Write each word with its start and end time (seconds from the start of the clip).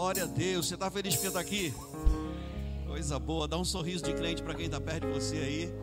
Glória 0.00 0.24
a 0.24 0.26
Deus. 0.26 0.66
Você 0.66 0.74
está 0.76 0.90
feliz 0.90 1.14
porque 1.14 1.28
está 1.28 1.40
aqui? 1.40 1.74
Coisa 2.86 3.18
boa. 3.18 3.46
Dá 3.46 3.58
um 3.58 3.66
sorriso 3.66 4.02
de 4.02 4.14
crente 4.14 4.42
para 4.42 4.54
quem 4.54 4.64
está 4.64 4.80
perto 4.80 5.06
de 5.06 5.12
você 5.12 5.36
aí. 5.36 5.74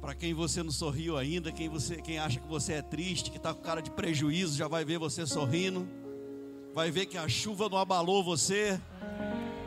Para 0.00 0.14
quem 0.14 0.32
você 0.32 0.62
não 0.62 0.70
sorriu 0.70 1.18
ainda, 1.18 1.50
quem, 1.50 1.68
você, 1.68 1.96
quem 2.00 2.20
acha 2.20 2.38
que 2.38 2.46
você 2.46 2.74
é 2.74 2.82
triste, 2.82 3.32
que 3.32 3.36
está 3.36 3.52
com 3.52 3.62
cara 3.62 3.82
de 3.82 3.90
prejuízo, 3.90 4.56
já 4.56 4.68
vai 4.68 4.84
ver 4.84 4.98
você 4.98 5.26
sorrindo. 5.26 5.88
Vai 6.72 6.92
ver 6.92 7.06
que 7.06 7.18
a 7.18 7.28
chuva 7.28 7.68
não 7.68 7.78
abalou 7.78 8.22
você. 8.22 8.80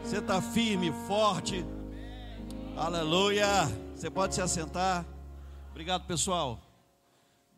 Você 0.02 0.20
está 0.20 0.42
firme, 0.42 0.94
forte. 1.06 1.66
Aleluia. 2.78 3.46
Você 3.94 4.10
pode 4.10 4.36
se 4.36 4.42
assentar. 4.42 5.06
Obrigado, 5.72 6.08
pessoal. 6.08 6.62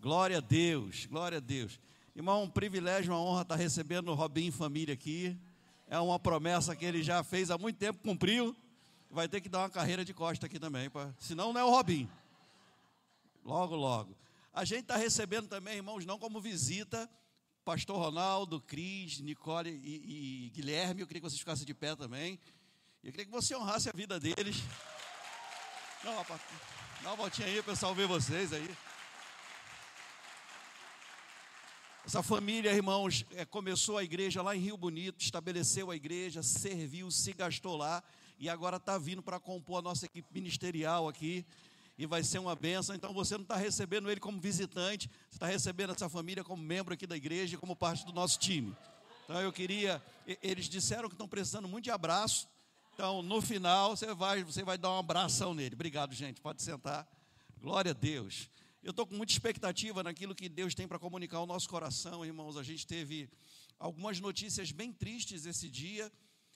Glória 0.01 0.39
a 0.39 0.41
Deus, 0.41 1.05
glória 1.05 1.37
a 1.37 1.41
Deus. 1.41 1.79
Irmão, 2.14 2.43
um 2.43 2.50
privilégio, 2.50 3.14
uma 3.14 3.21
honra 3.21 3.43
estar 3.43 3.55
recebendo 3.55 4.09
o 4.09 4.14
Robinho 4.14 4.52
Família 4.52 4.93
aqui. 4.93 5.38
É 5.88 5.98
uma 5.98 6.19
promessa 6.19 6.75
que 6.75 6.83
ele 6.83 7.02
já 7.02 7.24
fez 7.24 7.50
há 7.50 7.57
muito 7.57 7.78
tempo, 7.78 8.00
cumpriu. 8.04 8.54
Vai 9.10 9.29
ter 9.29 9.39
que 9.39 9.47
dar 9.47 9.60
uma 9.60 9.69
carreira 9.69 10.04
de 10.04 10.14
costa 10.14 10.46
aqui 10.46 10.60
também, 10.60 10.89
pra... 10.89 11.14
senão 11.18 11.54
não 11.54 11.61
é 11.61 11.64
o 11.64 11.69
Robinho. 11.69 12.11
Logo, 13.46 13.75
logo. 13.75 14.16
A 14.54 14.66
gente 14.66 14.82
está 14.82 14.97
recebendo 14.97 15.47
também, 15.47 15.78
irmãos, 15.78 16.05
não 16.05 16.19
como 16.19 16.42
visita, 16.42 17.10
Pastor 17.64 17.97
Ronaldo, 17.97 18.60
Cris, 18.60 19.21
Nicole 19.21 19.69
e, 19.69 20.47
e, 20.47 20.50
Guilherme. 20.50 21.02
Eu 21.02 21.07
queria 21.07 21.21
que 21.21 21.30
vocês 21.30 21.39
ficassem 21.39 21.66
de 21.66 21.74
pé 21.74 21.96
também. 21.96 22.38
Eu 23.02 23.11
queria 23.11 23.25
que 23.25 23.32
você 23.32 23.55
honrasse 23.55 23.88
a 23.88 23.93
vida 23.93 24.19
deles. 24.19 24.57
Não, 26.04 26.18
rapaz, 26.18 26.41
dá 27.02 27.10
uma 27.10 27.16
voltinha 27.16 27.47
aí, 27.47 27.64
pessoal 27.64 27.96
ver 27.96 28.07
vocês 28.07 28.52
aí. 28.52 28.69
Essa 32.03 32.23
família, 32.23 32.72
irmãos, 32.73 33.23
é, 33.36 33.45
começou 33.45 33.97
a 33.97 34.03
igreja 34.03 34.41
lá 34.41 34.55
em 34.55 34.59
Rio 34.59 34.75
Bonito, 34.75 35.22
estabeleceu 35.22 35.91
a 35.91 35.95
igreja, 35.95 36.41
serviu, 36.41 37.11
se 37.11 37.31
gastou 37.31 37.77
lá 37.77 38.03
e 38.39 38.49
agora 38.49 38.77
está 38.77 38.97
vindo 38.97 39.21
para 39.21 39.39
compor 39.39 39.77
a 39.80 39.81
nossa 39.83 40.07
equipe 40.07 40.27
ministerial 40.33 41.07
aqui 41.07 41.45
e 41.99 42.07
vai 42.07 42.23
ser 42.23 42.39
uma 42.39 42.55
benção. 42.55 42.95
Então 42.95 43.13
você 43.13 43.35
não 43.35 43.44
está 43.44 43.55
recebendo 43.55 44.09
ele 44.09 44.19
como 44.19 44.41
visitante, 44.41 45.07
você 45.29 45.35
está 45.35 45.45
recebendo 45.45 45.91
essa 45.91 46.09
família 46.09 46.44
como 46.44 46.61
membro 46.61 46.91
aqui 46.91 47.05
da 47.05 47.16
igreja, 47.16 47.55
como 47.59 47.75
parte 47.75 48.03
do 48.03 48.11
nosso 48.11 48.39
time. 48.39 48.75
Então 49.25 49.39
eu 49.39 49.53
queria, 49.53 50.03
eles 50.41 50.66
disseram 50.66 51.07
que 51.07 51.13
estão 51.13 51.27
precisando 51.27 51.67
muito 51.67 51.83
de 51.83 51.91
abraço. 51.91 52.47
Então 52.95 53.22
no 53.22 53.41
final 53.41 53.95
você 53.95 54.11
vai, 54.16 54.44
você 54.44 54.63
vai 54.63 54.77
dar 54.77 54.89
um 54.89 54.97
abração 54.97 55.53
nele. 55.53 55.75
Obrigado, 55.75 56.16
gente. 56.16 56.41
Pode 56.41 56.63
sentar. 56.63 57.07
Glória 57.61 57.91
a 57.91 57.94
Deus. 57.94 58.49
Eu 58.83 58.89
estou 58.89 59.05
com 59.05 59.13
muita 59.15 59.31
expectativa 59.31 60.01
naquilo 60.01 60.33
que 60.33 60.49
Deus 60.49 60.73
tem 60.73 60.87
para 60.87 60.97
comunicar 60.97 61.37
ao 61.37 61.45
nosso 61.45 61.69
coração, 61.69 62.25
irmãos. 62.25 62.57
A 62.57 62.63
gente 62.63 62.88
teve 62.88 63.29
algumas 63.77 64.19
notícias 64.19 64.71
bem 64.71 64.91
tristes 64.91 65.45
esse 65.45 65.69
dia. 65.69 66.11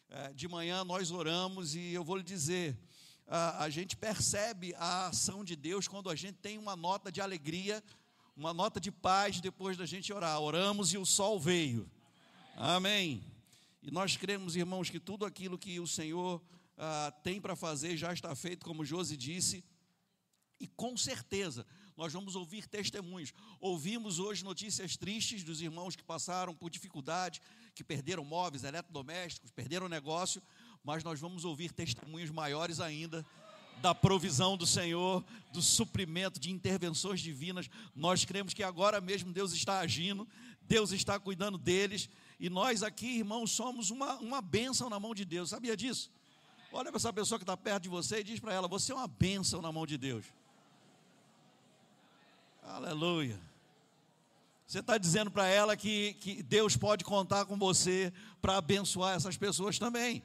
É, 0.09 0.33
de 0.33 0.47
manhã 0.47 0.83
nós 0.83 1.11
oramos 1.11 1.75
e 1.75 1.93
eu 1.93 2.03
vou 2.03 2.17
lhe 2.17 2.23
dizer, 2.23 2.79
a, 3.27 3.69
gente 3.69 3.95
percebe 3.95 4.73
a 4.75 5.09
ação 5.09 5.45
de 5.45 5.55
Deus 5.55 5.87
quando 5.87 6.09
a 6.09 6.15
gente 6.15 6.39
tem 6.39 6.57
uma 6.57 6.75
nota 6.75 7.11
de 7.11 7.21
alegria, 7.21 7.83
uma 8.35 8.55
nota 8.55 8.79
de 8.79 8.91
paz 8.91 9.39
depois 9.39 9.77
da 9.77 9.85
gente 9.85 10.11
orar. 10.11 10.39
Oramos 10.39 10.93
e 10.93 10.97
o 10.97 11.05
sol 11.05 11.39
veio. 11.39 11.87
Amém. 12.55 13.23
E 13.83 13.91
nós 13.91 14.17
cremos, 14.17 14.55
irmãos, 14.55 14.89
que 14.89 14.99
tudo 14.99 15.25
aquilo 15.25 15.59
que 15.59 15.79
o 15.79 15.85
Senhor 15.85 16.41
ah, 16.75 17.13
tem 17.21 17.39
para 17.39 17.55
fazer 17.55 17.95
já 17.95 18.11
está 18.11 18.33
feito, 18.33 18.65
como 18.65 18.83
Josi 18.83 19.15
disse, 19.15 19.63
e 20.59 20.67
com 20.67 20.97
certeza 20.97 21.67
nós 21.97 22.11
vamos 22.11 22.35
ouvir 22.35 22.67
testemunhos. 22.67 23.33
Ouvimos 23.59 24.19
hoje 24.19 24.43
notícias 24.43 24.97
tristes 24.97 25.43
dos 25.43 25.61
irmãos 25.61 25.95
que 25.95 26.03
passaram 26.03 26.53
por 26.53 26.69
dificuldade, 26.69 27.41
que 27.73 27.83
perderam 27.83 28.25
móveis, 28.25 28.63
eletrodomésticos, 28.63 29.51
perderam 29.51 29.87
negócio, 29.87 30.41
mas 30.83 31.03
nós 31.03 31.19
vamos 31.19 31.45
ouvir 31.45 31.71
testemunhos 31.71 32.29
maiores 32.29 32.79
ainda 32.79 33.25
da 33.81 33.93
provisão 33.93 34.57
do 34.57 34.65
Senhor, 34.65 35.23
do 35.51 35.61
suprimento 35.61 36.39
de 36.39 36.51
intervenções 36.51 37.21
divinas. 37.21 37.69
Nós 37.95 38.25
cremos 38.25 38.53
que 38.53 38.63
agora 38.63 38.99
mesmo 39.01 39.31
Deus 39.31 39.53
está 39.53 39.79
agindo, 39.79 40.27
Deus 40.61 40.91
está 40.91 41.19
cuidando 41.19 41.57
deles, 41.57 42.09
e 42.39 42.49
nós 42.49 42.83
aqui, 42.83 43.17
irmãos, 43.17 43.51
somos 43.51 43.89
uma, 43.89 44.15
uma 44.15 44.41
bênção 44.41 44.89
na 44.89 44.99
mão 44.99 45.15
de 45.15 45.23
Deus. 45.23 45.49
Sabia 45.49 45.75
disso? 45.77 46.11
Olha 46.71 46.91
para 46.91 46.97
essa 46.97 47.13
pessoa 47.13 47.39
que 47.39 47.43
está 47.43 47.55
perto 47.55 47.83
de 47.83 47.89
você 47.89 48.19
e 48.19 48.23
diz 48.23 48.39
para 48.39 48.53
ela: 48.53 48.67
Você 48.67 48.91
é 48.91 48.95
uma 48.95 49.07
bênção 49.07 49.61
na 49.61 49.71
mão 49.71 49.85
de 49.85 49.97
Deus. 49.97 50.25
Aleluia. 52.67 53.39
Você 54.65 54.79
está 54.79 54.97
dizendo 54.97 55.29
para 55.29 55.47
ela 55.47 55.77
que, 55.77 56.15
que 56.15 56.41
Deus 56.41 56.75
pode 56.75 57.03
contar 57.03 57.45
com 57.45 57.57
você 57.57 58.11
para 58.41 58.57
abençoar 58.57 59.15
essas 59.15 59.37
pessoas 59.37 59.77
também. 59.77 60.23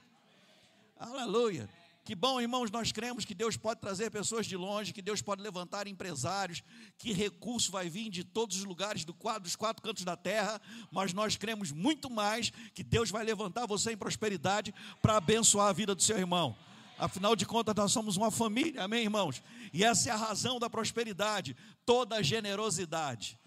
Aleluia. 0.99 1.69
Que 2.03 2.15
bom, 2.15 2.41
irmãos, 2.41 2.71
nós 2.71 2.91
cremos 2.91 3.27
que 3.27 3.35
Deus 3.35 3.59
pode 3.59 3.81
trazer 3.81 4.11
pessoas 4.11 4.47
de 4.47 4.57
longe, 4.57 4.93
que 4.93 5.03
Deus 5.03 5.21
pode 5.21 5.43
levantar 5.43 5.87
empresários, 5.87 6.63
que 6.97 7.13
recurso 7.13 7.71
vai 7.71 7.91
vir 7.91 8.09
de 8.09 8.25
todos 8.25 8.57
os 8.57 8.65
lugares 8.65 9.05
do 9.05 9.13
quadro, 9.13 9.43
dos 9.43 9.55
quatro 9.55 9.83
cantos 9.83 10.03
da 10.03 10.17
terra, 10.17 10.61
mas 10.91 11.13
nós 11.13 11.37
cremos 11.37 11.71
muito 11.71 12.09
mais 12.09 12.51
que 12.75 12.83
Deus 12.83 13.11
vai 13.11 13.23
levantar 13.23 13.67
você 13.67 13.93
em 13.93 13.99
prosperidade 13.99 14.75
para 15.03 15.19
abençoar 15.19 15.69
a 15.69 15.73
vida 15.73 15.95
do 15.95 16.03
seu 16.03 16.19
irmão. 16.19 16.57
Afinal 17.01 17.35
de 17.35 17.47
contas, 17.47 17.75
nós 17.75 17.91
somos 17.93 18.19
uma 18.19 18.31
família, 18.31 18.85
amém, 18.85 19.05
irmãos? 19.05 19.43
E 19.73 19.83
essa 19.83 20.11
é 20.11 20.13
a 20.13 20.17
razão 20.17 20.59
da 20.59 20.69
prosperidade, 20.69 21.57
toda 21.87 22.23
generosidade. 22.23 23.41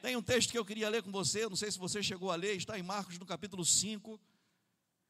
Tem 0.00 0.16
um 0.16 0.22
texto 0.22 0.50
que 0.50 0.56
eu 0.56 0.64
queria 0.64 0.88
ler 0.88 1.02
com 1.02 1.12
você, 1.12 1.46
não 1.46 1.56
sei 1.56 1.70
se 1.70 1.78
você 1.78 2.02
chegou 2.02 2.30
a 2.30 2.36
ler, 2.36 2.56
está 2.56 2.78
em 2.78 2.82
Marcos 2.82 3.18
no 3.18 3.26
capítulo 3.26 3.66
5. 3.66 4.18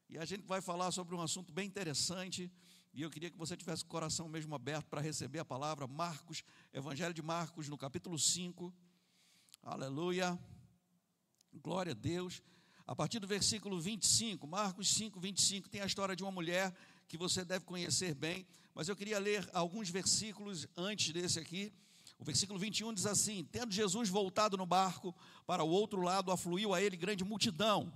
E 0.09 0.17
a 0.17 0.25
gente 0.25 0.45
vai 0.45 0.59
falar 0.59 0.91
sobre 0.91 1.15
um 1.15 1.21
assunto 1.21 1.53
bem 1.53 1.65
interessante. 1.65 2.51
E 2.93 3.03
eu 3.03 3.09
queria 3.09 3.29
que 3.29 3.37
você 3.37 3.55
tivesse 3.55 3.83
o 3.83 3.87
coração 3.87 4.27
mesmo 4.27 4.53
aberto 4.53 4.87
para 4.87 4.99
receber 4.99 5.39
a 5.39 5.45
palavra. 5.45 5.87
Marcos, 5.87 6.43
Evangelho 6.73 7.13
de 7.13 7.21
Marcos, 7.21 7.69
no 7.69 7.77
capítulo 7.77 8.19
5. 8.19 8.73
Aleluia. 9.63 10.37
Glória 11.53 11.93
a 11.93 11.95
Deus. 11.95 12.41
A 12.87 12.95
partir 12.95 13.19
do 13.19 13.27
versículo 13.27 13.81
25, 13.81 14.47
Marcos 14.47 14.93
5, 14.93 15.19
25, 15.19 15.67
tem 15.67 15.81
a 15.81 15.85
história 15.85 16.15
de 16.15 16.23
uma 16.23 16.31
mulher 16.31 16.73
que 17.07 17.17
você 17.17 17.45
deve 17.45 17.65
conhecer 17.65 18.13
bem, 18.13 18.45
mas 18.75 18.87
eu 18.87 18.95
queria 18.95 19.17
ler 19.17 19.49
alguns 19.53 19.89
versículos 19.89 20.67
antes 20.75 21.11
desse 21.13 21.39
aqui. 21.39 21.73
O 22.19 22.23
versículo 22.23 22.59
21 22.59 22.93
diz 22.93 23.05
assim: 23.05 23.47
Tendo 23.51 23.71
Jesus 23.71 24.09
voltado 24.09 24.57
no 24.57 24.65
barco 24.65 25.15
para 25.45 25.63
o 25.63 25.69
outro 25.69 26.01
lado, 26.01 26.31
afluiu 26.31 26.73
a 26.73 26.81
ele 26.81 26.97
grande 26.97 27.23
multidão, 27.23 27.91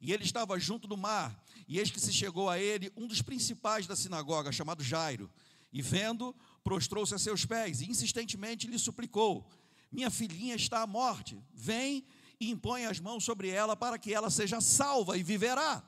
e 0.00 0.12
ele 0.12 0.24
estava 0.24 0.58
junto 0.58 0.86
do 0.86 0.96
mar, 0.96 1.42
e 1.66 1.78
eis 1.78 1.90
que 1.90 2.00
se 2.00 2.12
chegou 2.12 2.48
a 2.48 2.58
ele 2.58 2.92
um 2.96 3.06
dos 3.06 3.20
principais 3.20 3.86
da 3.86 3.96
sinagoga, 3.96 4.52
chamado 4.52 4.82
Jairo, 4.82 5.30
e 5.72 5.80
vendo, 5.82 6.34
prostrou-se 6.62 7.14
a 7.14 7.18
seus 7.18 7.44
pés, 7.44 7.80
e 7.80 7.90
insistentemente 7.90 8.66
lhe 8.66 8.78
suplicou: 8.78 9.46
Minha 9.90 10.10
filhinha 10.10 10.54
está 10.54 10.82
à 10.82 10.86
morte, 10.86 11.42
vem 11.52 12.04
e 12.38 12.50
impõe 12.50 12.84
as 12.86 13.00
mãos 13.00 13.24
sobre 13.24 13.48
ela 13.48 13.76
para 13.76 13.98
que 13.98 14.12
ela 14.12 14.30
seja 14.30 14.60
salva 14.60 15.16
e 15.16 15.22
viverá. 15.22 15.82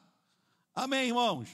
Amém, 0.74 1.08
irmãos? 1.08 1.48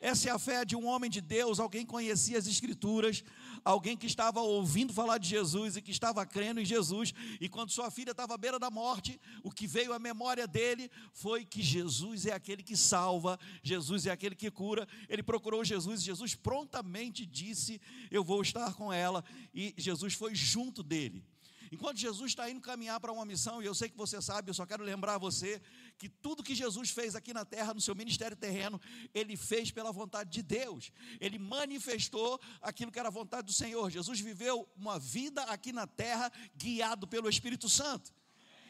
Essa 0.00 0.28
é 0.28 0.32
a 0.32 0.38
fé 0.38 0.64
de 0.64 0.76
um 0.76 0.86
homem 0.86 1.10
de 1.10 1.20
Deus, 1.20 1.58
alguém 1.58 1.84
que 1.84 1.90
conhecia 1.90 2.38
as 2.38 2.46
Escrituras, 2.46 3.24
alguém 3.64 3.96
que 3.96 4.06
estava 4.06 4.40
ouvindo 4.40 4.92
falar 4.92 5.18
de 5.18 5.28
Jesus 5.28 5.76
e 5.76 5.82
que 5.82 5.90
estava 5.90 6.24
crendo 6.24 6.60
em 6.60 6.64
Jesus. 6.64 7.12
E 7.40 7.48
quando 7.48 7.70
sua 7.70 7.90
filha 7.90 8.12
estava 8.12 8.34
à 8.34 8.38
beira 8.38 8.58
da 8.58 8.70
morte, 8.70 9.20
o 9.42 9.50
que 9.50 9.66
veio 9.66 9.92
à 9.92 9.98
memória 9.98 10.46
dele 10.46 10.88
foi 11.12 11.44
que 11.44 11.62
Jesus 11.62 12.26
é 12.26 12.32
aquele 12.32 12.62
que 12.62 12.76
salva, 12.76 13.38
Jesus 13.62 14.06
é 14.06 14.10
aquele 14.10 14.36
que 14.36 14.50
cura. 14.50 14.86
Ele 15.08 15.22
procurou 15.22 15.64
Jesus, 15.64 16.02
Jesus 16.02 16.34
prontamente 16.34 17.26
disse: 17.26 17.80
Eu 18.10 18.22
vou 18.22 18.40
estar 18.40 18.74
com 18.74 18.92
ela. 18.92 19.24
E 19.52 19.74
Jesus 19.76 20.14
foi 20.14 20.34
junto 20.34 20.82
dele. 20.82 21.24
Enquanto 21.70 21.98
Jesus 21.98 22.30
está 22.30 22.48
indo 22.48 22.60
caminhar 22.60 22.98
para 22.98 23.12
uma 23.12 23.24
missão, 23.24 23.62
e 23.62 23.66
eu 23.66 23.74
sei 23.74 23.88
que 23.88 23.96
você 23.96 24.22
sabe, 24.22 24.50
eu 24.50 24.54
só 24.54 24.64
quero 24.64 24.82
lembrar 24.82 25.18
você 25.18 25.60
que 25.98 26.08
tudo 26.08 26.42
que 26.42 26.54
Jesus 26.54 26.90
fez 26.90 27.14
aqui 27.16 27.34
na 27.34 27.44
terra, 27.44 27.74
no 27.74 27.80
seu 27.80 27.94
ministério 27.94 28.36
terreno, 28.36 28.80
ele 29.12 29.36
fez 29.36 29.70
pela 29.70 29.90
vontade 29.90 30.30
de 30.30 30.42
Deus. 30.42 30.92
Ele 31.20 31.38
manifestou 31.38 32.40
aquilo 32.62 32.92
que 32.92 32.98
era 32.98 33.08
a 33.08 33.12
vontade 33.12 33.46
do 33.46 33.52
Senhor. 33.52 33.90
Jesus 33.90 34.20
viveu 34.20 34.68
uma 34.76 34.98
vida 34.98 35.42
aqui 35.42 35.72
na 35.72 35.86
terra 35.86 36.30
guiado 36.56 37.06
pelo 37.08 37.28
Espírito 37.28 37.68
Santo. 37.68 38.12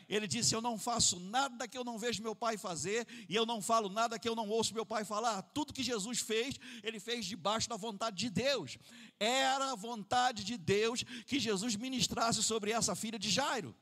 Ele 0.08 0.26
disse: 0.26 0.54
Eu 0.54 0.62
não 0.62 0.78
faço 0.78 1.20
nada 1.20 1.68
que 1.68 1.76
eu 1.76 1.84
não 1.84 1.98
vejo 1.98 2.22
meu 2.22 2.34
pai 2.34 2.56
fazer, 2.56 3.06
e 3.28 3.34
eu 3.34 3.44
não 3.44 3.60
falo 3.60 3.90
nada 3.90 4.18
que 4.18 4.28
eu 4.28 4.34
não 4.34 4.48
ouço 4.48 4.72
meu 4.72 4.86
pai 4.86 5.04
falar. 5.04 5.42
Tudo 5.42 5.74
que 5.74 5.82
Jesus 5.82 6.20
fez, 6.20 6.58
ele 6.82 6.98
fez 6.98 7.26
debaixo 7.26 7.68
da 7.68 7.76
vontade 7.76 8.16
de 8.16 8.30
Deus. 8.30 8.78
Era 9.20 9.72
a 9.72 9.74
vontade 9.76 10.44
de 10.44 10.56
Deus 10.56 11.04
que 11.26 11.38
Jesus 11.38 11.76
ministrasse 11.76 12.42
sobre 12.42 12.70
essa 12.70 12.94
filha 12.94 13.18
de 13.18 13.28
Jairo. 13.28 13.76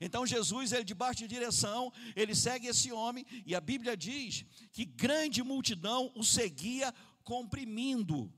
Então 0.00 0.26
Jesus, 0.26 0.72
ele 0.72 0.84
debaixo 0.84 1.18
de 1.18 1.28
direção, 1.28 1.92
ele 2.14 2.34
segue 2.34 2.66
esse 2.66 2.92
homem, 2.92 3.24
e 3.44 3.54
a 3.54 3.60
Bíblia 3.60 3.96
diz 3.96 4.44
que 4.72 4.84
grande 4.84 5.42
multidão 5.42 6.12
o 6.14 6.22
seguia 6.22 6.92
comprimindo. 7.24 8.32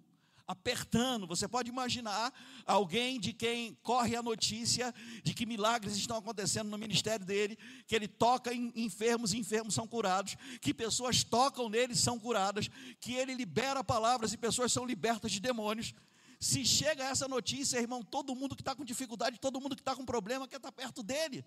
apertando. 0.50 1.26
Você 1.26 1.46
pode 1.46 1.68
imaginar 1.68 2.32
alguém 2.64 3.20
de 3.20 3.34
quem 3.34 3.76
corre 3.82 4.16
a 4.16 4.22
notícia 4.22 4.94
de 5.22 5.34
que 5.34 5.44
milagres 5.44 5.94
estão 5.94 6.16
acontecendo 6.16 6.70
no 6.70 6.78
ministério 6.78 7.26
dele, 7.26 7.58
que 7.86 7.94
ele 7.94 8.08
toca 8.08 8.50
em 8.54 8.72
enfermos 8.74 9.34
e 9.34 9.38
enfermos 9.38 9.74
são 9.74 9.86
curados, 9.86 10.36
que 10.62 10.72
pessoas 10.72 11.22
tocam 11.22 11.68
nele 11.68 11.92
e 11.92 11.96
são 11.96 12.18
curadas, 12.18 12.70
que 12.98 13.12
ele 13.12 13.34
libera 13.34 13.84
palavras 13.84 14.32
e 14.32 14.38
pessoas 14.38 14.72
são 14.72 14.86
libertas 14.86 15.30
de 15.30 15.38
demônios. 15.38 15.92
Se 16.40 16.64
chega 16.64 17.04
essa 17.04 17.26
notícia, 17.26 17.78
irmão, 17.78 18.02
todo 18.02 18.34
mundo 18.34 18.54
que 18.54 18.62
está 18.62 18.74
com 18.74 18.84
dificuldade, 18.84 19.40
todo 19.40 19.60
mundo 19.60 19.74
que 19.74 19.82
está 19.82 19.96
com 19.96 20.04
problema 20.04 20.46
quer 20.46 20.56
estar 20.56 20.70
tá 20.70 20.72
perto 20.72 21.02
dele. 21.02 21.44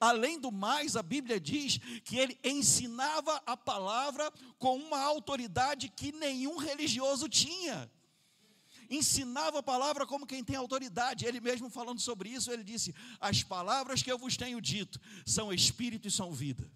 Além 0.00 0.38
do 0.38 0.50
mais, 0.50 0.96
a 0.96 1.02
Bíblia 1.02 1.38
diz 1.38 1.78
que 2.04 2.18
ele 2.18 2.38
ensinava 2.42 3.40
a 3.46 3.56
palavra 3.56 4.32
com 4.58 4.76
uma 4.76 5.00
autoridade 5.00 5.88
que 5.88 6.10
nenhum 6.12 6.56
religioso 6.56 7.28
tinha 7.28 7.90
ensinava 8.90 9.60
a 9.60 9.62
palavra 9.62 10.06
como 10.06 10.26
quem 10.26 10.44
tem 10.44 10.56
autoridade. 10.56 11.24
Ele 11.24 11.40
mesmo 11.40 11.70
falando 11.70 12.00
sobre 12.00 12.28
isso, 12.28 12.50
ele 12.52 12.62
disse: 12.62 12.94
As 13.20 13.42
palavras 13.42 14.02
que 14.02 14.12
eu 14.12 14.18
vos 14.18 14.36
tenho 14.36 14.60
dito 14.60 15.00
são 15.24 15.52
espírito 15.52 16.08
e 16.08 16.10
são 16.10 16.32
vida. 16.32 16.70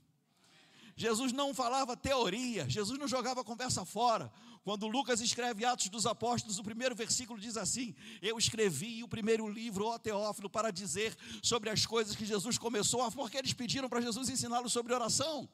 Jesus 0.96 1.30
não 1.30 1.52
falava 1.52 1.94
teoria, 1.94 2.66
Jesus 2.68 2.98
não 2.98 3.06
jogava 3.06 3.44
conversa 3.44 3.84
fora. 3.84 4.32
Quando 4.66 4.88
Lucas 4.88 5.20
escreve 5.20 5.64
Atos 5.64 5.88
dos 5.88 6.06
Apóstolos, 6.06 6.58
o 6.58 6.64
primeiro 6.64 6.92
versículo 6.92 7.38
diz 7.38 7.56
assim: 7.56 7.94
Eu 8.20 8.36
escrevi 8.36 9.04
o 9.04 9.06
primeiro 9.06 9.48
livro, 9.48 9.86
ó 9.86 9.96
Teófilo, 9.96 10.50
para 10.50 10.72
dizer 10.72 11.16
sobre 11.40 11.70
as 11.70 11.86
coisas 11.86 12.16
que 12.16 12.26
Jesus 12.26 12.58
começou, 12.58 13.00
a 13.00 13.12
porque 13.12 13.36
eles 13.36 13.52
pediram 13.52 13.88
para 13.88 14.00
Jesus 14.00 14.28
ensiná-los 14.28 14.72
sobre 14.72 14.92
oração, 14.92 15.48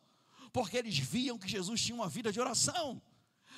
porque 0.51 0.79
eles 0.79 0.99
viam 0.99 1.37
que 1.37 1.47
Jesus 1.47 1.83
tinha 1.83 1.95
uma 1.95 2.09
vida 2.09 2.33
de 2.33 2.41
oração. 2.41 3.03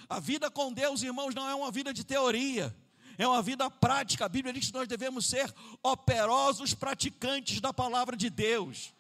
A 0.08 0.18
vida 0.18 0.50
com 0.50 0.72
Deus, 0.72 1.04
irmãos, 1.04 1.36
não 1.36 1.48
é 1.48 1.54
uma 1.54 1.70
vida 1.70 1.94
de 1.94 2.02
teoria 2.02 2.74
é 3.16 3.28
uma 3.28 3.40
vida 3.40 3.70
prática. 3.70 4.24
A 4.24 4.28
Bíblia 4.28 4.52
diz 4.52 4.66
que 4.66 4.74
nós 4.74 4.88
devemos 4.88 5.24
ser 5.24 5.54
operosos 5.84 6.74
praticantes 6.74 7.60
da 7.60 7.72
palavra 7.72 8.16
de 8.16 8.28
Deus. 8.28 8.92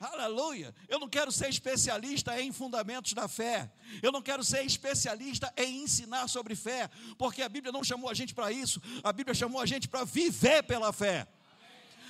Aleluia. 0.00 0.72
Eu 0.88 1.00
não 1.00 1.08
quero 1.08 1.32
ser 1.32 1.48
especialista 1.48 2.40
em 2.40 2.52
fundamentos 2.52 3.12
da 3.14 3.26
fé. 3.26 3.70
Eu 4.00 4.12
não 4.12 4.22
quero 4.22 4.44
ser 4.44 4.64
especialista 4.64 5.52
em 5.56 5.82
ensinar 5.82 6.28
sobre 6.28 6.54
fé, 6.54 6.88
porque 7.16 7.42
a 7.42 7.48
Bíblia 7.48 7.72
não 7.72 7.82
chamou 7.82 8.08
a 8.08 8.14
gente 8.14 8.32
para 8.32 8.52
isso. 8.52 8.80
A 9.02 9.12
Bíblia 9.12 9.34
chamou 9.34 9.60
a 9.60 9.66
gente 9.66 9.88
para 9.88 10.04
viver 10.04 10.62
pela 10.62 10.92
fé. 10.92 11.26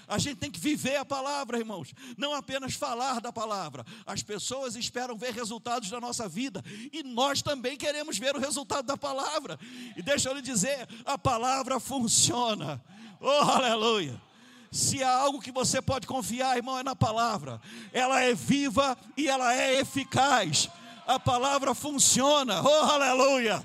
A 0.07 0.17
gente 0.17 0.37
tem 0.37 0.51
que 0.51 0.59
viver 0.59 0.97
a 0.97 1.05
palavra, 1.05 1.59
irmãos, 1.59 1.93
não 2.17 2.33
apenas 2.33 2.75
falar 2.75 3.21
da 3.21 3.31
palavra. 3.31 3.85
As 4.07 4.23
pessoas 4.23 4.75
esperam 4.75 5.17
ver 5.19 5.35
resultados 5.35 5.91
da 5.91 6.01
nossa 6.01 6.27
vida 6.27 6.65
e 6.91 7.03
nós 7.03 7.43
também 7.43 7.77
queremos 7.77 8.19
ver 8.19 8.35
o 8.35 8.41
resultado 8.41 8.87
da 8.87 8.97
palavra. 8.97 9.59
E 9.97 10.03
deixa 10.03 10.31
eu 10.31 10.35
lhe 10.35 10.41
dizer, 10.43 10.89
a 11.05 11.19
palavra 11.19 11.79
funciona. 11.79 12.83
Oh, 13.21 13.29
aleluia! 13.29 14.28
Se 14.71 15.03
há 15.03 15.11
algo 15.11 15.41
que 15.41 15.51
você 15.51 15.81
pode 15.81 16.07
confiar, 16.07 16.57
irmão, 16.57 16.79
é 16.79 16.83
na 16.83 16.95
palavra. 16.95 17.61
Ela 17.93 18.21
é 18.21 18.35
viva 18.35 18.97
e 19.17 19.29
ela 19.29 19.55
é 19.55 19.81
eficaz. 19.81 20.69
A 21.07 21.19
palavra 21.19 21.75
funciona. 21.75 22.63
Oh, 22.63 22.85
aleluia! 22.85 23.65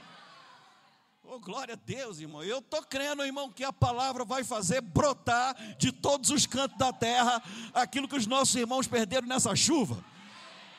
Oh, 1.25 1.39
glória 1.39 1.73
a 1.73 1.77
Deus, 1.77 2.19
irmão. 2.19 2.43
Eu 2.43 2.59
estou 2.59 2.81
crendo, 2.83 3.25
irmão, 3.25 3.49
que 3.49 3.63
a 3.63 3.73
palavra 3.73 4.23
vai 4.23 4.43
fazer 4.43 4.81
brotar 4.81 5.55
de 5.77 5.91
todos 5.91 6.29
os 6.29 6.45
cantos 6.45 6.77
da 6.77 6.93
terra 6.93 7.41
aquilo 7.73 8.07
que 8.07 8.15
os 8.15 8.27
nossos 8.27 8.55
irmãos 8.55 8.87
perderam 8.87 9.27
nessa 9.27 9.55
chuva. 9.55 10.03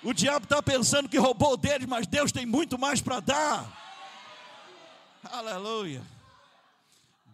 O 0.02 0.12
diabo 0.12 0.44
está 0.44 0.62
pensando 0.62 1.08
que 1.08 1.18
roubou 1.18 1.56
deles, 1.56 1.88
mas 1.88 2.06
Deus 2.06 2.30
tem 2.30 2.46
muito 2.46 2.78
mais 2.78 3.00
para 3.00 3.20
dar. 3.20 3.84
Aleluia. 5.24 6.13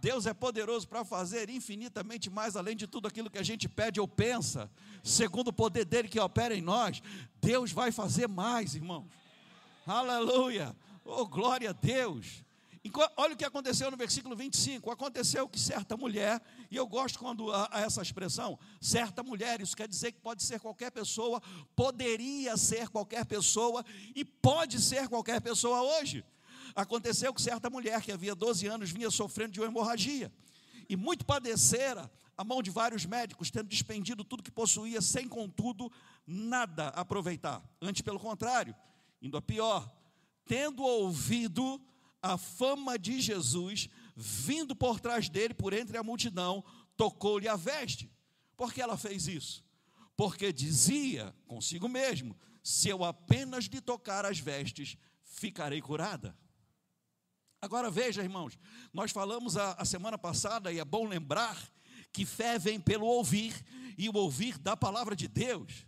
Deus 0.00 0.24
é 0.26 0.32
poderoso 0.32 0.88
para 0.88 1.04
fazer 1.04 1.50
infinitamente 1.50 2.30
mais 2.30 2.56
além 2.56 2.74
de 2.74 2.86
tudo 2.86 3.06
aquilo 3.06 3.30
que 3.30 3.38
a 3.38 3.42
gente 3.42 3.68
pede 3.68 4.00
ou 4.00 4.08
pensa, 4.08 4.70
segundo 5.04 5.48
o 5.48 5.52
poder 5.52 5.84
dele 5.84 6.08
que 6.08 6.18
opera 6.18 6.54
em 6.54 6.62
nós. 6.62 7.02
Deus 7.40 7.70
vai 7.70 7.92
fazer 7.92 8.26
mais, 8.26 8.74
irmãos. 8.74 9.06
Aleluia. 9.86 10.74
Oh, 11.04 11.26
glória 11.26 11.70
a 11.70 11.72
Deus. 11.72 12.42
Olha 13.14 13.34
o 13.34 13.36
que 13.36 13.44
aconteceu 13.44 13.90
no 13.90 13.96
versículo 13.96 14.34
25. 14.34 14.90
Aconteceu 14.90 15.46
que 15.46 15.60
certa 15.60 15.98
mulher, 15.98 16.40
e 16.70 16.76
eu 16.76 16.86
gosto 16.86 17.18
quando 17.18 17.52
há 17.52 17.68
essa 17.74 18.00
expressão, 18.00 18.58
certa 18.80 19.22
mulher, 19.22 19.60
isso 19.60 19.76
quer 19.76 19.86
dizer 19.86 20.12
que 20.12 20.20
pode 20.20 20.42
ser 20.42 20.60
qualquer 20.60 20.90
pessoa, 20.90 21.42
poderia 21.76 22.56
ser 22.56 22.88
qualquer 22.88 23.26
pessoa 23.26 23.84
e 24.14 24.24
pode 24.24 24.80
ser 24.80 25.08
qualquer 25.08 25.42
pessoa 25.42 25.82
hoje. 25.82 26.24
Aconteceu 26.74 27.32
que 27.34 27.42
certa 27.42 27.68
mulher 27.68 28.00
que 28.02 28.12
havia 28.12 28.34
12 28.34 28.66
anos 28.66 28.90
vinha 28.90 29.10
sofrendo 29.10 29.52
de 29.52 29.60
uma 29.60 29.66
hemorragia 29.66 30.32
e 30.88 30.96
muito 30.96 31.24
padecera 31.24 32.10
a 32.36 32.42
mão 32.42 32.62
de 32.62 32.70
vários 32.70 33.04
médicos, 33.04 33.50
tendo 33.50 33.68
despendido 33.68 34.24
tudo 34.24 34.42
que 34.42 34.50
possuía, 34.50 35.00
sem 35.00 35.28
contudo 35.28 35.92
nada 36.26 36.88
aproveitar. 36.88 37.62
Antes, 37.80 38.02
pelo 38.02 38.18
contrário, 38.18 38.74
indo 39.22 39.36
a 39.36 39.42
pior, 39.42 39.88
tendo 40.44 40.82
ouvido 40.82 41.80
a 42.22 42.36
fama 42.36 42.98
de 42.98 43.20
Jesus, 43.20 43.88
vindo 44.16 44.74
por 44.74 44.98
trás 44.98 45.28
dele, 45.28 45.54
por 45.54 45.72
entre 45.72 45.96
a 45.96 46.02
multidão, 46.02 46.64
tocou-lhe 46.96 47.46
a 47.46 47.56
veste. 47.56 48.10
Por 48.56 48.72
que 48.72 48.82
ela 48.82 48.96
fez 48.96 49.28
isso? 49.28 49.64
Porque 50.16 50.52
dizia 50.52 51.34
consigo 51.46 51.88
mesmo: 51.88 52.36
se 52.62 52.88
eu 52.88 53.04
apenas 53.04 53.66
lhe 53.66 53.80
tocar 53.80 54.26
as 54.26 54.38
vestes, 54.38 54.96
ficarei 55.22 55.80
curada. 55.80 56.36
Agora 57.62 57.90
veja, 57.90 58.22
irmãos, 58.22 58.58
nós 58.92 59.10
falamos 59.10 59.56
a, 59.56 59.72
a 59.72 59.84
semana 59.84 60.16
passada, 60.16 60.72
e 60.72 60.78
é 60.78 60.84
bom 60.84 61.06
lembrar, 61.06 61.60
que 62.10 62.24
fé 62.24 62.58
vem 62.58 62.80
pelo 62.80 63.04
ouvir, 63.04 63.54
e 63.98 64.08
o 64.08 64.16
ouvir 64.16 64.56
da 64.58 64.74
palavra 64.74 65.14
de 65.14 65.28
Deus. 65.28 65.86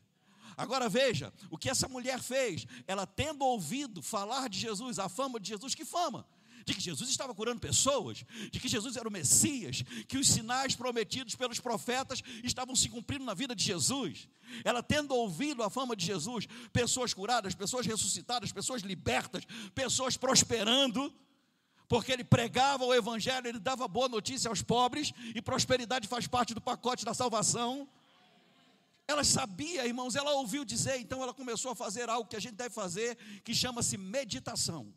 Agora 0.55 0.87
veja, 0.87 1.33
o 1.51 1.57
que 1.57 1.71
essa 1.71 1.89
mulher 1.89 2.21
fez, 2.21 2.67
ela 2.87 3.07
tendo 3.07 3.43
ouvido 3.43 4.03
falar 4.03 4.51
de 4.51 4.59
Jesus, 4.59 4.99
a 4.99 5.09
fama 5.09 5.41
de 5.41 5.49
Jesus, 5.49 5.75
que 5.75 5.85
fama? 5.85 6.27
De 6.67 6.75
que 6.75 6.81
Jesus 6.81 7.09
estava 7.09 7.35
curando 7.35 7.59
pessoas, 7.59 8.23
de 8.51 8.61
que 8.61 8.69
Jesus 8.69 8.95
era 8.97 9.09
o 9.09 9.11
Messias, 9.11 9.83
que 10.07 10.19
os 10.19 10.29
sinais 10.29 10.77
prometidos 10.77 11.35
pelos 11.35 11.59
profetas 11.59 12.23
estavam 12.45 12.77
se 12.77 12.91
cumprindo 12.91 13.25
na 13.25 13.33
vida 13.33 13.57
de 13.57 13.65
Jesus. 13.65 14.29
Ela 14.63 14.83
tendo 14.83 15.15
ouvido 15.15 15.63
a 15.63 15.71
fama 15.71 15.97
de 15.97 16.05
Jesus, 16.05 16.47
pessoas 16.71 17.15
curadas, 17.15 17.55
pessoas 17.55 17.87
ressuscitadas, 17.87 18.53
pessoas 18.53 18.83
libertas, 18.83 19.45
pessoas 19.75 20.19
prosperando, 20.19 21.13
porque 21.93 22.11
ele 22.11 22.25
pregava 22.25 22.87
o 22.87 22.95
Evangelho, 22.95 23.47
ele 23.47 23.59
dava 23.59 23.87
boa 23.87 24.09
notícia 24.09 24.49
aos 24.49 24.63
pobres, 24.63 25.13
e 25.35 25.43
prosperidade 25.43 26.09
faz 26.09 26.27
parte 26.27 26.55
do 26.55 26.61
pacote 26.61 27.05
da 27.05 27.13
salvação. 27.13 27.87
Ela 29.07 29.23
sabia, 29.23 29.85
irmãos, 29.85 30.17
ela 30.17 30.31
ouviu 30.31 30.65
dizer, 30.65 30.99
então 30.99 31.23
ela 31.23 31.35
começou 31.35 31.71
a 31.71 31.75
fazer 31.75 32.09
algo 32.09 32.27
que 32.27 32.35
a 32.35 32.41
gente 32.41 32.55
deve 32.55 32.75
fazer, 32.75 33.19
que 33.45 33.55
chama-se 33.55 33.99
meditação. 33.99 34.91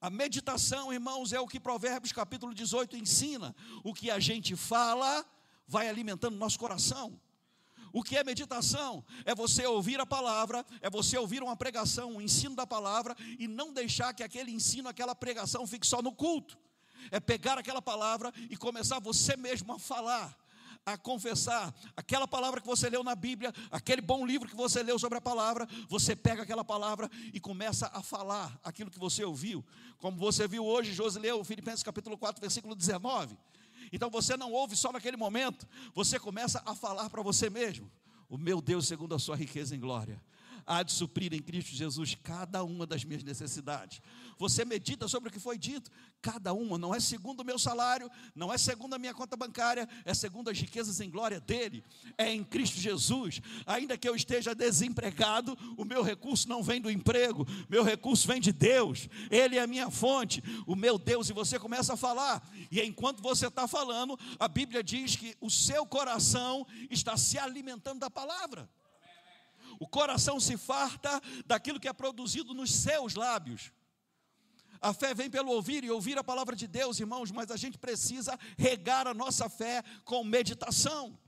A 0.00 0.08
meditação, 0.08 0.92
irmãos, 0.92 1.32
é 1.32 1.40
o 1.40 1.48
que 1.48 1.58
Provérbios 1.58 2.12
capítulo 2.12 2.54
18 2.54 2.96
ensina. 2.96 3.52
O 3.82 3.92
que 3.92 4.12
a 4.12 4.20
gente 4.20 4.54
fala 4.54 5.26
vai 5.66 5.88
alimentando 5.88 6.36
nosso 6.36 6.56
coração. 6.56 7.20
O 7.92 8.02
que 8.02 8.16
é 8.16 8.24
meditação? 8.24 9.04
É 9.24 9.34
você 9.34 9.66
ouvir 9.66 10.00
a 10.00 10.06
palavra, 10.06 10.64
é 10.80 10.90
você 10.90 11.16
ouvir 11.18 11.42
uma 11.42 11.56
pregação, 11.56 12.16
um 12.16 12.20
ensino 12.20 12.54
da 12.54 12.66
palavra 12.66 13.16
e 13.38 13.46
não 13.46 13.72
deixar 13.72 14.12
que 14.14 14.22
aquele 14.22 14.50
ensino, 14.50 14.88
aquela 14.88 15.14
pregação 15.14 15.66
fique 15.66 15.86
só 15.86 16.02
no 16.02 16.12
culto. 16.12 16.58
É 17.10 17.20
pegar 17.20 17.58
aquela 17.58 17.80
palavra 17.80 18.32
e 18.50 18.56
começar 18.56 18.98
você 18.98 19.36
mesmo 19.36 19.72
a 19.72 19.78
falar 19.78 20.36
a 20.92 20.96
confessar 20.96 21.74
aquela 21.94 22.26
palavra 22.26 22.62
que 22.62 22.66
você 22.66 22.88
leu 22.88 23.04
na 23.04 23.14
Bíblia, 23.14 23.52
aquele 23.70 24.00
bom 24.00 24.24
livro 24.24 24.48
que 24.48 24.56
você 24.56 24.82
leu 24.82 24.98
sobre 24.98 25.18
a 25.18 25.20
palavra, 25.20 25.68
você 25.86 26.16
pega 26.16 26.42
aquela 26.42 26.64
palavra 26.64 27.10
e 27.32 27.38
começa 27.38 27.90
a 27.92 28.02
falar 28.02 28.58
aquilo 28.64 28.90
que 28.90 28.98
você 28.98 29.22
ouviu. 29.22 29.62
Como 29.98 30.16
você 30.16 30.48
viu 30.48 30.64
hoje, 30.64 30.94
Josi 30.94 31.18
leu 31.18 31.44
Filipenses 31.44 31.82
capítulo 31.82 32.16
4, 32.16 32.40
versículo 32.40 32.74
19. 32.74 33.36
Então 33.92 34.10
você 34.10 34.36
não 34.36 34.52
ouve 34.52 34.76
só 34.76 34.92
naquele 34.92 35.16
momento, 35.16 35.66
você 35.94 36.18
começa 36.18 36.62
a 36.64 36.74
falar 36.74 37.08
para 37.10 37.22
você 37.22 37.48
mesmo. 37.48 37.90
O 38.28 38.36
meu 38.36 38.60
Deus, 38.60 38.86
segundo 38.86 39.14
a 39.14 39.18
sua 39.18 39.36
riqueza 39.36 39.74
em 39.74 39.80
glória, 39.80 40.22
há 40.68 40.82
de 40.82 40.92
suprir 40.92 41.32
em 41.32 41.40
Cristo 41.40 41.74
Jesus 41.74 42.14
cada 42.22 42.62
uma 42.62 42.86
das 42.86 43.02
minhas 43.02 43.24
necessidades. 43.24 44.02
Você 44.38 44.64
medita 44.64 45.08
sobre 45.08 45.30
o 45.30 45.32
que 45.32 45.40
foi 45.40 45.58
dito, 45.58 45.90
cada 46.20 46.52
uma, 46.52 46.78
não 46.78 46.94
é 46.94 47.00
segundo 47.00 47.40
o 47.40 47.44
meu 47.44 47.58
salário, 47.58 48.10
não 48.34 48.52
é 48.52 48.58
segundo 48.58 48.94
a 48.94 48.98
minha 48.98 49.14
conta 49.14 49.36
bancária, 49.36 49.88
é 50.04 50.12
segundo 50.12 50.50
as 50.50 50.60
riquezas 50.60 51.00
em 51.00 51.10
glória 51.10 51.40
dele, 51.40 51.82
é 52.16 52.30
em 52.32 52.44
Cristo 52.44 52.78
Jesus. 52.78 53.40
Ainda 53.66 53.96
que 53.96 54.08
eu 54.08 54.14
esteja 54.14 54.54
desempregado, 54.54 55.56
o 55.76 55.84
meu 55.84 56.02
recurso 56.02 56.48
não 56.48 56.62
vem 56.62 56.80
do 56.80 56.90
emprego, 56.90 57.46
meu 57.68 57.82
recurso 57.82 58.28
vem 58.28 58.40
de 58.40 58.52
Deus, 58.52 59.08
Ele 59.30 59.56
é 59.56 59.62
a 59.62 59.66
minha 59.66 59.90
fonte, 59.90 60.42
o 60.66 60.76
meu 60.76 60.98
Deus, 60.98 61.30
e 61.30 61.32
você 61.32 61.58
começa 61.58 61.94
a 61.94 61.96
falar, 61.96 62.46
e 62.70 62.80
enquanto 62.82 63.22
você 63.22 63.46
está 63.46 63.66
falando, 63.66 64.16
a 64.38 64.46
Bíblia 64.46 64.84
diz 64.84 65.16
que 65.16 65.34
o 65.40 65.50
seu 65.50 65.86
coração 65.86 66.66
está 66.90 67.16
se 67.16 67.38
alimentando 67.38 68.00
da 68.00 68.10
palavra. 68.10 68.68
O 69.78 69.86
coração 69.86 70.40
se 70.40 70.56
farta 70.56 71.20
daquilo 71.46 71.78
que 71.78 71.88
é 71.88 71.92
produzido 71.92 72.52
nos 72.52 72.74
seus 72.74 73.14
lábios. 73.14 73.72
A 74.80 74.92
fé 74.92 75.14
vem 75.14 75.30
pelo 75.30 75.50
ouvir 75.50 75.84
e 75.84 75.90
ouvir 75.90 76.18
a 76.18 76.24
palavra 76.24 76.54
de 76.54 76.66
Deus, 76.66 77.00
irmãos, 77.00 77.30
mas 77.30 77.50
a 77.50 77.56
gente 77.56 77.78
precisa 77.78 78.38
regar 78.56 79.06
a 79.06 79.14
nossa 79.14 79.48
fé 79.48 79.82
com 80.04 80.22
meditação. 80.24 81.18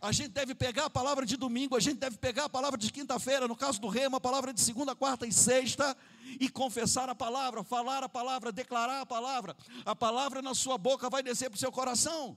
A 0.00 0.12
gente 0.12 0.30
deve 0.30 0.54
pegar 0.54 0.84
a 0.84 0.90
palavra 0.90 1.24
de 1.24 1.36
domingo, 1.36 1.76
a 1.76 1.80
gente 1.80 1.98
deve 1.98 2.18
pegar 2.18 2.44
a 2.44 2.48
palavra 2.48 2.76
de 2.76 2.92
quinta-feira, 2.92 3.48
no 3.48 3.56
caso 3.56 3.80
do 3.80 3.88
remo, 3.88 4.16
a 4.16 4.20
palavra 4.20 4.52
de 4.52 4.60
segunda, 4.60 4.94
quarta 4.94 5.26
e 5.26 5.32
sexta, 5.32 5.96
e 6.38 6.48
confessar 6.48 7.08
a 7.08 7.14
palavra, 7.14 7.64
falar 7.64 8.04
a 8.04 8.08
palavra, 8.08 8.52
declarar 8.52 9.00
a 9.00 9.06
palavra. 9.06 9.56
A 9.84 9.96
palavra 9.96 10.42
na 10.42 10.54
sua 10.54 10.76
boca 10.76 11.08
vai 11.08 11.22
descer 11.22 11.48
para 11.48 11.56
o 11.56 11.60
seu 11.60 11.72
coração. 11.72 12.36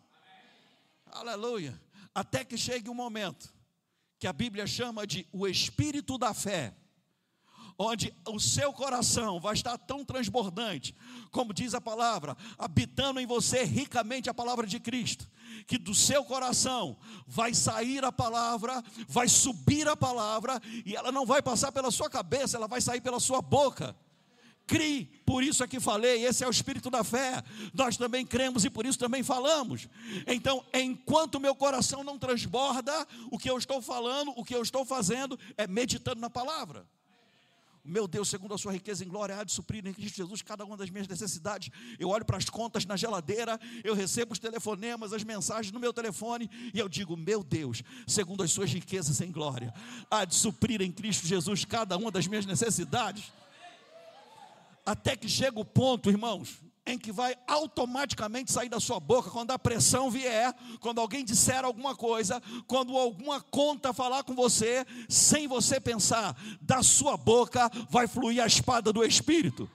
Aleluia. 1.11 1.79
Até 2.15 2.45
que 2.45 2.57
chegue 2.57 2.89
um 2.89 2.93
momento 2.93 3.56
que 4.19 4.27
a 4.27 4.33
Bíblia 4.33 4.65
chama 4.65 5.05
de 5.05 5.27
o 5.31 5.47
espírito 5.47 6.17
da 6.17 6.33
fé 6.33 6.75
onde 7.77 8.13
o 8.27 8.39
seu 8.39 8.73
coração 8.73 9.39
vai 9.39 9.53
estar 9.53 9.77
tão 9.77 10.03
transbordante, 10.03 10.95
como 11.29 11.53
diz 11.53 11.75
a 11.75 11.81
palavra, 11.81 12.35
habitando 12.57 13.19
em 13.19 13.25
você 13.25 13.63
ricamente 13.63 14.29
a 14.29 14.33
palavra 14.33 14.65
de 14.65 14.79
Cristo, 14.79 15.29
que 15.67 15.77
do 15.77 15.93
seu 15.93 16.23
coração 16.25 16.97
vai 17.27 17.53
sair 17.53 18.03
a 18.03 18.11
palavra, 18.11 18.83
vai 19.07 19.27
subir 19.27 19.87
a 19.87 19.95
palavra, 19.95 20.59
e 20.85 20.95
ela 20.95 21.11
não 21.11 21.25
vai 21.25 21.41
passar 21.41 21.71
pela 21.71 21.91
sua 21.91 22.09
cabeça, 22.09 22.57
ela 22.57 22.67
vai 22.67 22.81
sair 22.81 23.01
pela 23.01 23.19
sua 23.19 23.41
boca. 23.41 23.95
Crie, 24.67 25.05
por 25.25 25.41
isso 25.41 25.63
é 25.63 25.67
que 25.67 25.79
falei, 25.79 26.25
esse 26.25 26.43
é 26.43 26.47
o 26.47 26.51
espírito 26.51 26.89
da 26.89 27.01
fé. 27.01 27.41
Nós 27.73 27.95
também 27.95 28.25
cremos 28.25 28.65
e 28.65 28.69
por 28.69 28.85
isso 28.85 28.99
também 28.99 29.23
falamos. 29.23 29.87
Então, 30.27 30.63
enquanto 30.73 31.39
meu 31.39 31.55
coração 31.55 32.03
não 32.03 32.19
transborda, 32.19 33.07
o 33.31 33.39
que 33.39 33.49
eu 33.49 33.57
estou 33.57 33.81
falando, 33.81 34.33
o 34.35 34.43
que 34.43 34.53
eu 34.53 34.61
estou 34.61 34.85
fazendo 34.85 35.39
é 35.57 35.65
meditando 35.65 36.19
na 36.19 36.29
palavra. 36.29 36.85
Meu 37.87 38.05
Deus, 38.05 38.27
segundo 38.27 38.53
a 38.53 38.57
sua 38.57 38.73
riqueza 38.73 39.05
em 39.05 39.07
glória, 39.07 39.39
há 39.39 39.45
de 39.45 39.53
suprir 39.53 39.87
em 39.87 39.93
Cristo 39.93 40.17
Jesus 40.17 40.41
cada 40.41 40.65
uma 40.65 40.75
das 40.75 40.89
minhas 40.89 41.07
necessidades. 41.07 41.69
Eu 41.97 42.09
olho 42.09 42.25
para 42.25 42.35
as 42.35 42.49
contas 42.49 42.85
na 42.85 42.97
geladeira, 42.97 43.57
eu 43.81 43.95
recebo 43.95 44.33
os 44.33 44.39
telefonemas, 44.39 45.13
as 45.13 45.23
mensagens 45.23 45.71
no 45.71 45.79
meu 45.79 45.93
telefone, 45.93 46.49
e 46.73 46.77
eu 46.77 46.89
digo: 46.89 47.15
Meu 47.15 47.41
Deus, 47.41 47.81
segundo 48.05 48.43
as 48.43 48.51
suas 48.51 48.73
riquezas 48.73 49.21
em 49.21 49.31
glória, 49.31 49.73
há 50.11 50.25
de 50.25 50.35
suprir 50.35 50.81
em 50.81 50.91
Cristo 50.91 51.25
Jesus 51.25 51.63
cada 51.63 51.95
uma 51.95 52.11
das 52.11 52.27
minhas 52.27 52.45
necessidades. 52.45 53.31
Até 54.87 55.17
que 55.17 55.27
chega 55.27 55.59
o 55.59 55.65
ponto, 55.65 56.09
irmãos, 56.09 56.61
em 56.85 56.97
que 56.97 57.11
vai 57.11 57.35
automaticamente 57.45 58.53
sair 58.53 58.69
da 58.69 58.79
sua 58.79 59.01
boca 59.01 59.29
quando 59.29 59.51
a 59.51 59.59
pressão 59.59 60.09
vier, 60.09 60.55
quando 60.79 61.01
alguém 61.01 61.25
disser 61.25 61.65
alguma 61.65 61.93
coisa, 61.93 62.41
quando 62.65 62.97
alguma 62.97 63.41
conta 63.41 63.91
falar 63.91 64.23
com 64.23 64.33
você, 64.33 64.85
sem 65.09 65.45
você 65.45 65.77
pensar, 65.77 66.33
da 66.61 66.81
sua 66.81 67.17
boca 67.17 67.69
vai 67.89 68.07
fluir 68.07 68.41
a 68.41 68.47
espada 68.47 68.93
do 68.93 69.03
Espírito. 69.03 69.69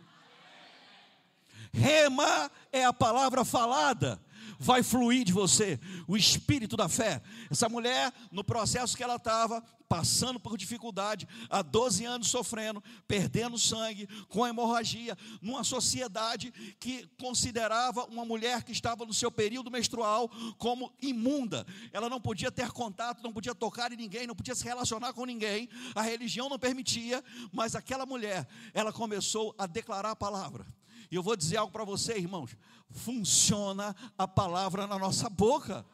Rema 1.75 2.51
é 2.73 2.83
a 2.83 2.93
palavra 2.95 3.45
falada 3.45 4.19
vai 4.63 4.83
fluir 4.83 5.25
de 5.25 5.33
você 5.33 5.79
o 6.07 6.17
espírito 6.17 6.77
da 6.77 6.89
fé. 6.89 7.21
Essa 7.51 7.69
mulher, 7.69 8.13
no 8.31 8.45
processo 8.45 8.97
que 8.97 9.03
ela 9.03 9.17
estava, 9.17 9.63
passando 9.89 10.39
por 10.41 10.57
dificuldade, 10.57 11.29
há 11.51 11.61
12 11.61 12.05
anos 12.05 12.29
sofrendo, 12.29 12.83
perdendo 13.07 13.59
sangue, 13.59 14.09
com 14.29 14.47
hemorragia, 14.47 15.19
numa 15.43 15.65
sociedade 15.65 16.51
que 16.79 17.07
considerava 17.21 18.05
uma 18.05 18.25
mulher 18.25 18.63
que 18.63 18.73
estava 18.73 19.05
no 19.05 19.13
seu 19.13 19.31
período 19.31 19.71
menstrual 19.71 20.31
como 20.57 20.93
imunda. 21.03 21.67
Ela 21.93 22.09
não 22.09 22.21
podia 22.21 22.51
ter 22.51 22.71
contato, 22.71 23.23
não 23.23 23.33
podia 23.33 23.55
tocar 23.55 23.93
em 23.93 23.97
ninguém, 23.97 24.27
não 24.27 24.37
podia 24.37 24.55
se 24.55 24.65
relacionar 24.65 25.13
com 25.13 25.27
ninguém. 25.27 25.69
A 25.95 26.03
religião 26.03 26.49
não 26.49 26.59
permitia, 26.59 27.23
mas 27.53 27.75
aquela 27.75 28.07
mulher, 28.07 28.47
ela 28.73 28.93
começou 28.93 29.55
a 29.59 29.67
declarar 29.67 30.13
a 30.13 30.17
palavra. 30.17 30.65
E 31.13 31.15
eu 31.15 31.23
vou 31.23 31.37
dizer 31.37 31.59
algo 31.59 31.71
para 31.71 31.85
você, 31.85 32.17
irmãos: 32.17 32.57
funciona 32.91 33.95
a 34.17 34.27
palavra 34.27 34.87
na 34.87 34.99
nossa 34.99 35.29
boca. 35.29 35.85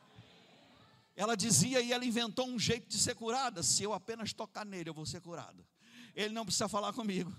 Ela 1.17 1.37
dizia 1.37 1.81
e 1.81 1.93
ela 1.93 2.05
inventou 2.05 2.47
um 2.47 2.57
jeito 2.57 2.87
de 2.87 2.97
ser 2.97 3.17
curada. 3.17 3.61
Se 3.65 3.83
eu 3.83 3.93
apenas 3.93 4.33
tocar 4.33 4.65
nele, 4.65 4.91
eu 4.91 4.95
vou 4.95 5.05
ser 5.05 5.21
curada. 5.21 5.67
Ele 6.15 6.33
não 6.33 6.45
precisa 6.45 6.69
falar 6.69 6.93
comigo. 6.93 7.35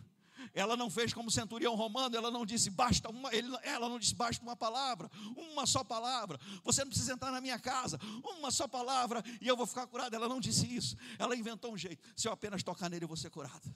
Ela 0.53 0.75
não 0.75 0.89
fez 0.89 1.13
como 1.13 1.31
centurião 1.31 1.74
romano, 1.75 2.15
ela 2.17 2.29
não 2.29 2.45
disse 2.45 2.69
basta 2.69 3.09
uma, 3.09 3.33
ele, 3.33 3.50
ela 3.63 3.88
não 3.88 4.00
disse 4.00 4.15
basta 4.15 4.43
uma 4.43 4.55
palavra, 4.55 5.09
uma 5.36 5.65
só 5.65 5.81
palavra. 5.81 6.38
Você 6.63 6.81
não 6.81 6.89
precisa 6.89 7.13
entrar 7.13 7.31
na 7.31 7.39
minha 7.39 7.59
casa, 7.59 8.00
uma 8.24 8.51
só 8.51 8.67
palavra 8.67 9.24
e 9.39 9.48
eu 9.48 9.55
vou 9.55 9.65
ficar 9.65 9.88
curada. 9.88 10.15
Ela 10.17 10.27
não 10.27 10.41
disse 10.41 10.65
isso. 10.65 10.98
Ela 11.17 11.33
inventou 11.33 11.71
um 11.71 11.77
jeito. 11.77 12.05
Se 12.13 12.27
eu 12.27 12.33
apenas 12.33 12.62
tocar 12.62 12.89
nele, 12.89 13.05
eu 13.05 13.07
vou 13.07 13.17
ser 13.17 13.29
curada. 13.29 13.74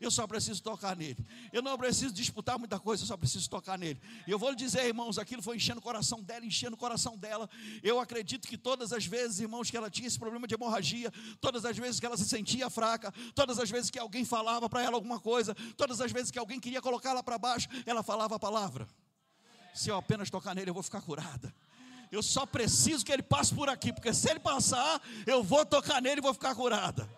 Eu 0.00 0.10
só 0.10 0.26
preciso 0.26 0.62
tocar 0.62 0.94
nele. 0.94 1.24
Eu 1.52 1.62
não 1.62 1.76
preciso 1.78 2.12
disputar 2.12 2.58
muita 2.58 2.78
coisa, 2.78 3.02
eu 3.02 3.06
só 3.06 3.16
preciso 3.16 3.48
tocar 3.48 3.78
nele. 3.78 4.00
E 4.26 4.30
eu 4.30 4.38
vou 4.38 4.50
lhe 4.50 4.56
dizer, 4.56 4.84
irmãos, 4.84 5.18
aquilo 5.18 5.42
foi 5.42 5.56
enchendo 5.56 5.78
o 5.78 5.82
coração 5.82 6.22
dela, 6.22 6.44
enchendo 6.44 6.74
o 6.74 6.78
coração 6.78 7.16
dela. 7.16 7.48
Eu 7.82 7.98
acredito 7.98 8.46
que 8.46 8.58
todas 8.58 8.92
as 8.92 9.06
vezes, 9.06 9.40
irmãos, 9.40 9.70
que 9.70 9.76
ela 9.76 9.90
tinha 9.90 10.06
esse 10.06 10.18
problema 10.18 10.46
de 10.46 10.54
hemorragia, 10.54 11.10
todas 11.40 11.64
as 11.64 11.76
vezes 11.78 11.98
que 11.98 12.04
ela 12.04 12.16
se 12.16 12.26
sentia 12.26 12.68
fraca, 12.68 13.12
todas 13.34 13.58
as 13.58 13.70
vezes 13.70 13.90
que 13.90 13.98
alguém 13.98 14.24
falava 14.24 14.68
para 14.68 14.82
ela 14.82 14.96
alguma 14.96 15.18
coisa, 15.18 15.54
todas 15.76 16.00
as 16.00 16.12
vezes 16.12 16.30
que 16.30 16.38
alguém 16.38 16.60
queria 16.60 16.82
colocá-la 16.82 17.22
para 17.22 17.38
baixo, 17.38 17.68
ela 17.86 18.02
falava 18.02 18.36
a 18.36 18.38
palavra. 18.38 18.86
Se 19.74 19.88
eu 19.88 19.96
apenas 19.96 20.28
tocar 20.30 20.54
nele, 20.54 20.70
eu 20.70 20.74
vou 20.74 20.82
ficar 20.82 21.00
curada. 21.00 21.54
Eu 22.12 22.22
só 22.22 22.46
preciso 22.46 23.04
que 23.04 23.12
ele 23.12 23.22
passe 23.22 23.54
por 23.54 23.68
aqui, 23.68 23.92
porque 23.92 24.12
se 24.12 24.30
ele 24.30 24.40
passar, 24.40 25.00
eu 25.26 25.42
vou 25.42 25.64
tocar 25.64 26.00
nele 26.00 26.20
e 26.20 26.22
vou 26.22 26.32
ficar 26.34 26.54
curada. 26.54 27.08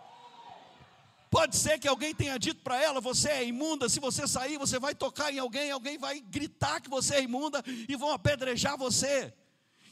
Pode 1.30 1.56
ser 1.56 1.78
que 1.78 1.86
alguém 1.86 2.14
tenha 2.14 2.38
dito 2.38 2.62
para 2.62 2.82
ela: 2.82 3.00
você 3.00 3.28
é 3.28 3.44
imunda, 3.44 3.88
se 3.88 4.00
você 4.00 4.26
sair, 4.26 4.58
você 4.58 4.78
vai 4.78 4.94
tocar 4.94 5.32
em 5.32 5.38
alguém, 5.38 5.70
alguém 5.70 5.98
vai 5.98 6.20
gritar 6.20 6.80
que 6.80 6.88
você 6.88 7.16
é 7.16 7.22
imunda 7.22 7.62
e 7.88 7.96
vão 7.96 8.12
apedrejar 8.12 8.76
você. 8.76 9.32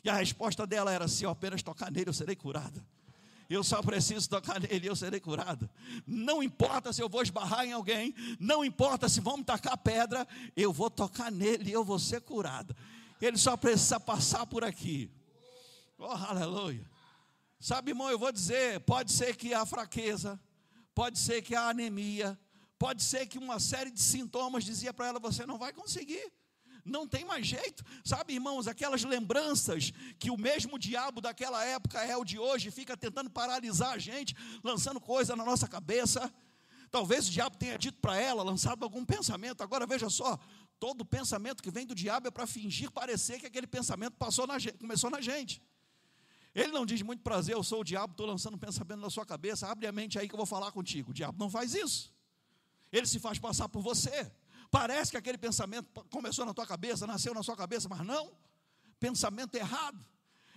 E 0.02 0.08
a 0.08 0.14
resposta 0.14 0.66
dela 0.66 0.92
era: 0.92 1.08
se 1.08 1.24
eu 1.24 1.30
apenas 1.30 1.62
tocar 1.62 1.90
nele, 1.90 2.08
eu 2.08 2.14
serei 2.14 2.36
curada. 2.36 2.84
Eu 3.48 3.62
só 3.62 3.80
preciso 3.80 4.28
tocar 4.28 4.60
nele 4.60 4.86
e 4.86 4.88
eu 4.88 4.96
serei 4.96 5.20
curada. 5.20 5.70
Não 6.06 6.42
importa 6.42 6.92
se 6.92 7.00
eu 7.00 7.08
vou 7.08 7.22
esbarrar 7.22 7.64
em 7.64 7.72
alguém, 7.72 8.14
não 8.40 8.64
importa 8.64 9.08
se 9.08 9.20
vão 9.20 9.36
me 9.36 9.44
tacar 9.44 9.76
pedra, 9.78 10.26
eu 10.56 10.72
vou 10.72 10.90
tocar 10.90 11.30
nele 11.30 11.70
e 11.70 11.72
eu 11.72 11.84
vou 11.84 11.98
ser 11.98 12.20
curada. 12.22 12.76
Ele 13.20 13.36
só 13.36 13.56
precisa 13.56 14.00
passar 14.00 14.46
por 14.46 14.64
aqui. 14.64 15.10
Oh, 15.98 16.04
aleluia. 16.06 16.84
Sabe, 17.58 17.92
irmão, 17.92 18.10
eu 18.10 18.18
vou 18.18 18.32
dizer: 18.32 18.80
pode 18.80 19.12
ser 19.12 19.36
que 19.36 19.54
a 19.54 19.64
fraqueza, 19.64 20.38
pode 20.96 21.18
ser 21.18 21.42
que 21.42 21.54
a 21.54 21.68
anemia, 21.68 22.38
pode 22.78 23.02
ser 23.02 23.26
que 23.26 23.38
uma 23.38 23.60
série 23.60 23.90
de 23.90 24.00
sintomas 24.00 24.64
dizia 24.64 24.94
para 24.94 25.06
ela: 25.06 25.20
você 25.20 25.44
não 25.44 25.58
vai 25.58 25.72
conseguir. 25.72 26.32
Não 26.84 27.06
tem 27.06 27.24
mais 27.24 27.44
jeito, 27.44 27.84
sabe, 28.04 28.34
irmãos, 28.34 28.68
aquelas 28.68 29.02
lembranças 29.02 29.92
que 30.20 30.30
o 30.30 30.36
mesmo 30.38 30.78
diabo 30.78 31.20
daquela 31.20 31.64
época 31.64 32.00
é 32.00 32.16
o 32.16 32.24
de 32.24 32.38
hoje, 32.38 32.70
fica 32.70 32.96
tentando 32.96 33.28
paralisar 33.28 33.90
a 33.90 33.98
gente, 33.98 34.36
lançando 34.62 35.00
coisa 35.00 35.34
na 35.34 35.44
nossa 35.44 35.66
cabeça. 35.66 36.32
Talvez 36.88 37.26
o 37.26 37.32
diabo 37.32 37.56
tenha 37.56 37.76
dito 37.76 38.00
para 38.00 38.16
ela, 38.16 38.44
lançado 38.44 38.84
algum 38.84 39.04
pensamento. 39.04 39.64
Agora 39.64 39.84
veja 39.84 40.08
só, 40.08 40.38
todo 40.78 41.04
pensamento 41.04 41.60
que 41.60 41.72
vem 41.72 41.84
do 41.84 41.94
diabo 41.94 42.28
é 42.28 42.30
para 42.30 42.46
fingir 42.46 42.88
parecer 42.92 43.40
que 43.40 43.46
aquele 43.46 43.66
pensamento 43.66 44.16
passou 44.16 44.46
na 44.46 44.56
gente, 44.56 44.78
começou 44.78 45.10
na 45.10 45.20
gente. 45.20 45.60
Ele 46.56 46.72
não 46.72 46.86
diz 46.86 47.02
muito 47.02 47.22
prazer, 47.22 47.54
eu 47.54 47.62
sou 47.62 47.82
o 47.82 47.84
diabo, 47.84 48.12
estou 48.12 48.24
lançando 48.24 48.54
um 48.54 48.58
pensamento 48.58 48.98
na 48.98 49.10
sua 49.10 49.26
cabeça, 49.26 49.70
abre 49.70 49.86
a 49.86 49.92
mente 49.92 50.18
aí 50.18 50.26
que 50.26 50.34
eu 50.34 50.38
vou 50.38 50.46
falar 50.46 50.72
contigo. 50.72 51.10
O 51.10 51.14
diabo 51.14 51.38
não 51.38 51.50
faz 51.50 51.74
isso. 51.74 52.10
Ele 52.90 53.06
se 53.06 53.18
faz 53.18 53.38
passar 53.38 53.68
por 53.68 53.82
você. 53.82 54.32
Parece 54.70 55.10
que 55.10 55.18
aquele 55.18 55.36
pensamento 55.36 55.86
começou 56.08 56.46
na 56.46 56.54
tua 56.54 56.66
cabeça, 56.66 57.06
nasceu 57.06 57.34
na 57.34 57.42
sua 57.42 57.54
cabeça, 57.54 57.90
mas 57.90 58.00
não. 58.06 58.32
Pensamento 58.98 59.54
errado. 59.54 60.02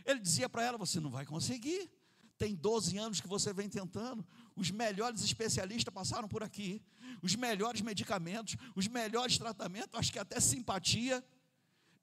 Ele 0.06 0.22
dizia 0.22 0.48
para 0.48 0.64
ela: 0.64 0.78
você 0.78 1.02
não 1.02 1.10
vai 1.10 1.26
conseguir. 1.26 1.92
Tem 2.38 2.56
12 2.56 2.98
anos 2.98 3.20
que 3.20 3.28
você 3.28 3.52
vem 3.52 3.68
tentando. 3.68 4.26
Os 4.56 4.72
melhores 4.72 5.22
especialistas 5.22 5.94
passaram 5.94 6.30
por 6.30 6.42
aqui. 6.42 6.82
Os 7.22 7.36
melhores 7.36 7.82
medicamentos, 7.82 8.56
os 8.74 8.88
melhores 8.88 9.38
tratamentos, 9.38 10.00
acho 10.00 10.14
que 10.14 10.20
até 10.20 10.40
simpatia. 10.40 11.22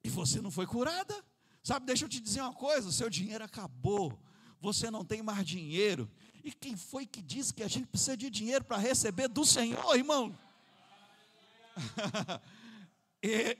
E 0.03 0.09
você 0.09 0.39
não 0.39 0.51
foi 0.51 0.67
curada. 0.67 1.25
Sabe, 1.67 1.85
deixa 1.85 2.05
eu 2.05 2.09
te 2.09 2.21
dizer 2.21 2.39
uma 2.39 2.53
coisa: 2.53 2.89
seu 2.93 3.09
dinheiro 3.09 3.43
acabou, 3.43 4.17
você 4.61 4.89
não 4.89 5.03
tem 5.03 5.21
mais 5.21 5.45
dinheiro. 5.45 6.09
E 6.41 6.49
quem 6.49 6.77
foi 6.77 7.05
que 7.05 7.21
disse 7.21 7.53
que 7.53 7.61
a 7.61 7.67
gente 7.67 7.87
precisa 7.87 8.15
de 8.15 8.29
dinheiro 8.29 8.63
para 8.63 8.77
receber 8.77 9.27
do 9.27 9.43
Senhor, 9.45 9.93
irmão? 9.93 10.33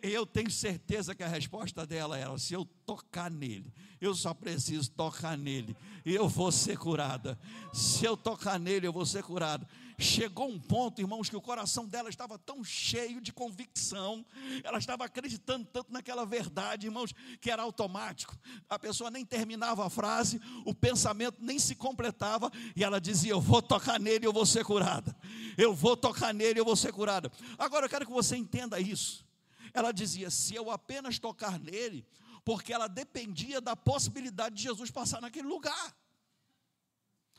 eu 0.02 0.26
tenho 0.26 0.50
certeza 0.50 1.14
que 1.14 1.22
a 1.22 1.28
resposta 1.28 1.86
dela 1.86 2.18
era: 2.18 2.38
se 2.38 2.54
eu 2.54 2.64
tocar 2.86 3.30
nele, 3.30 3.74
eu 4.00 4.16
só 4.16 4.34
preciso 4.34 4.90
tocar 4.92 5.38
nele, 5.38 5.76
eu 6.06 6.30
vou 6.30 6.50
ser 6.50 6.78
curada. 6.78 7.38
Se 7.74 8.06
eu 8.06 8.16
tocar 8.16 8.58
nele, 8.58 8.88
eu 8.88 8.94
vou 8.94 9.06
ser 9.06 9.22
curada. 9.22 9.68
Chegou 10.00 10.48
um 10.48 10.60
ponto, 10.60 11.02
irmãos, 11.02 11.28
que 11.28 11.36
o 11.36 11.42
coração 11.42 11.88
dela 11.88 12.08
estava 12.08 12.38
tão 12.38 12.64
cheio 12.64 13.20
de 13.20 13.34
convicção, 13.34 14.24
ela 14.64 14.78
estava 14.78 15.04
acreditando 15.04 15.66
tanto 15.66 15.92
naquela 15.92 16.24
verdade, 16.24 16.86
irmãos, 16.86 17.16
que 17.42 17.50
era 17.50 17.64
automático. 17.64 18.38
A 18.70 18.78
pessoa 18.78 19.10
nem 19.10 19.26
terminava 19.26 19.84
a 19.84 19.90
frase, 19.90 20.40
o 20.66 20.74
pensamento 20.74 21.38
nem 21.40 21.58
se 21.58 21.74
completava, 21.74 22.52
e 22.76 22.84
ela 22.84 23.02
dizia: 23.02 23.32
Eu 23.32 23.42
vou 23.42 23.60
tocar 23.60 24.00
nele, 24.00 24.28
eu 24.28 24.32
vou 24.32 24.46
ser 24.46 24.64
curada. 24.64 25.18
Eu 25.58 25.74
vou 25.74 25.98
tocar 25.98 26.32
nele, 26.32 26.60
eu 26.60 26.66
vou 26.66 26.76
ser 26.76 26.94
curada. 26.94 27.32
Agora 27.58 27.86
eu 27.86 27.90
quero 27.90 28.06
que 28.06 28.12
você 28.12 28.38
entenda 28.38 28.80
isso. 28.80 29.26
Ela 29.74 29.92
dizia: 29.92 30.30
se 30.30 30.54
eu 30.54 30.70
apenas 30.70 31.18
tocar 31.18 31.60
nele, 31.60 32.06
porque 32.46 32.72
ela 32.72 32.88
dependia 32.88 33.60
da 33.60 33.76
possibilidade 33.76 34.54
de 34.54 34.62
Jesus 34.62 34.92
passar 34.92 35.22
naquele 35.22 35.48
lugar. 35.48 35.96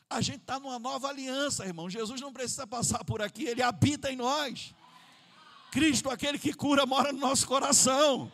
A 0.09 0.21
gente 0.21 0.41
está 0.41 0.59
numa 0.59 0.79
nova 0.79 1.07
aliança, 1.07 1.65
irmão. 1.65 1.89
Jesus 1.89 2.19
não 2.19 2.33
precisa 2.33 2.65
passar 2.65 3.03
por 3.05 3.21
aqui, 3.21 3.45
ele 3.45 3.61
habita 3.61 4.11
em 4.11 4.15
nós. 4.15 4.73
Cristo, 5.71 6.09
aquele 6.09 6.39
que 6.39 6.51
cura, 6.51 6.85
mora 6.85 7.13
no 7.13 7.19
nosso 7.19 7.45
coração. 7.45 8.31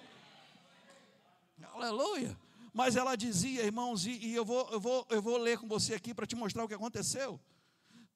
Aleluia. 1.73 2.37
Mas 2.73 2.95
ela 2.95 3.15
dizia, 3.15 3.63
irmãos, 3.63 4.05
e, 4.05 4.33
eu, 4.33 4.45
vou, 4.45 4.69
eu, 4.71 4.79
vou, 4.79 5.07
eu 5.09 5.21
vou 5.21 5.37
ler 5.37 5.57
com 5.57 5.67
você 5.67 5.93
aqui 5.93 6.13
para 6.13 6.25
te 6.25 6.35
mostrar 6.35 6.63
o 6.63 6.67
que 6.67 6.73
aconteceu. 6.73 7.39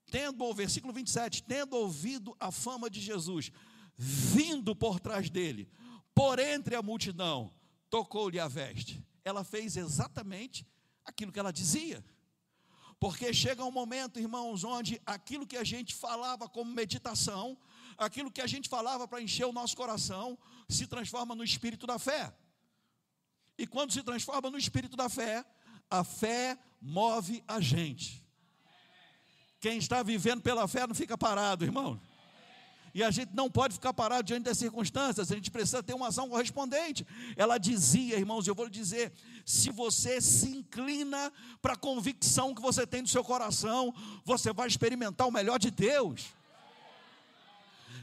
Tendo, 0.09 0.43
o 0.43 0.53
versículo 0.53 0.93
27, 0.93 1.43
tendo 1.43 1.75
ouvido 1.75 2.35
a 2.39 2.51
fama 2.51 2.89
de 2.89 2.99
Jesus, 2.99 3.51
vindo 3.95 4.75
por 4.75 4.99
trás 4.99 5.29
dele, 5.29 5.69
por 6.15 6.39
entre 6.39 6.75
a 6.75 6.81
multidão, 6.81 7.53
tocou-lhe 7.89 8.39
a 8.39 8.47
veste. 8.47 9.03
Ela 9.23 9.43
fez 9.43 9.75
exatamente 9.75 10.65
aquilo 11.05 11.31
que 11.31 11.39
ela 11.39 11.51
dizia. 11.51 12.03
Porque 12.99 13.33
chega 13.33 13.63
um 13.63 13.71
momento, 13.71 14.19
irmãos, 14.19 14.63
onde 14.63 15.01
aquilo 15.05 15.47
que 15.47 15.55
a 15.55 15.63
gente 15.63 15.95
falava 15.95 16.49
como 16.49 16.71
meditação, 16.71 17.57
aquilo 17.97 18.29
que 18.29 18.41
a 18.41 18.47
gente 18.47 18.67
falava 18.67 19.07
para 19.07 19.21
encher 19.21 19.45
o 19.45 19.53
nosso 19.53 19.75
coração, 19.75 20.37
se 20.67 20.85
transforma 20.85 21.33
no 21.33 21.43
espírito 21.43 21.87
da 21.87 21.97
fé. 21.97 22.33
E 23.57 23.65
quando 23.65 23.93
se 23.93 24.03
transforma 24.03 24.49
no 24.49 24.57
espírito 24.57 24.97
da 24.97 25.07
fé, 25.07 25.45
a 25.89 26.03
fé 26.03 26.57
move 26.81 27.43
a 27.47 27.59
gente. 27.61 28.25
Quem 29.59 29.77
está 29.77 30.03
vivendo 30.03 30.41
pela 30.41 30.67
fé 30.67 30.85
não 30.85 30.95
fica 30.95 31.17
parado, 31.17 31.65
irmão. 31.65 31.99
E 32.93 33.03
a 33.03 33.11
gente 33.11 33.31
não 33.33 33.49
pode 33.49 33.73
ficar 33.75 33.93
parado 33.93 34.23
diante 34.23 34.43
das 34.43 34.57
circunstâncias, 34.57 35.31
a 35.31 35.35
gente 35.35 35.51
precisa 35.51 35.83
ter 35.83 35.93
uma 35.93 36.07
ação 36.07 36.29
correspondente. 36.29 37.05
Ela 37.35 37.57
dizia, 37.57 38.17
irmãos, 38.17 38.47
eu 38.47 38.55
vou 38.55 38.65
lhe 38.65 38.71
dizer: 38.71 39.11
se 39.45 39.69
você 39.71 40.21
se 40.21 40.49
inclina 40.49 41.31
para 41.61 41.73
a 41.73 41.77
convicção 41.77 42.53
que 42.53 42.61
você 42.61 42.85
tem 42.85 43.01
no 43.01 43.07
seu 43.07 43.23
coração, 43.23 43.93
você 44.23 44.53
vai 44.53 44.67
experimentar 44.67 45.27
o 45.27 45.31
melhor 45.31 45.59
de 45.59 45.71
Deus. 45.71 46.38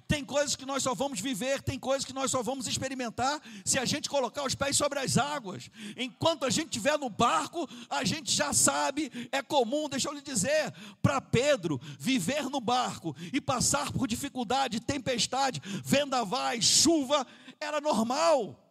Tem 0.08 0.24
coisas 0.24 0.54
que 0.54 0.64
nós 0.64 0.82
só 0.82 0.94
vamos 0.94 1.20
viver, 1.20 1.62
tem 1.62 1.78
coisas 1.78 2.04
que 2.04 2.12
nós 2.12 2.30
só 2.30 2.42
vamos 2.42 2.68
experimentar 2.68 3.40
se 3.64 3.78
a 3.78 3.84
gente 3.84 4.08
colocar 4.08 4.44
os 4.44 4.54
pés 4.54 4.76
sobre 4.76 5.00
as 5.00 5.18
águas. 5.18 5.68
Enquanto 5.96 6.44
a 6.44 6.50
gente 6.50 6.66
estiver 6.66 6.96
no 6.96 7.10
barco, 7.10 7.68
a 7.90 8.04
gente 8.04 8.30
já 8.30 8.52
sabe, 8.52 9.10
é 9.32 9.42
comum, 9.42 9.88
deixa 9.88 10.08
eu 10.08 10.12
lhe 10.12 10.22
dizer, 10.22 10.72
para 11.02 11.20
Pedro, 11.20 11.80
viver 11.98 12.44
no 12.44 12.60
barco 12.60 13.16
e 13.32 13.40
passar 13.40 13.90
por 13.90 14.06
dificuldade, 14.06 14.78
tempestade, 14.78 15.60
vendavais, 15.84 16.64
chuva, 16.64 17.26
era 17.60 17.80
normal. 17.80 18.62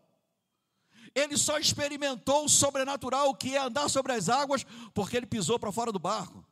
Ele 1.14 1.38
só 1.38 1.58
experimentou 1.58 2.46
o 2.46 2.50
sobrenatural 2.50 3.34
que 3.36 3.56
é 3.56 3.60
andar 3.60 3.90
sobre 3.90 4.14
as 4.14 4.30
águas, 4.30 4.66
porque 4.94 5.18
ele 5.18 5.26
pisou 5.26 5.60
para 5.60 5.72
fora 5.72 5.92
do 5.92 6.00
barco. 6.00 6.46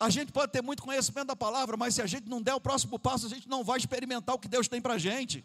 A 0.00 0.10
gente 0.10 0.30
pode 0.30 0.52
ter 0.52 0.62
muito 0.62 0.82
conhecimento 0.82 1.26
da 1.26 1.36
palavra, 1.36 1.76
mas 1.76 1.94
se 1.94 2.02
a 2.02 2.06
gente 2.06 2.28
não 2.28 2.40
der 2.40 2.54
o 2.54 2.60
próximo 2.60 2.98
passo, 2.98 3.26
a 3.26 3.28
gente 3.28 3.48
não 3.48 3.64
vai 3.64 3.78
experimentar 3.78 4.34
o 4.34 4.38
que 4.38 4.46
Deus 4.46 4.68
tem 4.68 4.80
para 4.80 4.94
a 4.94 4.98
gente. 4.98 5.44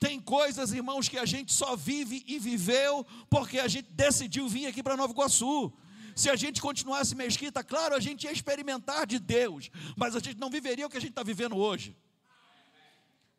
Tem 0.00 0.20
coisas, 0.20 0.72
irmãos, 0.72 1.08
que 1.08 1.18
a 1.18 1.26
gente 1.26 1.52
só 1.52 1.76
vive 1.76 2.24
e 2.26 2.38
viveu 2.38 3.04
porque 3.28 3.58
a 3.58 3.68
gente 3.68 3.88
decidiu 3.90 4.48
vir 4.48 4.66
aqui 4.66 4.82
para 4.82 4.96
Nova 4.96 5.12
Iguaçu. 5.12 5.72
Se 6.14 6.30
a 6.30 6.36
gente 6.36 6.60
continuasse 6.60 7.14
mesquita, 7.14 7.62
claro, 7.62 7.94
a 7.94 8.00
gente 8.00 8.24
ia 8.24 8.32
experimentar 8.32 9.06
de 9.06 9.18
Deus, 9.18 9.70
mas 9.96 10.16
a 10.16 10.20
gente 10.20 10.38
não 10.38 10.50
viveria 10.50 10.86
o 10.86 10.90
que 10.90 10.96
a 10.96 11.00
gente 11.00 11.10
está 11.10 11.22
vivendo 11.22 11.56
hoje. 11.56 11.96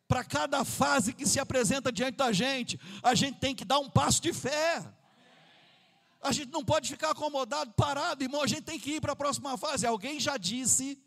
Para 0.06 0.22
cada 0.24 0.64
fase 0.64 1.12
que 1.12 1.26
se 1.26 1.38
apresenta 1.40 1.90
diante 1.90 2.16
da 2.16 2.32
gente, 2.32 2.78
a 3.02 3.14
gente 3.14 3.38
tem 3.38 3.54
que 3.54 3.64
dar 3.64 3.78
um 3.78 3.88
passo 3.88 4.22
de 4.22 4.32
fé. 4.32 4.84
A 6.22 6.32
gente 6.32 6.50
não 6.50 6.64
pode 6.64 6.88
ficar 6.88 7.10
acomodado, 7.10 7.72
parado, 7.72 8.22
irmão. 8.22 8.42
A 8.42 8.46
gente 8.46 8.62
tem 8.62 8.78
que 8.78 8.96
ir 8.96 9.00
para 9.00 9.12
a 9.12 9.16
próxima 9.16 9.56
fase. 9.56 9.86
Alguém 9.86 10.20
já 10.20 10.36
disse 10.36 11.02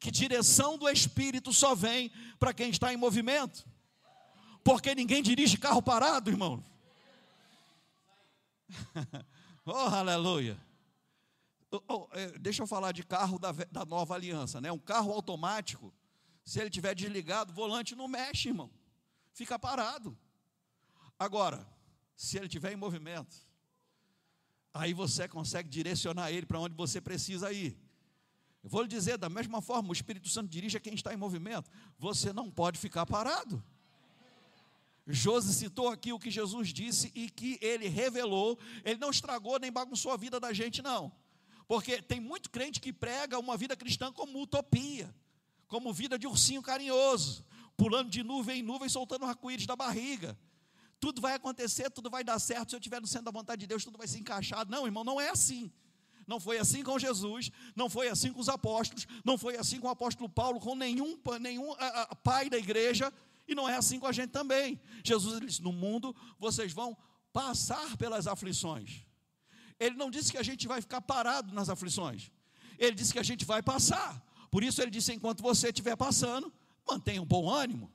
que 0.00 0.10
direção 0.10 0.76
do 0.76 0.88
Espírito 0.88 1.52
só 1.52 1.74
vem 1.74 2.10
para 2.38 2.52
quem 2.52 2.70
está 2.70 2.92
em 2.92 2.96
movimento. 2.96 3.64
Porque 4.64 4.94
ninguém 4.94 5.22
dirige 5.22 5.56
carro 5.56 5.80
parado, 5.80 6.28
irmão. 6.28 6.64
oh, 9.64 9.72
aleluia. 9.72 10.58
Oh, 11.70 11.80
oh, 11.88 12.08
deixa 12.40 12.62
eu 12.62 12.66
falar 12.66 12.90
de 12.90 13.04
carro 13.04 13.38
da, 13.38 13.52
da 13.52 13.84
nova 13.84 14.14
aliança, 14.14 14.60
né? 14.60 14.72
Um 14.72 14.78
carro 14.78 15.12
automático, 15.12 15.94
se 16.44 16.60
ele 16.60 16.70
tiver 16.70 16.94
desligado, 16.94 17.52
o 17.52 17.54
volante 17.54 17.94
não 17.94 18.08
mexe, 18.08 18.48
irmão. 18.48 18.70
Fica 19.32 19.56
parado. 19.58 20.18
Agora, 21.16 21.64
se 22.16 22.36
ele 22.36 22.48
tiver 22.48 22.72
em 22.72 22.76
movimento, 22.76 23.45
aí 24.76 24.92
você 24.92 25.26
consegue 25.26 25.68
direcionar 25.68 26.30
ele 26.30 26.46
para 26.46 26.60
onde 26.60 26.74
você 26.74 27.00
precisa 27.00 27.52
ir. 27.52 27.76
Eu 28.62 28.70
vou 28.70 28.82
lhe 28.82 28.88
dizer, 28.88 29.16
da 29.16 29.28
mesma 29.28 29.62
forma, 29.62 29.90
o 29.90 29.92
Espírito 29.92 30.28
Santo 30.28 30.48
dirige 30.48 30.76
a 30.76 30.80
quem 30.80 30.94
está 30.94 31.12
em 31.12 31.16
movimento. 31.16 31.70
Você 31.98 32.32
não 32.32 32.50
pode 32.50 32.78
ficar 32.78 33.06
parado. 33.06 33.62
Josi 35.06 35.54
citou 35.54 35.88
aqui 35.88 36.12
o 36.12 36.18
que 36.18 36.30
Jesus 36.30 36.72
disse 36.72 37.12
e 37.14 37.30
que 37.30 37.58
ele 37.62 37.88
revelou. 37.88 38.58
Ele 38.84 38.98
não 38.98 39.10
estragou 39.10 39.58
nem 39.58 39.70
bagunçou 39.70 40.12
a 40.12 40.16
vida 40.16 40.40
da 40.40 40.52
gente, 40.52 40.82
não. 40.82 41.12
Porque 41.68 42.02
tem 42.02 42.20
muito 42.20 42.50
crente 42.50 42.80
que 42.80 42.92
prega 42.92 43.38
uma 43.38 43.56
vida 43.56 43.76
cristã 43.76 44.12
como 44.12 44.42
utopia, 44.42 45.14
como 45.68 45.92
vida 45.92 46.18
de 46.18 46.26
ursinho 46.26 46.62
carinhoso, 46.62 47.44
pulando 47.76 48.10
de 48.10 48.22
nuvem 48.22 48.60
em 48.60 48.62
nuvem, 48.62 48.88
soltando 48.88 49.24
arco-íris 49.24 49.66
da 49.66 49.76
barriga 49.76 50.36
tudo 50.98 51.20
vai 51.20 51.34
acontecer, 51.34 51.90
tudo 51.90 52.08
vai 52.10 52.24
dar 52.24 52.38
certo, 52.38 52.70
se 52.70 52.76
eu 52.76 52.78
estiver 52.78 53.00
no 53.00 53.06
centro 53.06 53.26
da 53.26 53.30
vontade 53.30 53.60
de 53.60 53.66
Deus, 53.66 53.84
tudo 53.84 53.98
vai 53.98 54.08
se 54.08 54.18
encaixar. 54.18 54.66
Não, 54.68 54.86
irmão, 54.86 55.04
não 55.04 55.20
é 55.20 55.30
assim. 55.30 55.70
Não 56.26 56.40
foi 56.40 56.58
assim 56.58 56.82
com 56.82 56.98
Jesus, 56.98 57.50
não 57.76 57.88
foi 57.88 58.08
assim 58.08 58.32
com 58.32 58.40
os 58.40 58.48
apóstolos, 58.48 59.06
não 59.24 59.38
foi 59.38 59.56
assim 59.56 59.78
com 59.78 59.86
o 59.86 59.90
apóstolo 59.90 60.28
Paulo, 60.28 60.58
com 60.58 60.74
nenhum, 60.74 61.16
nenhum 61.40 61.72
a, 61.74 62.02
a, 62.02 62.16
pai 62.16 62.50
da 62.50 62.58
igreja, 62.58 63.12
e 63.46 63.54
não 63.54 63.68
é 63.68 63.76
assim 63.76 64.00
com 64.00 64.06
a 64.06 64.12
gente 64.12 64.30
também. 64.30 64.80
Jesus 65.04 65.38
disse: 65.40 65.62
No 65.62 65.72
mundo 65.72 66.16
vocês 66.36 66.72
vão 66.72 66.96
passar 67.32 67.96
pelas 67.96 68.26
aflições. 68.26 69.02
Ele 69.78 69.94
não 69.94 70.10
disse 70.10 70.32
que 70.32 70.38
a 70.38 70.42
gente 70.42 70.66
vai 70.66 70.80
ficar 70.80 71.00
parado 71.00 71.54
nas 71.54 71.68
aflições, 71.68 72.32
ele 72.76 72.96
disse 72.96 73.12
que 73.12 73.20
a 73.20 73.22
gente 73.22 73.44
vai 73.44 73.62
passar. 73.62 74.20
Por 74.50 74.64
isso 74.64 74.82
ele 74.82 74.90
disse: 74.90 75.12
Enquanto 75.12 75.42
você 75.42 75.68
estiver 75.68 75.96
passando, 75.96 76.52
mantenha 76.84 77.22
um 77.22 77.26
bom 77.26 77.48
ânimo 77.48 77.92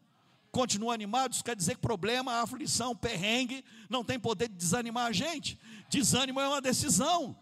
continua 0.52 0.94
animado, 0.94 1.34
isso 1.34 1.44
quer 1.44 1.56
dizer 1.56 1.76
que 1.76 1.82
problema, 1.82 2.42
aflição, 2.42 2.96
perrengue, 2.96 3.64
não 3.90 4.04
tem 4.04 4.20
poder 4.20 4.50
de 4.50 4.56
desanimar 4.56 5.08
a 5.08 5.12
gente. 5.12 5.58
Desânimo 5.90 6.40
é 6.40 6.48
uma 6.48 6.62
decisão. 6.62 7.36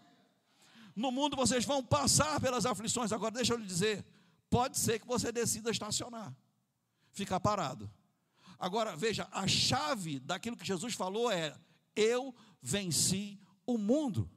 No 0.94 1.10
mundo 1.10 1.36
vocês 1.36 1.64
vão 1.64 1.82
passar 1.82 2.40
pelas 2.40 2.64
aflições. 2.64 3.12
Agora, 3.12 3.32
deixa 3.32 3.52
eu 3.52 3.58
lhe 3.58 3.66
dizer: 3.66 4.04
pode 4.48 4.78
ser 4.78 5.00
que 5.00 5.06
você 5.06 5.32
decida 5.32 5.70
estacionar, 5.70 6.34
ficar 7.12 7.40
parado. 7.40 7.90
Agora, 8.58 8.94
veja, 8.96 9.26
a 9.32 9.46
chave 9.48 10.20
daquilo 10.20 10.56
que 10.56 10.66
Jesus 10.66 10.94
falou 10.94 11.30
é: 11.30 11.54
eu 11.96 12.34
venci 12.62 13.38
o 13.66 13.76
mundo. 13.76 14.30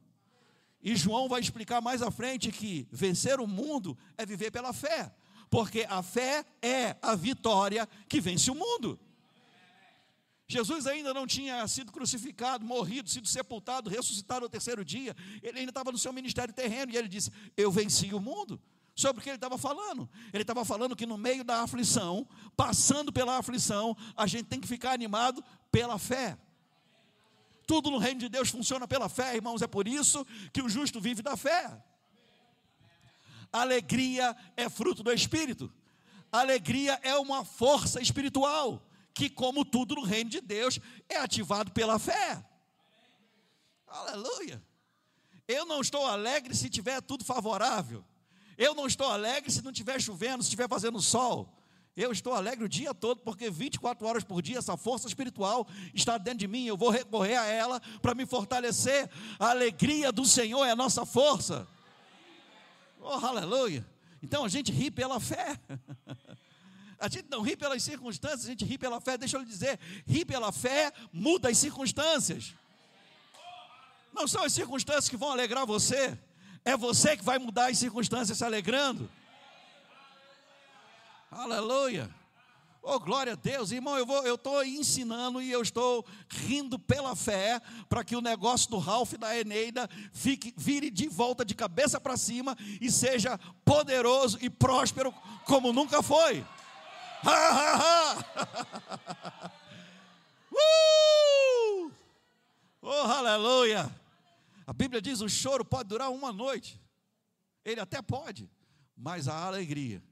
E 0.82 0.96
João 0.96 1.28
vai 1.28 1.40
explicar 1.40 1.80
mais 1.80 2.02
à 2.02 2.10
frente 2.10 2.52
que 2.52 2.86
vencer 2.90 3.40
o 3.40 3.46
mundo 3.46 3.96
é 4.18 4.26
viver 4.26 4.50
pela 4.50 4.72
fé 4.72 5.14
porque 5.50 5.86
a 5.88 6.02
fé 6.02 6.44
é 6.62 6.96
a 7.00 7.14
vitória 7.14 7.88
que 8.08 8.20
vence 8.20 8.50
o 8.50 8.54
mundo. 8.54 8.98
Jesus 10.46 10.86
ainda 10.86 11.14
não 11.14 11.26
tinha 11.26 11.66
sido 11.66 11.90
crucificado, 11.90 12.64
morrido, 12.64 13.08
sido 13.08 13.26
sepultado, 13.26 13.88
ressuscitado 13.88 14.44
ao 14.44 14.50
terceiro 14.50 14.84
dia. 14.84 15.16
Ele 15.42 15.60
ainda 15.60 15.70
estava 15.70 15.90
no 15.90 15.98
seu 15.98 16.12
ministério 16.12 16.52
terreno 16.52 16.92
e 16.92 16.96
ele 16.96 17.08
disse: 17.08 17.32
Eu 17.56 17.72
venci 17.72 18.12
o 18.14 18.20
mundo. 18.20 18.60
Sobre 18.94 19.20
o 19.20 19.22
que 19.22 19.28
ele 19.28 19.36
estava 19.36 19.58
falando? 19.58 20.08
Ele 20.32 20.42
estava 20.42 20.64
falando 20.64 20.94
que 20.94 21.04
no 21.04 21.18
meio 21.18 21.42
da 21.42 21.62
aflição, 21.62 22.28
passando 22.56 23.12
pela 23.12 23.38
aflição, 23.38 23.96
a 24.16 24.24
gente 24.24 24.44
tem 24.44 24.60
que 24.60 24.68
ficar 24.68 24.92
animado 24.92 25.42
pela 25.72 25.98
fé. 25.98 26.38
Tudo 27.66 27.90
no 27.90 27.98
reino 27.98 28.20
de 28.20 28.28
Deus 28.28 28.50
funciona 28.50 28.86
pela 28.86 29.08
fé, 29.08 29.34
irmãos. 29.34 29.62
É 29.62 29.66
por 29.66 29.88
isso 29.88 30.24
que 30.52 30.62
o 30.62 30.68
justo 30.68 31.00
vive 31.00 31.22
da 31.22 31.36
fé. 31.36 31.76
Alegria 33.54 34.36
é 34.56 34.68
fruto 34.68 35.04
do 35.04 35.12
Espírito. 35.12 35.72
Alegria 36.32 36.98
é 37.04 37.16
uma 37.16 37.44
força 37.44 38.02
espiritual 38.02 38.84
que, 39.14 39.30
como 39.30 39.64
tudo 39.64 39.94
no 39.94 40.02
reino 40.02 40.28
de 40.28 40.40
Deus, 40.40 40.80
é 41.08 41.18
ativado 41.18 41.70
pela 41.70 41.96
fé. 41.96 42.44
Aleluia. 43.86 44.60
Eu 45.46 45.64
não 45.66 45.80
estou 45.80 46.04
alegre 46.04 46.52
se 46.52 46.68
tiver 46.68 47.00
tudo 47.00 47.24
favorável. 47.24 48.04
Eu 48.58 48.74
não 48.74 48.88
estou 48.88 49.06
alegre 49.06 49.52
se 49.52 49.62
não 49.62 49.70
estiver 49.70 50.02
chovendo, 50.02 50.42
se 50.42 50.48
estiver 50.48 50.68
fazendo 50.68 51.00
sol. 51.00 51.56
Eu 51.96 52.10
estou 52.10 52.34
alegre 52.34 52.64
o 52.64 52.68
dia 52.68 52.92
todo, 52.92 53.20
porque 53.20 53.48
24 53.48 54.04
horas 54.04 54.24
por 54.24 54.42
dia 54.42 54.58
essa 54.58 54.76
força 54.76 55.06
espiritual 55.06 55.64
está 55.94 56.18
dentro 56.18 56.40
de 56.40 56.48
mim. 56.48 56.66
Eu 56.66 56.76
vou 56.76 56.90
recorrer 56.90 57.36
a 57.36 57.44
ela 57.44 57.80
para 58.02 58.16
me 58.16 58.26
fortalecer. 58.26 59.08
A 59.38 59.50
alegria 59.50 60.10
do 60.10 60.24
Senhor 60.24 60.64
é 60.64 60.72
a 60.72 60.76
nossa 60.76 61.06
força. 61.06 61.68
Oh, 63.06 63.26
aleluia. 63.26 63.86
Então 64.22 64.46
a 64.46 64.48
gente 64.48 64.72
ri 64.72 64.90
pela 64.90 65.20
fé. 65.20 65.60
A 66.96 67.08
gente 67.08 67.26
não 67.28 67.42
ri 67.42 67.54
pelas 67.54 67.82
circunstâncias, 67.82 68.46
a 68.46 68.48
gente 68.48 68.64
ri 68.64 68.78
pela 68.78 68.98
fé. 68.98 69.18
Deixa 69.18 69.36
eu 69.36 69.42
lhe 69.42 69.46
dizer, 69.46 69.78
ri 70.06 70.24
pela 70.24 70.50
fé 70.50 70.90
muda 71.12 71.50
as 71.50 71.58
circunstâncias. 71.58 72.54
Não 74.10 74.26
são 74.26 74.42
as 74.42 74.54
circunstâncias 74.54 75.08
que 75.08 75.16
vão 75.16 75.30
alegrar 75.30 75.66
você, 75.66 76.16
é 76.64 76.74
você 76.78 77.14
que 77.14 77.22
vai 77.22 77.38
mudar 77.38 77.66
as 77.70 77.76
circunstâncias 77.76 78.38
se 78.38 78.44
alegrando. 78.44 79.10
Aleluia. 81.30 82.08
Oh, 82.86 83.00
glória 83.00 83.32
a 83.32 83.36
Deus, 83.36 83.72
irmão, 83.72 83.96
eu 83.96 84.04
vou, 84.04 84.26
eu 84.26 84.34
estou 84.34 84.62
ensinando 84.62 85.40
e 85.40 85.50
eu 85.50 85.62
estou 85.62 86.04
rindo 86.28 86.78
pela 86.78 87.16
fé 87.16 87.58
para 87.88 88.04
que 88.04 88.14
o 88.14 88.20
negócio 88.20 88.68
do 88.68 88.76
Ralph 88.76 89.14
e 89.14 89.16
da 89.16 89.34
Eneida 89.34 89.88
fique, 90.12 90.52
vire 90.54 90.90
de 90.90 91.08
volta 91.08 91.46
de 91.46 91.54
cabeça 91.54 91.98
para 91.98 92.14
cima 92.18 92.54
e 92.82 92.90
seja 92.90 93.40
poderoso 93.64 94.36
e 94.42 94.50
próspero 94.50 95.10
como 95.46 95.72
nunca 95.72 96.02
foi. 96.02 96.40
uh! 100.52 101.90
Oh, 102.82 102.90
aleluia! 102.90 103.90
A 104.66 104.74
Bíblia 104.74 105.00
diz: 105.00 105.22
o 105.22 105.28
choro 105.28 105.64
pode 105.64 105.88
durar 105.88 106.10
uma 106.10 106.34
noite. 106.34 106.78
Ele 107.64 107.80
até 107.80 108.02
pode, 108.02 108.46
mas 108.94 109.26
a 109.26 109.46
alegria 109.46 110.02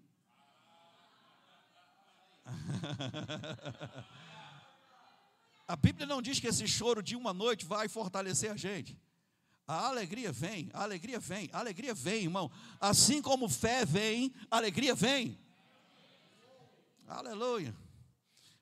a 5.66 5.76
Bíblia 5.76 6.06
não 6.06 6.22
diz 6.22 6.40
que 6.40 6.46
esse 6.46 6.66
choro 6.66 7.02
de 7.02 7.16
uma 7.16 7.32
noite 7.32 7.64
vai 7.64 7.88
fortalecer 7.88 8.50
a 8.50 8.56
gente. 8.56 8.98
A 9.66 9.88
alegria 9.88 10.32
vem, 10.32 10.70
a 10.72 10.82
alegria 10.82 11.18
vem, 11.20 11.48
a 11.52 11.60
alegria 11.60 11.94
vem, 11.94 12.24
irmão. 12.24 12.50
Assim 12.80 13.22
como 13.22 13.48
fé 13.48 13.84
vem, 13.84 14.34
alegria 14.50 14.94
vem. 14.94 15.38
Aleluia. 17.06 17.74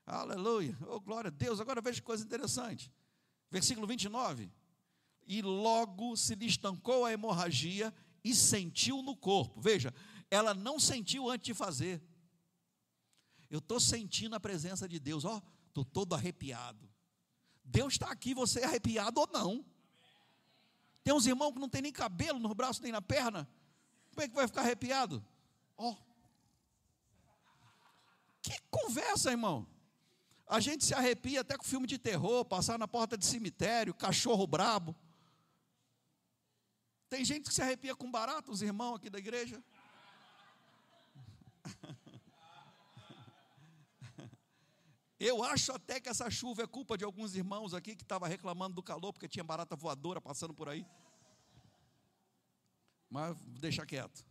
Aleluia. 0.07 0.77
Oh, 0.89 1.01
glória 1.01 1.29
a 1.29 1.31
Deus. 1.33 1.61
Agora 1.61 1.81
veja 1.81 2.01
que 2.01 2.07
coisa 2.07 2.25
interessante. 2.25 2.93
Versículo 3.51 3.87
29. 3.87 4.51
E 5.27 5.41
logo 5.41 6.17
se 6.17 6.35
lhe 6.35 6.47
estancou 6.47 7.05
a 7.05 7.13
hemorragia 7.13 7.95
e 8.25 8.35
sentiu 8.35 9.03
no 9.03 9.17
corpo. 9.17 9.61
Veja, 9.61 9.95
ela 10.31 10.53
não 10.53 10.79
sentiu 10.79 11.31
antes 11.31 11.47
de 11.47 11.55
fazer. 11.55 12.03
Eu 13.51 13.59
estou 13.59 13.81
sentindo 13.81 14.37
a 14.37 14.41
presença 14.41 14.89
de 14.89 15.01
Deus, 15.01 15.25
ó, 15.25 15.43
estou 15.67 15.85
todo 15.85 16.15
arrepiado. 16.15 16.89
Deus 17.65 17.95
está 17.95 18.11
aqui, 18.11 18.33
você 18.33 18.61
é 18.61 18.65
arrepiado 18.65 19.21
ou 19.21 19.29
não? 19.33 19.65
Tem 21.03 21.13
uns 21.13 21.27
irmãos 21.27 21.53
que 21.53 21.59
não 21.59 21.69
tem 21.69 21.83
nem 21.83 21.93
cabelo 21.93 22.39
no 22.39 22.55
braço 22.55 22.83
nem 22.83 22.93
na 22.93 23.03
perna. 23.03 23.49
Como 24.11 24.25
é 24.25 24.29
que 24.29 24.35
vai 24.35 24.47
ficar 24.47 24.61
arrepiado? 24.61 25.25
Ó. 25.77 25.97
Que 28.43 28.57
conversa, 28.71 29.31
irmão. 29.31 29.67
A 30.47 30.61
gente 30.61 30.85
se 30.85 30.95
arrepia 30.95 31.41
até 31.41 31.57
com 31.57 31.65
filme 31.65 31.87
de 31.87 31.99
terror, 31.99 32.45
passar 32.45 32.79
na 32.79 32.89
porta 32.89 33.17
de 33.17 33.25
cemitério, 33.25 33.95
cachorro 33.95 34.47
brabo. 34.47 34.95
Tem 37.09 37.25
gente 37.25 37.49
que 37.49 37.55
se 37.55 37.63
arrepia 37.63 37.95
com 37.97 38.11
barato, 38.11 38.51
os 38.51 38.63
irmãos 38.63 38.97
aqui 38.97 39.11
da 39.11 39.19
igreja. 39.19 39.63
Eu 45.21 45.45
acho 45.45 45.71
até 45.73 46.01
que 46.01 46.09
essa 46.09 46.31
chuva 46.31 46.63
é 46.63 46.67
culpa 46.67 46.97
de 46.97 47.05
alguns 47.05 47.37
irmãos 47.37 47.75
aqui 47.75 47.95
que 47.95 48.03
estavam 48.03 48.27
reclamando 48.27 48.77
do 48.77 48.83
calor, 48.83 49.13
porque 49.13 49.29
tinha 49.29 49.45
barata 49.45 49.77
voadora 49.77 50.19
passando 50.19 50.55
por 50.55 50.67
aí. 50.67 50.87
Mas 53.11 53.37
deixa 53.45 53.85
quieto. 53.85 54.25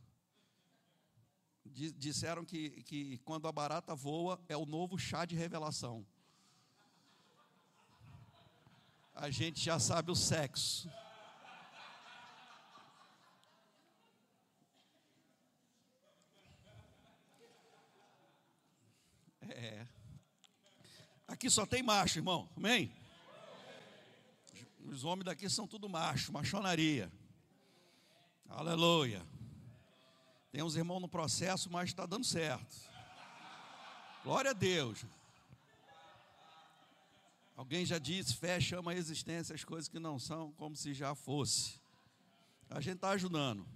Disseram 1.63 2.43
que, 2.43 2.82
que 2.82 3.19
quando 3.19 3.47
a 3.47 3.52
barata 3.52 3.93
voa 3.93 4.43
é 4.49 4.58
o 4.58 4.65
novo 4.65 4.97
chá 4.97 5.25
de 5.25 5.36
revelação. 5.36 6.04
A 9.13 9.30
gente 9.30 9.63
já 9.63 9.78
sabe 9.78 10.10
o 10.10 10.15
sexo. 10.15 10.89
É. 19.49 19.88
Aqui 21.30 21.48
só 21.48 21.63
tem 21.63 21.84
macho, 21.84 22.18
irmão. 22.18 22.50
Amém? 22.58 22.92
Os 24.86 25.04
homens 25.04 25.26
daqui 25.26 25.48
são 25.48 25.68
tudo 25.68 25.88
macho, 25.88 26.34
machonaria. 26.34 27.12
Aleluia. 28.50 29.24
Tem 30.52 30.63
uns 30.63 30.76
irmãos 30.76 31.00
no 31.00 31.08
processo, 31.08 31.70
mas 31.72 31.89
está 31.89 32.08
dando 32.08 32.26
certo. 32.26 32.76
Glória 34.24 34.50
a 34.50 34.54
Deus. 34.54 35.06
Alguém 37.56 37.86
já 37.86 38.00
disse: 38.00 38.34
fé 38.36 38.60
chama 38.60 38.92
a 38.92 38.96
existência 38.96 39.54
as 39.54 39.63
coisas 39.63 39.88
que 39.88 40.00
não 40.00 40.18
são 40.18 40.52
como 40.54 40.76
se 40.76 40.96
já 40.96 41.13
fosse. 41.13 41.80
A 42.72 42.82
gente 42.82 42.96
está 42.96 43.10
ajudando. 43.12 43.68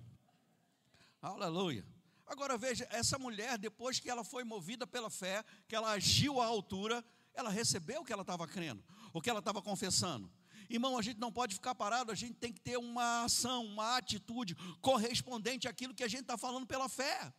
Aleluia. 1.21 1.85
Agora 2.25 2.57
veja, 2.57 2.87
essa 2.89 3.19
mulher, 3.19 3.59
depois 3.59 3.99
que 3.99 4.09
ela 4.09 4.23
foi 4.23 4.43
movida 4.43 4.87
pela 4.87 5.11
fé, 5.11 5.45
que 5.67 5.75
ela 5.75 5.91
agiu 5.91 6.41
à 6.41 6.47
altura, 6.47 7.05
ela 7.33 7.49
recebeu 7.49 8.01
o 8.01 8.05
que 8.05 8.13
ela 8.13 8.21
estava 8.21 8.47
crendo, 8.47 8.83
o 9.11 9.21
que 9.21 9.29
ela 9.29 9.39
estava 9.39 9.61
confessando. 9.61 10.31
Irmão, 10.69 10.97
a 10.97 11.01
gente 11.01 11.19
não 11.19 11.31
pode 11.31 11.53
ficar 11.55 11.75
parado, 11.75 12.11
a 12.11 12.15
gente 12.15 12.33
tem 12.35 12.51
que 12.51 12.59
ter 12.59 12.77
uma 12.77 13.23
ação, 13.23 13.65
uma 13.65 13.97
atitude 13.97 14.55
correspondente 14.81 15.67
àquilo 15.67 15.93
que 15.93 16.03
a 16.03 16.07
gente 16.07 16.21
está 16.21 16.37
falando 16.37 16.65
pela 16.65 16.87
fé. 16.87 17.33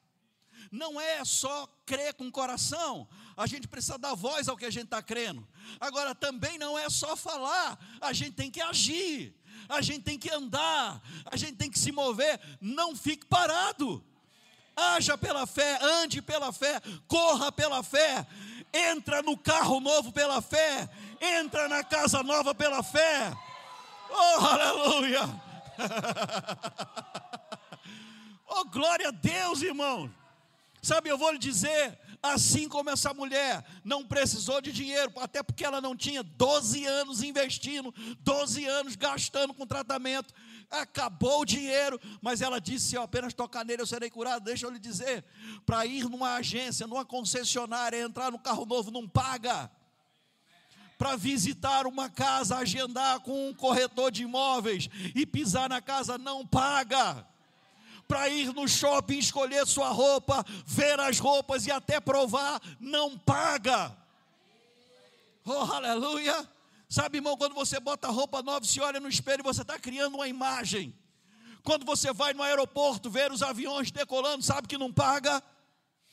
Não 0.71 1.01
é 1.01 1.25
só 1.25 1.67
crer 1.85 2.15
com 2.15 2.29
o 2.29 2.33
coração, 2.33 3.09
a 3.37 3.47
gente 3.47 3.67
precisa 3.67 3.99
dar 3.99 4.15
voz 4.15 4.49
ao 4.49 4.57
que 4.57 4.65
a 4.65 4.71
gente 4.71 4.85
está 4.85 5.03
crendo. 5.03 5.47
Agora, 5.81 6.15
também 6.15 6.59
não 6.59 6.79
é 6.79 6.89
só 6.89 7.17
falar, 7.17 7.79
a 8.01 8.13
gente 8.13 8.33
tem 8.33 8.51
que 8.51 8.61
agir, 8.61 9.35
a 9.69 9.81
gente 9.81 10.03
tem 10.03 10.19
que 10.19 10.31
andar, 10.31 11.03
a 11.25 11.37
gente 11.37 11.57
tem 11.57 11.71
que 11.71 11.79
se 11.79 11.93
mover. 11.93 12.41
Não 12.61 12.95
fique 12.95 13.27
parado. 13.27 14.05
Haja 14.77 15.17
pela 15.17 15.47
fé, 15.47 15.79
ande 15.81 16.21
pela 16.21 16.53
fé, 16.53 16.81
corra 17.07 17.53
pela 17.53 17.81
fé, 17.83 18.27
entra 18.75 19.23
no 19.23 19.39
carro 19.39 19.79
novo 19.79 20.13
pela 20.13 20.43
fé, 20.43 20.89
entra 21.21 21.69
na 21.69 21.85
casa 21.85 22.23
nova 22.23 22.55
pela 22.55 22.83
fé. 22.83 23.33
Oh, 24.11 24.45
aleluia! 24.45 25.23
oh, 28.47 28.65
glória 28.65 29.09
a 29.09 29.13
Deus, 29.13 29.63
irmão. 29.63 30.13
Sabe, 30.83 31.09
eu 31.09 31.17
vou 31.17 31.31
lhe 31.31 31.39
dizer, 31.39 31.99
assim 32.23 32.69
como 32.69 32.91
essa 32.91 33.15
mulher 33.15 33.65
não 33.85 34.05
precisou 34.05 34.61
de 34.61 34.73
dinheiro, 34.73 35.13
até 35.17 35.43
porque 35.43 35.65
ela 35.65 35.81
não 35.81 35.97
tinha 35.97 36.23
12 36.23 36.85
anos 36.85 37.23
investindo, 37.23 37.95
12 38.21 38.67
anos 38.67 38.97
gastando 38.97 39.55
com 39.55 39.67
tratamento, 39.67 40.35
acabou 40.71 41.41
o 41.41 41.45
dinheiro, 41.45 42.01
mas 42.21 42.41
ela 42.41 42.61
disse: 42.61 42.89
se 42.91 42.95
eu 42.97 43.03
apenas 43.03 43.33
tocar 43.35 43.65
nele, 43.65 43.83
eu 43.83 43.87
serei 43.87 44.11
curado. 44.11 44.45
Deixa 44.45 44.67
eu 44.67 44.71
lhe 44.71 44.79
dizer: 44.79 45.25
para 45.65 45.85
ir 45.87 46.09
numa 46.09 46.35
agência, 46.35 46.87
numa 46.87 47.05
concessionária, 47.05 48.01
entrar 48.01 48.31
no 48.31 48.39
carro 48.39 48.65
novo, 48.67 48.91
não 48.91 49.09
paga. 49.09 49.71
Para 50.97 51.17
visitar 51.17 51.87
uma 51.87 52.09
casa, 52.09 52.57
agendar 52.57 53.21
com 53.21 53.49
um 53.49 53.55
corretor 53.55 54.11
de 54.11 54.23
imóveis 54.23 54.89
e 55.15 55.27
pisar 55.27 55.69
na 55.69 55.81
casa, 55.81 56.17
não 56.17 56.47
paga. 56.47 57.27
Para 58.07 58.29
ir 58.29 58.53
no 58.53 58.69
shopping, 58.69 59.19
escolher 59.19 59.67
sua 59.67 59.89
roupa, 59.89 60.45
ver 60.67 61.01
as 61.01 61.19
roupas 61.19 61.67
e 61.67 61.71
até 61.71 61.99
provar, 62.01 62.61
não 62.79 63.19
paga. 63.19 63.97
Oh, 65.45 65.53
aleluia! 65.53 66.54
Sabe, 66.89 67.19
irmão, 67.19 67.37
quando 67.37 67.55
você 67.55 67.81
bota 67.81 68.09
roupa 68.09 68.43
nova, 68.43 68.65
se 68.65 68.81
olha 68.81 69.01
no 69.01 69.09
espelho, 69.09 69.43
você 69.43 69.63
está 69.63 69.79
criando 69.79 70.15
uma 70.15 70.29
imagem. 70.29 70.95
Quando 71.63 71.85
você 71.85 72.13
vai 72.13 72.35
no 72.35 72.43
aeroporto 72.43 73.11
ver 73.11 73.33
os 73.33 73.43
aviões 73.43 73.91
decolando, 73.91 74.43
sabe 74.43 74.69
que 74.69 74.77
não 74.77 74.93
paga? 74.93 75.43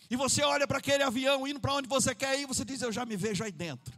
E 0.10 0.15
você 0.15 0.43
olha 0.43 0.65
para 0.67 0.77
aquele 0.77 1.03
avião 1.03 1.47
indo 1.47 1.60
para 1.60 1.73
onde 1.73 1.88
você 1.88 2.15
quer 2.15 2.39
ir, 2.39 2.45
você 2.45 2.63
diz: 2.63 2.81
Eu 2.81 2.91
já 2.91 3.05
me 3.05 3.15
vejo 3.15 3.43
aí 3.43 3.51
dentro. 3.51 3.93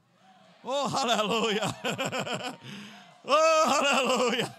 Oh, 0.64 0.88
aleluia! 0.96 1.64
oh, 3.24 3.70
aleluia! 3.70 4.56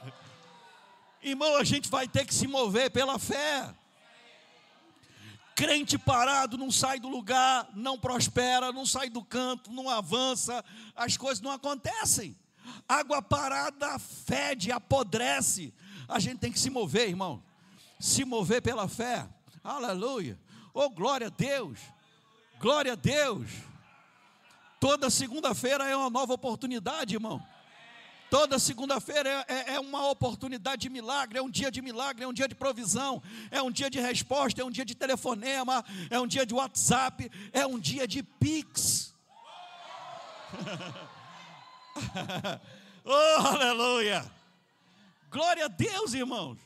Irmão, 1.23 1.57
a 1.57 1.65
gente 1.65 1.89
vai 1.89 2.07
ter 2.07 2.27
que 2.27 2.35
se 2.35 2.47
mover 2.47 2.91
pela 2.91 3.19
fé. 3.19 3.75
Crente 5.55 5.97
parado 5.97 6.59
não 6.59 6.71
sai 6.71 6.99
do 6.99 7.09
lugar, 7.09 7.69
não 7.75 7.99
prospera, 7.99 8.73
não 8.73 8.85
sai 8.85 9.09
do 9.09 9.23
canto, 9.23 9.71
não 9.71 9.89
avança, 9.89 10.65
as 10.97 11.17
coisas 11.17 11.41
não 11.41 11.53
acontecem. 11.53 12.37
Água 12.89 13.23
parada 13.23 13.99
fede, 13.99 14.73
apodrece. 14.73 15.73
A 16.09 16.19
gente 16.19 16.39
tem 16.39 16.53
que 16.53 16.59
se 16.59 16.71
mover, 16.71 17.09
irmão. 17.09 17.43
Se 18.01 18.25
mover 18.25 18.63
pela 18.63 18.89
fé. 18.89 19.29
Aleluia. 19.63 20.39
Oh, 20.73 20.91
glória 20.91 21.29
a 21.29 21.31
Deus. 21.31 21.79
Glória 22.59 22.93
a 22.93 22.97
Deus. 22.97 23.49
Toda 24.81 25.09
segunda-feira 25.09 25.89
é 25.89 25.97
uma 25.97 26.11
nova 26.11 26.35
oportunidade, 26.35 27.15
irmão. 27.15 27.43
Toda 28.35 28.59
segunda-feira 28.59 29.47
é, 29.47 29.55
é, 29.55 29.75
é, 29.75 29.81
uma 29.81 30.11
oportunidade 30.11 30.83
de 30.83 30.91
milagre, 30.91 31.39
é 31.39 31.43
um 31.43 31.49
dia 31.49 31.71
de 31.71 31.81
milagre, 31.81 32.25
é 32.25 32.27
um 32.27 32.33
dia 32.33 32.49
de 32.49 32.55
provisão, 32.57 33.23
é 33.49 33.63
um 33.63 33.71
dia 33.71 33.89
de 33.89 34.01
resposta, 34.01 34.61
é 34.61 34.65
um 34.65 34.73
dia 34.73 34.85
de 34.85 34.93
telefonema, 34.93 35.85
é 36.11 36.19
um 36.19 36.27
dia 36.27 36.45
de 36.45 36.53
WhatsApp, 36.53 37.31
é 37.53 37.65
um 37.65 37.79
dia 37.79 38.09
de 38.09 38.25
Pix. 38.25 39.15
oh, 43.05 43.47
aleluia! 43.47 44.29
Glória 45.31 45.67
a 45.67 45.69
Deus, 45.69 46.13
irmãos. 46.13 46.59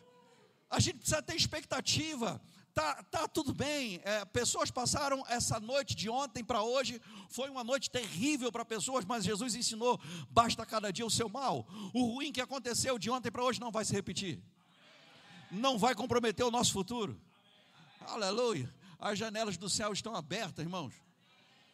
A 0.71 0.81
gente 0.81 1.01
precisa 1.01 1.21
ter 1.21 1.37
expectativa. 1.37 2.41
Tá, 2.79 3.03
tá 3.11 3.27
tudo 3.27 3.53
bem. 3.53 4.01
É, 4.05 4.25
pessoas 4.25 4.71
passaram 4.71 5.25
essa 5.29 5.59
noite 5.59 5.97
de 5.97 6.09
ontem 6.09 6.45
para 6.45 6.63
hoje. 6.63 7.03
Foi 7.29 7.51
uma 7.51 7.65
noite 7.65 7.91
terrível 7.91 8.53
para 8.53 8.65
pessoas, 8.65 9.05
mas 9.05 9.25
Jesus 9.25 9.57
ensinou: 9.57 10.01
basta 10.31 10.65
cada 10.65 10.93
dia 10.93 11.05
o 11.05 11.11
seu 11.11 11.29
mal. 11.29 11.67
O 11.93 12.05
ruim 12.05 12.31
que 12.31 12.41
aconteceu 12.41 12.97
de 12.97 13.11
ontem 13.11 13.33
para 13.33 13.43
hoje 13.43 13.61
não 13.61 13.73
vai 13.73 13.85
se 13.85 13.93
repetir. 13.93 14.41
Não 15.51 15.77
vai 15.77 15.93
comprometer 15.93 16.47
o 16.47 16.53
nosso 16.53 16.73
futuro. 16.73 17.21
Aleluia. 18.01 18.73
As 19.01 19.19
janelas 19.19 19.57
do 19.57 19.69
céu 19.69 19.93
estão 19.93 20.15
abertas, 20.15 20.65
irmãos. 20.65 20.95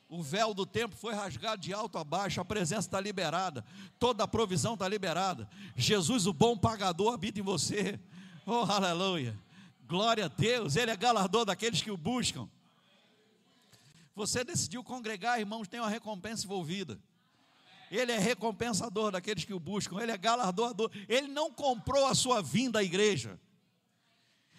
O 0.09 0.23
véu 0.23 0.55
do 0.55 0.65
tempo 0.65 0.97
foi 0.97 1.13
rasgado 1.13 1.61
de 1.61 1.75
alto 1.75 1.99
a 1.99 2.05
baixo, 2.05 2.41
a 2.41 2.47
presença 2.47 2.89
está 2.89 2.99
liberada, 2.99 3.63
toda 3.99 4.25
a 4.25 4.29
provisão 4.29 4.73
está 4.73 4.89
liberada. 4.89 5.51
Jesus, 5.77 6.27
o 6.27 6.33
bom 6.33 6.57
pagador, 6.57 7.13
habita 7.13 7.41
em 7.41 7.43
você. 7.43 8.01
Oh, 8.47 8.65
aleluia. 8.71 9.39
Glória 9.87 10.27
a 10.27 10.29
Deus, 10.29 10.77
Ele 10.77 10.91
é 10.91 10.97
galardor 10.97 11.45
daqueles 11.45 11.83
que 11.83 11.91
o 11.91 11.97
buscam. 11.97 12.49
Você 14.15 14.45
decidiu 14.45 14.83
congregar, 14.85 15.41
irmãos, 15.41 15.69
tem 15.69 15.81
uma 15.81 15.89
recompensa 15.89 16.45
envolvida. 16.45 16.99
Ele 17.91 18.13
é 18.13 18.19
recompensador 18.19 19.13
daqueles 19.13 19.45
que 19.45 19.55
o 19.55 19.61
buscam, 19.61 20.01
Ele 20.01 20.13
é 20.13 20.17
galardoador. 20.17 20.91
Ele 21.09 21.29
não 21.29 21.53
comprou 21.53 22.07
a 22.07 22.15
sua 22.15 22.43
vinda 22.43 22.79
à 22.79 22.83
igreja. 22.83 23.39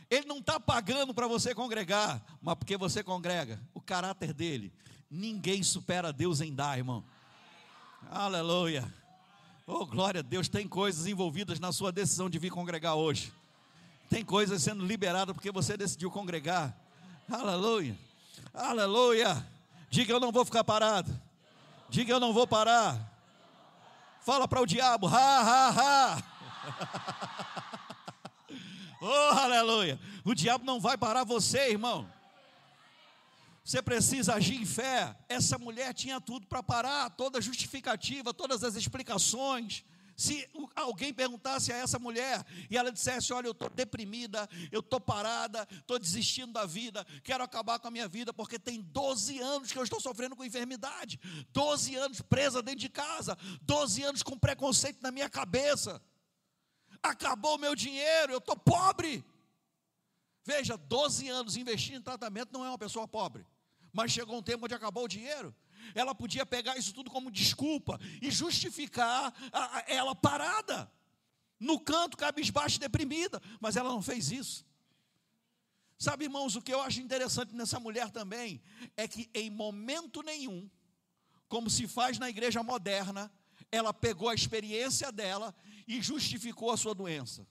Ele 0.10 0.28
não 0.28 0.38
está 0.38 0.60
pagando 0.60 1.14
para 1.14 1.28
você 1.28 1.56
congregar, 1.56 2.24
mas 2.42 2.56
porque 2.56 2.78
você 2.78 3.04
congrega, 3.04 3.60
o 3.74 3.82
caráter 3.82 4.34
dele 4.34 4.72
Ninguém 5.10 5.64
supera 5.64 6.12
Deus 6.12 6.42
em 6.42 6.54
dar, 6.54 6.78
irmão. 6.78 7.04
Aleluia. 8.10 8.92
Oh, 9.66 9.86
glória 9.86 10.20
a 10.20 10.22
Deus. 10.22 10.50
Tem 10.50 10.68
coisas 10.68 11.08
envolvidas 11.08 11.60
na 11.60 11.72
sua 11.72 11.92
decisão 11.92 12.30
de 12.30 12.40
vir 12.40 12.50
congregar 12.50 12.96
hoje. 12.96 13.32
Tem 14.10 14.24
coisas 14.24 14.62
sendo 14.62 14.86
liberadas 14.86 15.34
porque 15.36 15.52
você 15.52 15.76
decidiu 15.76 16.12
congregar. 16.12 16.76
Aleluia. 17.30 17.98
Aleluia. 18.54 19.46
Diga 19.90 20.14
eu 20.14 20.20
não 20.20 20.32
vou 20.32 20.46
ficar 20.46 20.64
parado. 20.64 21.20
Diga 21.90 22.14
eu 22.14 22.20
não 22.20 22.34
vou 22.34 22.48
parar. 22.48 23.14
Fala 24.22 24.48
para 24.48 24.62
o 24.62 24.66
diabo, 24.66 25.08
ha, 25.08 25.40
ha, 25.42 25.70
ha. 25.70 26.24
oh, 29.00 29.40
aleluia. 29.40 30.00
O 30.24 30.34
diabo 30.34 30.66
não 30.66 30.80
vai 30.80 30.98
parar 30.98 31.24
você, 31.24 31.70
irmão. 31.70 32.10
Você 33.64 33.82
precisa 33.82 34.36
agir 34.36 34.56
em 34.56 34.66
fé. 34.66 35.16
Essa 35.30 35.58
mulher 35.58 35.94
tinha 35.94 36.20
tudo 36.22 36.46
para 36.48 36.62
parar, 36.62 37.10
toda 37.12 37.42
justificativa, 37.42 38.34
todas 38.34 38.64
as 38.64 38.76
explicações. 38.76 39.84
Se 40.16 40.50
alguém 40.76 41.14
perguntasse 41.14 41.74
a 41.74 41.78
essa 41.78 42.00
mulher 42.00 42.46
e 42.70 42.78
ela 42.78 42.92
dissesse: 42.92 43.34
Olha, 43.34 43.48
eu 43.48 43.52
estou 43.52 43.70
deprimida, 43.70 44.48
eu 44.72 44.80
estou 44.80 45.00
parada, 45.00 45.68
estou 45.72 46.00
desistindo 46.00 46.54
da 46.54 46.66
vida, 46.66 47.06
quero 47.24 47.44
acabar 47.44 47.80
com 47.80 47.88
a 47.88 47.92
minha 47.92 48.08
vida, 48.08 48.34
porque 48.34 48.58
tem 48.58 48.82
12 48.82 49.40
anos 49.40 49.72
que 49.72 49.78
eu 49.78 49.84
estou 49.84 50.00
sofrendo 50.00 50.36
com 50.36 50.46
enfermidade, 50.46 51.20
12 51.52 51.96
anos 51.96 52.22
presa 52.22 52.62
dentro 52.62 52.80
de 52.80 52.90
casa, 52.90 53.38
12 53.62 54.04
anos 54.04 54.24
com 54.24 54.38
preconceito 54.38 55.02
na 55.02 55.12
minha 55.12 55.30
cabeça, 55.30 56.02
acabou 57.04 57.56
o 57.56 57.60
meu 57.60 57.76
dinheiro, 57.76 58.32
eu 58.32 58.40
estou 58.40 58.56
pobre. 58.56 59.24
Veja, 60.46 60.78
12 60.78 61.28
anos 61.28 61.58
investindo 61.58 61.98
em 61.98 62.04
tratamento 62.04 62.54
não 62.54 62.64
é 62.64 62.70
uma 62.70 62.78
pessoa 62.78 63.08
pobre 63.08 63.46
mas 63.96 64.12
chegou 64.12 64.38
um 64.38 64.44
tempo 64.44 64.66
onde 64.66 64.76
acabou 64.76 65.06
o 65.06 65.08
dinheiro. 65.08 65.56
Ela 65.94 66.16
podia 66.16 66.46
pegar 66.46 66.78
isso 66.78 66.94
tudo 66.94 67.10
como 67.10 67.32
desculpa 67.32 68.00
e 68.22 68.32
justificar 68.32 69.34
a, 69.52 69.78
a, 69.78 69.84
ela 69.88 70.16
parada, 70.16 70.92
no 71.60 71.80
canto, 71.80 72.18
cabisbaixa 72.18 72.78
e 72.78 72.80
deprimida, 72.80 73.42
mas 73.60 73.76
ela 73.76 73.90
não 73.90 74.02
fez 74.02 74.32
isso. 74.32 74.66
Sabe, 75.98 76.26
irmãos, 76.26 76.56
o 76.56 76.62
que 76.62 76.74
eu 76.74 76.82
acho 76.82 77.00
interessante 77.00 77.56
nessa 77.56 77.80
mulher 77.80 78.12
também 78.12 78.62
é 78.98 79.08
que 79.08 79.30
em 79.34 79.50
momento 79.50 80.22
nenhum, 80.22 80.70
como 81.48 81.70
se 81.70 81.88
faz 81.88 82.20
na 82.20 82.30
igreja 82.30 82.62
moderna, 82.62 83.32
ela 83.72 83.94
pegou 83.94 84.30
a 84.30 84.36
experiência 84.36 85.12
dela 85.12 85.56
e 85.88 86.02
justificou 86.02 86.72
a 86.72 86.78
sua 86.78 86.94
doença. 86.94 87.48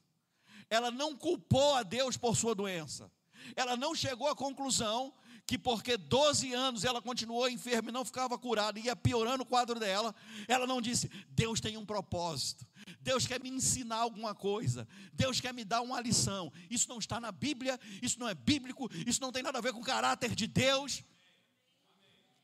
Ela 0.68 0.90
não 0.90 1.16
culpou 1.16 1.75
a 1.75 1.83
Deus 1.83 2.16
por 2.16 2.37
sua 2.37 2.55
doença. 2.55 3.11
Ela 3.57 3.77
não 3.77 3.94
chegou 3.94 4.29
à 4.29 4.35
conclusão 4.35 5.14
que 5.47 5.59
porque 5.59 5.97
12 5.97 6.55
anos 6.55 6.85
ela 6.85 7.03
continuou 7.03 7.49
enferma 7.49 7.91
e 7.91 7.93
não 7.93 8.05
ficava 8.05 8.39
curada, 8.39 8.79
ia 8.79 8.97
piorando 8.97 9.43
o 9.43 9.47
quadro 9.47 9.79
dela, 9.79 10.15
ela 10.49 10.67
não 10.67 10.81
disse: 10.81 11.11
Deus 11.29 11.61
tem 11.61 11.77
um 11.77 11.85
propósito, 11.85 12.67
Deus 13.01 13.27
quer 13.27 13.41
me 13.41 13.51
ensinar 13.51 13.97
alguma 13.97 14.35
coisa, 14.35 14.89
Deus 15.13 15.41
quer 15.41 15.53
me 15.53 15.65
dar 15.65 15.83
uma 15.83 16.01
lição. 16.01 16.53
Isso 16.71 16.89
não 16.89 16.99
está 16.99 17.21
na 17.21 17.31
Bíblia, 17.31 17.79
isso 18.03 18.19
não 18.19 18.29
é 18.29 18.35
bíblico, 18.35 18.91
isso 19.07 19.21
não 19.21 19.31
tem 19.31 19.43
nada 19.43 19.59
a 19.59 19.61
ver 19.61 19.73
com 19.73 19.81
o 19.81 19.85
caráter 19.85 20.35
de 20.35 20.47
Deus. 20.47 21.03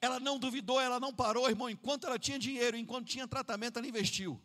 Ela 0.01 0.19
não 0.19 0.39
duvidou, 0.39 0.81
ela 0.81 0.99
não 0.99 1.13
parou, 1.13 1.49
irmão. 1.49 1.69
Enquanto 1.69 2.07
ela 2.07 2.19
tinha 2.19 2.39
dinheiro, 2.39 2.77
enquanto 2.77 3.07
tinha 3.07 3.29
tratamento, 3.29 3.79
ela 3.79 3.87
investiu. 3.87 4.41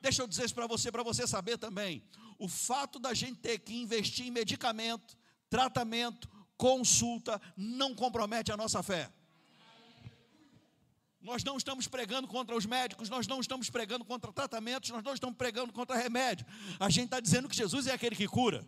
Deixa 0.00 0.22
eu 0.22 0.26
dizer 0.26 0.44
isso 0.44 0.54
para 0.54 0.66
você, 0.66 0.90
para 0.90 1.02
você 1.02 1.26
saber 1.26 1.56
também. 1.56 2.02
O 2.36 2.48
fato 2.48 2.98
da 2.98 3.14
gente 3.14 3.38
ter 3.38 3.58
que 3.60 3.74
investir 3.74 4.26
em 4.26 4.30
medicamento, 4.30 5.16
tratamento, 5.48 6.28
consulta 6.56 7.40
não 7.56 7.94
compromete 7.94 8.52
a 8.52 8.56
nossa 8.56 8.82
fé. 8.82 9.10
Nós 11.20 11.42
não 11.42 11.56
estamos 11.56 11.88
pregando 11.88 12.28
contra 12.28 12.54
os 12.54 12.66
médicos, 12.66 13.08
nós 13.08 13.26
não 13.26 13.40
estamos 13.40 13.70
pregando 13.70 14.04
contra 14.04 14.30
tratamentos, 14.30 14.90
nós 14.90 15.02
não 15.02 15.14
estamos 15.14 15.36
pregando 15.36 15.72
contra 15.72 15.96
remédio. 15.96 16.46
A 16.78 16.90
gente 16.90 17.06
está 17.06 17.18
dizendo 17.18 17.48
que 17.48 17.56
Jesus 17.56 17.86
é 17.86 17.92
aquele 17.92 18.14
que 18.14 18.28
cura. 18.28 18.66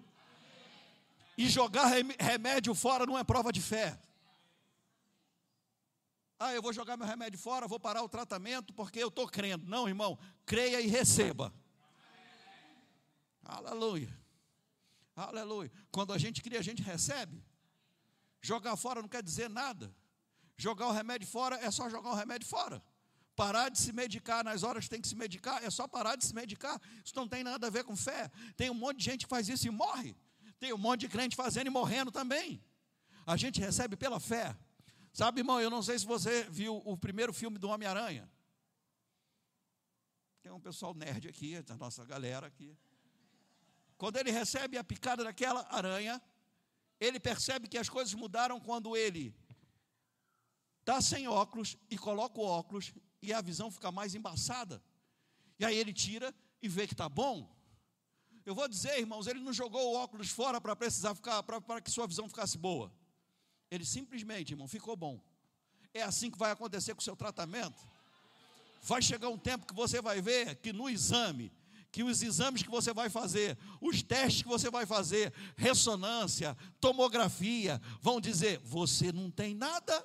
E 1.36 1.50
jogar 1.50 1.92
remédio 2.18 2.74
fora 2.74 3.04
não 3.04 3.18
é 3.18 3.22
prova 3.22 3.52
de 3.52 3.60
fé. 3.60 4.00
Ah, 6.38 6.54
eu 6.54 6.62
vou 6.62 6.72
jogar 6.72 6.96
meu 6.96 7.06
remédio 7.06 7.38
fora, 7.38 7.68
vou 7.68 7.80
parar 7.80 8.02
o 8.02 8.08
tratamento 8.08 8.72
porque 8.72 8.98
eu 8.98 9.08
estou 9.08 9.26
crendo. 9.26 9.66
Não, 9.66 9.86
irmão, 9.86 10.18
creia 10.46 10.80
e 10.80 10.86
receba. 10.86 11.52
Aleluia. 13.44 14.18
Aleluia. 15.14 15.70
Quando 15.90 16.12
a 16.12 16.18
gente 16.18 16.42
cria, 16.42 16.58
a 16.58 16.62
gente 16.62 16.82
recebe. 16.82 17.42
Jogar 18.46 18.76
fora 18.76 19.02
não 19.02 19.08
quer 19.08 19.24
dizer 19.24 19.50
nada. 19.50 19.92
Jogar 20.56 20.86
o 20.86 20.92
remédio 20.92 21.26
fora 21.26 21.56
é 21.56 21.68
só 21.68 21.90
jogar 21.90 22.10
o 22.10 22.14
remédio 22.14 22.46
fora. 22.46 22.80
Parar 23.34 23.68
de 23.68 23.78
se 23.80 23.92
medicar 23.92 24.44
nas 24.44 24.62
horas 24.62 24.84
que 24.84 24.90
tem 24.90 25.00
que 25.00 25.08
se 25.08 25.16
medicar 25.16 25.64
é 25.64 25.68
só 25.68 25.88
parar 25.88 26.14
de 26.14 26.24
se 26.24 26.32
medicar. 26.32 26.80
Isso 27.04 27.12
não 27.16 27.26
tem 27.26 27.42
nada 27.42 27.66
a 27.66 27.70
ver 27.70 27.82
com 27.82 27.96
fé. 27.96 28.30
Tem 28.56 28.70
um 28.70 28.74
monte 28.74 28.98
de 28.98 29.04
gente 29.04 29.24
que 29.24 29.28
faz 29.28 29.48
isso 29.48 29.66
e 29.66 29.70
morre. 29.70 30.14
Tem 30.60 30.72
um 30.72 30.78
monte 30.78 31.00
de 31.00 31.08
crente 31.08 31.34
fazendo 31.34 31.66
e 31.66 31.70
morrendo 31.70 32.12
também. 32.12 32.62
A 33.26 33.36
gente 33.36 33.60
recebe 33.60 33.96
pela 33.96 34.20
fé. 34.20 34.56
Sabe, 35.12 35.40
irmão, 35.40 35.60
eu 35.60 35.68
não 35.68 35.82
sei 35.82 35.98
se 35.98 36.06
você 36.06 36.44
viu 36.44 36.80
o 36.84 36.96
primeiro 36.96 37.32
filme 37.32 37.58
do 37.58 37.68
Homem-Aranha. 37.68 38.30
Tem 40.40 40.52
um 40.52 40.60
pessoal 40.60 40.94
nerd 40.94 41.26
aqui, 41.26 41.56
a 41.68 41.76
nossa 41.76 42.04
galera 42.04 42.46
aqui. 42.46 42.78
Quando 43.98 44.18
ele 44.18 44.30
recebe 44.30 44.78
a 44.78 44.84
picada 44.84 45.24
daquela 45.24 45.66
aranha, 45.68 46.22
ele 47.00 47.20
percebe 47.20 47.68
que 47.68 47.78
as 47.78 47.88
coisas 47.88 48.14
mudaram 48.14 48.58
quando 48.60 48.96
ele 48.96 49.34
está 50.80 51.00
sem 51.00 51.28
óculos 51.28 51.76
e 51.90 51.98
coloca 51.98 52.40
o 52.40 52.44
óculos 52.44 52.92
e 53.20 53.32
a 53.32 53.40
visão 53.40 53.70
fica 53.70 53.90
mais 53.90 54.14
embaçada. 54.14 54.82
E 55.58 55.64
aí 55.64 55.76
ele 55.76 55.92
tira 55.92 56.34
e 56.62 56.68
vê 56.68 56.86
que 56.86 56.94
está 56.94 57.08
bom. 57.08 57.54
Eu 58.44 58.54
vou 58.54 58.68
dizer, 58.68 58.98
irmãos, 58.98 59.26
ele 59.26 59.40
não 59.40 59.52
jogou 59.52 59.92
o 59.92 59.96
óculos 59.96 60.30
fora 60.30 60.60
para 60.60 60.76
precisar 60.76 61.14
ficar, 61.14 61.42
para 61.42 61.80
que 61.80 61.90
sua 61.90 62.06
visão 62.06 62.28
ficasse 62.28 62.56
boa. 62.56 62.92
Ele 63.70 63.84
simplesmente, 63.84 64.52
irmão, 64.52 64.68
ficou 64.68 64.96
bom. 64.96 65.20
É 65.92 66.02
assim 66.02 66.30
que 66.30 66.38
vai 66.38 66.52
acontecer 66.52 66.94
com 66.94 67.00
o 67.00 67.04
seu 67.04 67.16
tratamento. 67.16 67.76
Vai 68.82 69.02
chegar 69.02 69.28
um 69.28 69.38
tempo 69.38 69.66
que 69.66 69.74
você 69.74 70.00
vai 70.00 70.20
ver 70.20 70.54
que 70.56 70.72
no 70.72 70.88
exame 70.88 71.52
que 71.96 72.02
os 72.02 72.20
exames 72.22 72.62
que 72.62 72.68
você 72.68 72.92
vai 72.92 73.08
fazer, 73.08 73.56
os 73.80 74.02
testes 74.02 74.42
que 74.42 74.48
você 74.48 74.70
vai 74.70 74.84
fazer, 74.84 75.32
ressonância, 75.56 76.54
tomografia, 76.78 77.80
vão 78.02 78.20
dizer: 78.20 78.60
você 78.62 79.10
não 79.10 79.30
tem 79.30 79.54
nada. 79.54 80.04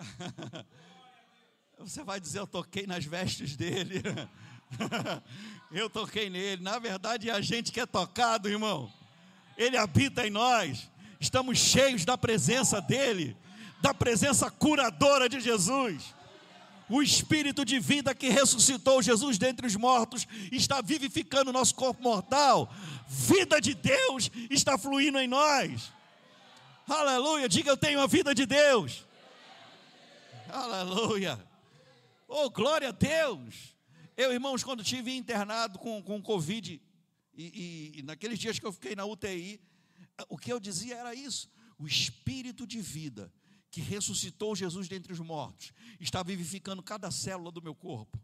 Você 1.78 2.02
vai 2.02 2.20
dizer: 2.20 2.40
eu 2.40 2.46
toquei 2.46 2.86
nas 2.86 3.04
vestes 3.04 3.56
dele. 3.56 4.02
eu 5.72 5.88
toquei 5.88 6.28
nele. 6.28 6.62
Na 6.62 6.78
verdade, 6.78 7.30
é 7.30 7.32
a 7.32 7.40
gente 7.40 7.70
que 7.72 7.80
é 7.80 7.86
tocado, 7.86 8.48
irmão. 8.50 8.92
Ele 9.56 9.78
habita 9.78 10.26
em 10.26 10.30
nós. 10.30 10.90
Estamos 11.18 11.58
cheios 11.58 12.04
da 12.04 12.18
presença 12.18 12.82
dele, 12.82 13.34
da 13.80 13.94
presença 13.94 14.50
curadora 14.50 15.28
de 15.28 15.40
Jesus. 15.40 16.14
O 16.90 17.00
Espírito 17.00 17.64
de 17.64 17.78
vida 17.78 18.12
que 18.12 18.28
ressuscitou 18.28 19.00
Jesus 19.00 19.38
dentre 19.38 19.64
os 19.64 19.76
mortos 19.76 20.26
está 20.50 20.82
vivificando 20.82 21.50
o 21.50 21.52
nosso 21.52 21.72
corpo 21.76 22.02
mortal. 22.02 22.68
Vida 23.06 23.60
de 23.60 23.74
Deus 23.74 24.28
está 24.50 24.76
fluindo 24.76 25.16
em 25.20 25.28
nós. 25.28 25.92
Aleluia. 26.88 27.48
Diga 27.48 27.70
eu 27.70 27.76
tenho 27.76 28.00
a 28.00 28.08
vida 28.08 28.34
de 28.34 28.44
Deus. 28.44 29.06
Aleluia. 30.48 31.38
Oh, 32.26 32.50
glória 32.50 32.88
a 32.88 32.92
Deus. 32.92 33.72
Eu, 34.16 34.32
irmãos, 34.32 34.64
quando 34.64 34.82
tive 34.82 35.16
internado 35.16 35.78
com, 35.78 36.02
com 36.02 36.20
Covid, 36.20 36.82
e, 37.32 37.44
e, 37.44 38.00
e 38.00 38.02
naqueles 38.02 38.36
dias 38.36 38.58
que 38.58 38.66
eu 38.66 38.72
fiquei 38.72 38.96
na 38.96 39.04
UTI, 39.04 39.60
o 40.28 40.36
que 40.36 40.52
eu 40.52 40.58
dizia 40.58 40.96
era 40.96 41.14
isso: 41.14 41.48
o 41.78 41.86
espírito 41.86 42.66
de 42.66 42.80
vida 42.80 43.32
que 43.70 43.80
ressuscitou 43.80 44.56
Jesus 44.56 44.88
dentre 44.88 45.12
os 45.12 45.20
mortos 45.20 45.72
está 46.00 46.22
vivificando 46.22 46.82
cada 46.82 47.10
célula 47.10 47.50
do 47.50 47.62
meu 47.62 47.74
corpo. 47.74 48.18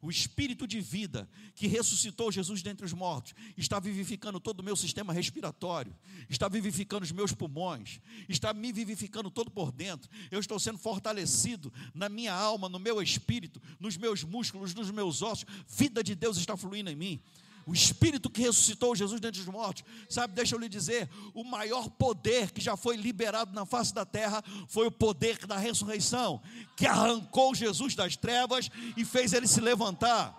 O 0.00 0.10
espírito 0.10 0.66
de 0.66 0.80
vida 0.80 1.28
que 1.54 1.68
ressuscitou 1.68 2.32
Jesus 2.32 2.60
dentre 2.60 2.84
os 2.84 2.92
mortos 2.92 3.34
está 3.56 3.78
vivificando 3.78 4.40
todo 4.40 4.58
o 4.58 4.62
meu 4.64 4.74
sistema 4.74 5.12
respiratório, 5.12 5.96
está 6.28 6.48
vivificando 6.48 7.04
os 7.04 7.12
meus 7.12 7.32
pulmões, 7.32 8.00
está 8.28 8.52
me 8.52 8.72
vivificando 8.72 9.30
todo 9.30 9.48
por 9.48 9.70
dentro. 9.70 10.10
Eu 10.28 10.40
estou 10.40 10.58
sendo 10.58 10.76
fortalecido 10.76 11.72
na 11.94 12.08
minha 12.08 12.34
alma, 12.34 12.68
no 12.68 12.80
meu 12.80 13.00
espírito, 13.00 13.62
nos 13.78 13.96
meus 13.96 14.24
músculos, 14.24 14.74
nos 14.74 14.90
meus 14.90 15.22
ossos. 15.22 15.46
Vida 15.68 16.02
de 16.02 16.16
Deus 16.16 16.36
está 16.36 16.56
fluindo 16.56 16.90
em 16.90 16.96
mim 16.96 17.22
o 17.64 17.72
Espírito 17.72 18.28
que 18.28 18.42
ressuscitou 18.42 18.94
Jesus 18.94 19.20
dentre 19.20 19.40
os 19.40 19.46
mortos. 19.46 19.84
Sabe, 20.08 20.34
deixa 20.34 20.54
eu 20.54 20.58
lhe 20.58 20.68
dizer: 20.68 21.08
o 21.32 21.44
maior 21.44 21.88
poder 21.90 22.50
que 22.50 22.60
já 22.60 22.76
foi 22.76 22.96
liberado 22.96 23.52
na 23.54 23.64
face 23.64 23.94
da 23.94 24.04
terra 24.04 24.42
foi 24.68 24.86
o 24.86 24.90
poder 24.90 25.46
da 25.46 25.56
ressurreição, 25.56 26.40
que 26.76 26.86
arrancou 26.86 27.54
Jesus 27.54 27.94
das 27.94 28.16
trevas 28.16 28.70
e 28.96 29.04
fez 29.04 29.32
ele 29.32 29.46
se 29.46 29.60
levantar. 29.60 30.38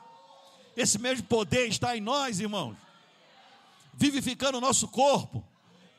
Esse 0.75 0.97
mesmo 0.99 1.25
poder 1.27 1.67
está 1.67 1.95
em 1.95 2.01
nós, 2.01 2.39
irmãos, 2.39 2.75
vivificando 3.93 4.57
o 4.57 4.61
nosso 4.61 4.87
corpo, 4.87 5.43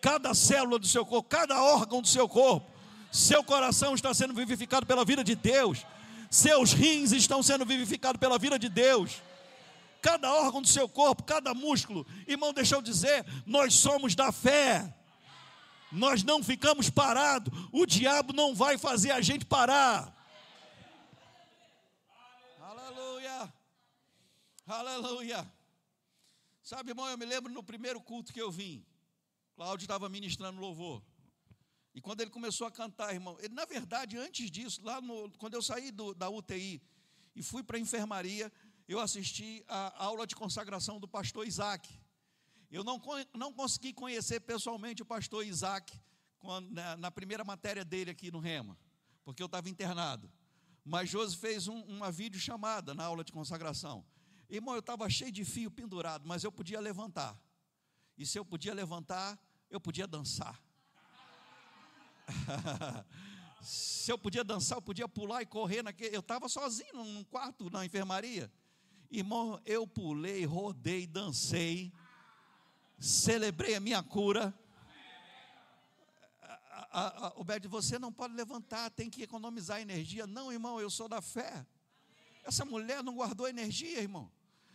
cada 0.01 0.35
célula 0.35 0.79
do 0.79 0.87
seu 0.87 1.07
corpo, 1.07 1.29
cada 1.29 1.63
órgão 1.63 2.03
do 2.03 2.09
seu 2.09 2.29
corpo. 2.29 2.73
Seu 3.11 3.45
coração 3.45 3.95
está 3.95 4.13
sendo 4.13 4.35
vivificado 4.35 4.85
pela 4.85 5.05
vida 5.05 5.23
de 5.23 5.37
Deus, 5.37 5.87
seus 6.29 6.73
rins 6.73 7.13
estão 7.13 7.45
sendo 7.45 7.65
vivificados 7.65 8.19
pela 8.19 8.37
vida 8.39 8.59
de 8.59 8.69
Deus 8.69 9.23
cada 10.05 10.31
órgão 10.31 10.61
do 10.61 10.69
seu 10.69 10.87
corpo, 10.87 11.25
cada 11.25 11.55
músculo. 11.55 12.07
Irmão, 12.29 12.53
deixa 12.53 12.75
eu 12.75 12.83
dizer, 12.83 13.25
nós 13.47 13.73
somos 13.73 14.15
da 14.15 14.31
fé. 14.31 14.95
Nós 15.91 16.23
não 16.23 16.45
ficamos 16.45 16.91
parados. 16.91 17.51
O 17.73 17.87
diabo 17.87 18.35
não 18.35 18.55
vai 18.55 18.77
fazer 18.77 19.13
a 19.13 19.23
gente 19.23 19.47
parar. 19.47 20.15
Aleluia. 22.61 23.55
Aleluia. 24.67 25.53
Sabe, 26.63 26.91
irmão, 26.91 27.09
eu 27.09 27.17
me 27.17 27.25
lembro 27.25 27.51
no 27.51 27.63
primeiro 27.63 27.99
culto 27.99 28.31
que 28.31 28.43
eu 28.43 28.53
vim. 28.53 28.85
Cláudio 29.57 29.87
estava 29.87 30.07
ministrando 30.11 30.61
louvor. 30.61 31.03
E 31.95 32.01
quando 32.03 32.21
ele 32.21 32.31
começou 32.31 32.67
a 32.67 32.71
cantar, 32.71 33.15
irmão, 33.15 33.39
ele, 33.41 33.55
na 33.55 33.65
verdade, 33.65 34.19
antes 34.19 34.51
disso, 34.51 34.83
lá 34.85 35.01
no, 35.01 35.31
quando 35.39 35.55
eu 35.55 35.63
saí 35.63 35.91
do, 35.91 36.13
da 36.13 36.29
UTI 36.29 36.83
e 37.35 37.43
fui 37.43 37.63
para 37.63 37.79
a 37.79 37.81
enfermaria, 37.81 38.53
eu 38.87 39.01
assisti 39.01 39.65
a 39.67 40.05
aula 40.05 40.27
de 40.27 40.37
consagração 40.37 41.01
do 41.01 41.09
pastor 41.09 41.47
Isaac. 41.47 41.89
Eu 42.71 42.85
não, 42.85 43.01
não 43.35 43.53
consegui 43.53 43.93
conhecer 43.93 44.41
pessoalmente 44.41 45.03
o 45.03 45.07
pastor 45.07 45.47
Isaac 45.47 45.99
quando, 46.39 46.71
na, 46.71 46.97
na, 46.97 47.11
primeira 47.11 47.45
matéria 47.45 47.85
dele 47.85 48.11
aqui 48.11 48.31
no 48.31 48.39
Rema, 48.39 48.79
porque 49.25 49.43
eu 49.43 49.47
estava 49.47 49.71
internado. 49.71 50.31
Mas 50.85 51.09
Josi 51.09 51.37
fez 51.37 51.67
um, 51.67 51.81
uma 51.83 52.13
videochamada 52.13 52.93
na 52.93 53.05
aula 53.05 53.25
de 53.25 53.33
consagração. 53.33 54.05
Irmão, 54.51 54.75
eu 54.75 54.81
estava 54.81 55.09
cheio 55.09 55.33
de 55.33 55.45
fio 55.45 55.71
pendurado, 55.71 56.27
mas 56.27 56.45
eu 56.45 56.53
podia 56.53 56.79
levantar. 56.79 57.41
E 58.19 58.27
se 58.27 58.39
eu 58.39 58.45
podia 58.45 58.75
levantar, 58.75 59.39
eu 59.71 59.81
podia 59.81 60.07
dançar. 60.07 60.63
se 63.63 64.13
eu 64.13 64.19
podia 64.19 64.45
dançar, 64.45 64.77
eu 64.77 64.83
podia 64.83 65.09
pular 65.09 65.41
e 65.41 65.47
correr. 65.47 65.83
Naquele, 65.83 66.15
eu 66.15 66.21
estava 66.21 66.49
sozinho 66.49 66.93
num 66.93 67.25
quarto 67.25 67.71
na 67.71 67.87
enfermaria. 67.87 68.53
Irmão, 69.17 69.61
eu 69.65 69.87
pulei, 69.87 70.45
rodei, 70.45 71.07
dancei, 71.07 71.93
celebrei 72.99 73.77
a 73.77 73.81
minha 73.81 74.03
cura. 74.03 74.53
O 77.37 77.45
Bert, 77.45 77.65
você 77.69 77.97
não 77.97 78.13
pode 78.13 78.35
levantar, 78.35 78.91
tem 78.91 79.09
que 79.09 79.23
economizar 79.23 79.81
energia. 79.81 80.27
Não, 80.27 80.51
irmão, 80.51 80.81
eu 80.81 80.91
sou 80.91 81.09
da 81.09 81.23
fé. 81.23 81.65
Essa 82.43 82.65
mulher 82.65 83.05
não 83.05 83.15
guardou 83.15 83.47
energia, 83.47 84.01
irmão. 84.01 84.29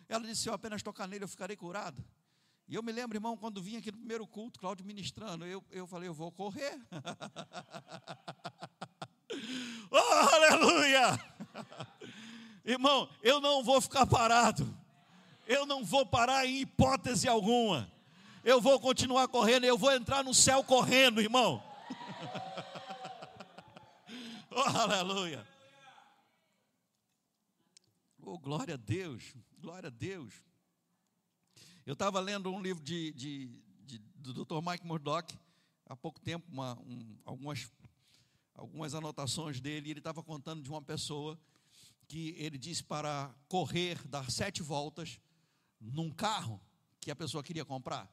Ela 0.07 0.25
disse: 0.25 0.43
Se 0.43 0.49
eu 0.49 0.53
apenas 0.53 0.81
tocar 0.81 1.05
nele, 1.05 1.25
eu 1.25 1.29
ficarei 1.29 1.57
curado. 1.57 2.01
E 2.65 2.75
eu 2.75 2.81
me 2.81 2.93
lembro, 2.93 3.17
irmão, 3.17 3.35
quando 3.35 3.61
vim 3.61 3.75
aqui 3.75 3.91
no 3.91 3.97
primeiro 3.97 4.25
culto, 4.25 4.57
Cláudio 4.57 4.85
ministrando, 4.85 5.45
eu, 5.45 5.61
eu 5.69 5.85
falei: 5.85 6.07
Eu 6.07 6.13
vou 6.13 6.31
correr. 6.31 6.79
oh, 9.91 9.97
aleluia! 9.97 11.19
Irmão, 12.69 13.09
eu 13.23 13.41
não 13.41 13.63
vou 13.63 13.81
ficar 13.81 14.05
parado. 14.05 14.77
Eu 15.47 15.65
não 15.65 15.83
vou 15.83 16.05
parar 16.05 16.45
em 16.45 16.61
hipótese 16.61 17.27
alguma. 17.27 17.91
Eu 18.43 18.61
vou 18.61 18.79
continuar 18.79 19.27
correndo, 19.27 19.63
eu 19.63 19.75
vou 19.75 19.91
entrar 19.91 20.23
no 20.23 20.35
céu 20.35 20.63
correndo, 20.63 21.19
irmão. 21.19 21.63
oh, 24.51 24.59
aleluia. 24.61 25.47
Oh, 28.21 28.37
glória 28.37 28.75
a 28.75 28.77
Deus, 28.77 29.33
glória 29.57 29.87
a 29.87 29.91
Deus. 29.91 30.35
Eu 31.87 31.93
estava 31.93 32.19
lendo 32.19 32.53
um 32.53 32.61
livro 32.61 32.83
de, 32.83 33.11
de, 33.13 33.47
de, 33.83 33.97
do 34.13 34.45
Dr. 34.45 34.61
Mike 34.63 34.85
Murdock, 34.85 35.35
há 35.87 35.95
pouco 35.95 36.19
tempo, 36.19 36.45
uma, 36.51 36.77
um, 36.81 37.17
algumas, 37.25 37.71
algumas 38.53 38.93
anotações 38.93 39.59
dele, 39.59 39.87
e 39.87 39.91
ele 39.91 39.99
estava 39.99 40.21
contando 40.21 40.61
de 40.61 40.69
uma 40.69 40.83
pessoa 40.83 41.35
que 42.09 42.35
ele 42.39 42.57
disse 42.57 42.83
para 42.83 43.33
correr, 43.47 44.05
dar 44.07 44.29
sete 44.31 44.63
voltas 44.63 45.19
num 45.79 46.11
carro 46.11 46.59
que 46.99 47.11
a 47.11 47.15
pessoa 47.15 47.43
queria 47.43 47.63
comprar. 47.63 48.11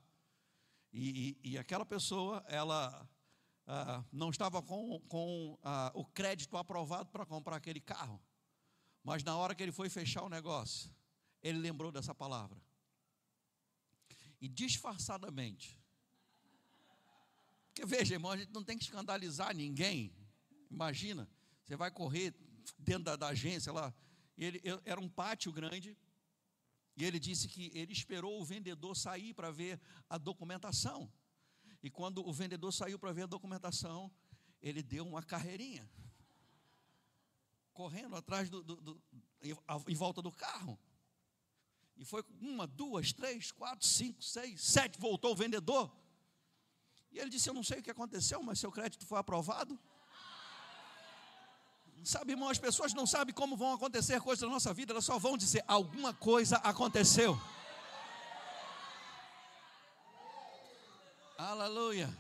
E, 0.92 1.38
e, 1.42 1.52
e 1.52 1.58
aquela 1.58 1.84
pessoa, 1.84 2.44
ela 2.46 3.08
ah, 3.66 4.04
não 4.12 4.28
estava 4.28 4.60
com, 4.60 5.00
com 5.08 5.58
ah, 5.62 5.90
o 5.94 6.04
crédito 6.04 6.58
aprovado 6.58 7.10
para 7.10 7.24
comprar 7.24 7.56
aquele 7.56 7.80
carro. 7.80 8.22
Mas 9.02 9.24
na 9.24 9.34
hora 9.34 9.54
que 9.54 9.62
ele 9.62 9.72
foi 9.72 9.88
fechar 9.88 10.22
o 10.22 10.28
negócio, 10.28 10.94
ele 11.42 11.58
lembrou 11.58 11.90
dessa 11.90 12.14
palavra. 12.14 12.60
E 14.38 14.46
disfarçadamente, 14.46 15.80
porque 17.68 17.86
veja, 17.86 18.14
irmão, 18.14 18.30
a 18.30 18.36
gente 18.36 18.52
não 18.52 18.62
tem 18.62 18.76
que 18.76 18.84
escandalizar 18.84 19.54
ninguém. 19.54 20.14
Imagina, 20.70 21.26
você 21.64 21.76
vai 21.76 21.90
correr, 21.90 22.34
dentro 22.78 23.04
da, 23.04 23.16
da 23.16 23.28
agência 23.28 23.72
lá. 23.72 23.94
Ele, 24.36 24.60
era 24.84 25.00
um 25.00 25.08
pátio 25.08 25.52
grande. 25.52 25.96
E 26.96 27.04
ele 27.04 27.18
disse 27.18 27.48
que 27.48 27.70
ele 27.74 27.92
esperou 27.92 28.40
o 28.40 28.44
vendedor 28.44 28.96
sair 28.96 29.34
para 29.34 29.50
ver 29.50 29.80
a 30.08 30.16
documentação. 30.16 31.12
E 31.82 31.90
quando 31.90 32.26
o 32.26 32.32
vendedor 32.32 32.72
saiu 32.72 32.98
para 32.98 33.12
ver 33.12 33.22
a 33.22 33.26
documentação, 33.26 34.10
ele 34.62 34.82
deu 34.82 35.06
uma 35.06 35.22
carreirinha. 35.22 35.88
Correndo 37.72 38.16
atrás 38.16 38.48
do, 38.48 38.62
do, 38.62 38.76
do 38.76 39.02
em 39.86 39.94
volta 39.94 40.22
do 40.22 40.32
carro. 40.32 40.78
E 41.96 42.04
foi 42.04 42.24
uma, 42.40 42.66
duas, 42.66 43.12
três, 43.12 43.52
quatro, 43.52 43.86
cinco, 43.86 44.22
seis, 44.22 44.62
sete. 44.62 44.98
Voltou 44.98 45.32
o 45.32 45.36
vendedor. 45.36 45.94
E 47.10 47.18
ele 47.18 47.30
disse: 47.30 47.48
Eu 47.48 47.54
não 47.54 47.62
sei 47.62 47.80
o 47.80 47.82
que 47.82 47.90
aconteceu, 47.90 48.42
mas 48.42 48.58
seu 48.58 48.70
crédito 48.70 49.06
foi 49.06 49.18
aprovado. 49.18 49.78
Sabe, 52.04 52.32
irmão, 52.32 52.48
as 52.48 52.58
pessoas 52.58 52.94
não 52.94 53.06
sabem 53.06 53.34
como 53.34 53.56
vão 53.56 53.72
acontecer 53.72 54.20
coisas 54.20 54.42
na 54.42 54.54
nossa 54.54 54.72
vida, 54.72 54.92
elas 54.92 55.04
só 55.04 55.18
vão 55.18 55.36
dizer: 55.36 55.64
alguma 55.66 56.12
coisa 56.14 56.56
aconteceu. 56.58 57.40
Aleluia. 61.36 62.12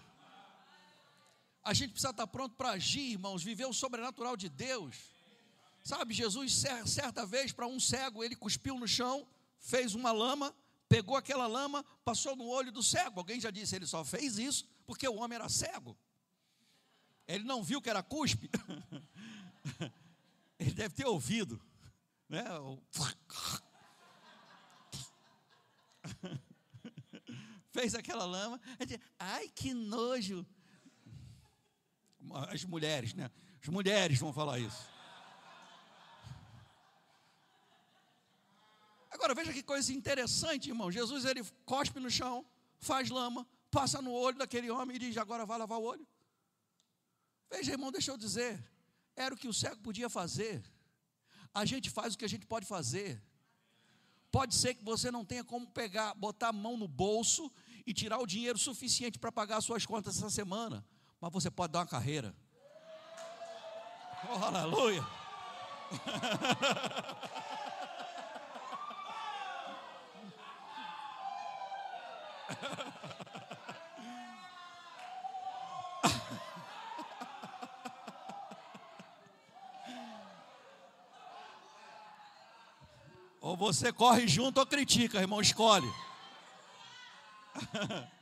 A 1.64 1.72
gente 1.72 1.90
precisa 1.90 2.10
estar 2.10 2.26
pronto 2.26 2.54
para 2.54 2.70
agir, 2.70 3.12
irmãos, 3.12 3.42
viver 3.42 3.66
o 3.66 3.72
sobrenatural 3.72 4.36
de 4.36 4.48
Deus. 4.48 4.96
Sabe, 5.82 6.14
Jesus, 6.14 6.64
certa 6.84 7.24
vez, 7.24 7.52
para 7.52 7.66
um 7.66 7.80
cego, 7.80 8.22
ele 8.22 8.36
cuspiu 8.36 8.78
no 8.78 8.86
chão, 8.86 9.26
fez 9.58 9.94
uma 9.94 10.12
lama, 10.12 10.54
pegou 10.88 11.16
aquela 11.16 11.46
lama, 11.46 11.84
passou 12.04 12.36
no 12.36 12.46
olho 12.46 12.70
do 12.70 12.82
cego. 12.82 13.20
Alguém 13.20 13.40
já 13.40 13.50
disse, 13.50 13.74
ele 13.74 13.86
só 13.86 14.04
fez 14.04 14.38
isso 14.38 14.64
porque 14.86 15.08
o 15.08 15.16
homem 15.16 15.36
era 15.36 15.48
cego. 15.48 15.96
Ele 17.26 17.44
não 17.44 17.62
viu 17.62 17.80
que 17.80 17.90
era 17.90 18.02
cuspe. 18.02 18.50
Ele 20.58 20.72
deve 20.72 20.94
ter 20.94 21.06
ouvido, 21.06 21.60
né? 22.28 22.44
Fez 27.70 27.94
aquela 27.94 28.24
lama, 28.24 28.60
ai 29.18 29.48
que 29.48 29.74
nojo. 29.74 30.46
As 32.50 32.64
mulheres, 32.64 33.14
né? 33.14 33.30
As 33.62 33.68
mulheres 33.68 34.18
vão 34.18 34.32
falar 34.32 34.58
isso. 34.58 34.88
Agora 39.10 39.34
veja 39.34 39.52
que 39.52 39.62
coisa 39.62 39.92
interessante, 39.92 40.68
irmão. 40.68 40.90
Jesus 40.90 41.24
ele 41.24 41.44
cospe 41.64 42.00
no 42.00 42.10
chão, 42.10 42.44
faz 42.78 43.10
lama, 43.10 43.46
passa 43.70 44.02
no 44.02 44.12
olho 44.12 44.38
daquele 44.38 44.70
homem 44.70 44.96
e 44.96 44.98
diz: 44.98 45.16
agora 45.16 45.46
vai 45.46 45.58
lavar 45.58 45.78
o 45.78 45.84
olho. 45.84 46.06
Veja, 47.50 47.72
irmão, 47.72 47.92
deixa 47.92 48.10
eu 48.10 48.16
dizer. 48.16 48.58
Era 49.16 49.34
o 49.34 49.38
que 49.38 49.48
o 49.48 49.54
cego 49.54 49.78
podia 49.78 50.10
fazer. 50.10 50.62
A 51.54 51.64
gente 51.64 51.88
faz 51.88 52.14
o 52.14 52.18
que 52.18 52.24
a 52.24 52.28
gente 52.28 52.46
pode 52.46 52.66
fazer. 52.66 53.22
Pode 54.30 54.54
ser 54.54 54.74
que 54.74 54.84
você 54.84 55.10
não 55.10 55.24
tenha 55.24 55.42
como 55.42 55.66
pegar, 55.68 56.14
botar 56.14 56.48
a 56.48 56.52
mão 56.52 56.76
no 56.76 56.86
bolso 56.86 57.50
e 57.86 57.94
tirar 57.94 58.18
o 58.18 58.26
dinheiro 58.26 58.58
suficiente 58.58 59.18
para 59.18 59.32
pagar 59.32 59.62
suas 59.62 59.86
contas 59.86 60.18
essa 60.18 60.28
semana, 60.28 60.84
mas 61.18 61.32
você 61.32 61.50
pode 61.50 61.72
dar 61.72 61.80
uma 61.80 61.86
carreira. 61.86 62.36
Oh, 64.28 64.44
aleluia! 64.44 65.06
Ou 83.56 83.72
você 83.72 83.90
corre 83.90 84.28
junto 84.28 84.60
ou 84.60 84.66
critica, 84.66 85.18
irmão, 85.18 85.40
escolhe. 85.40 85.90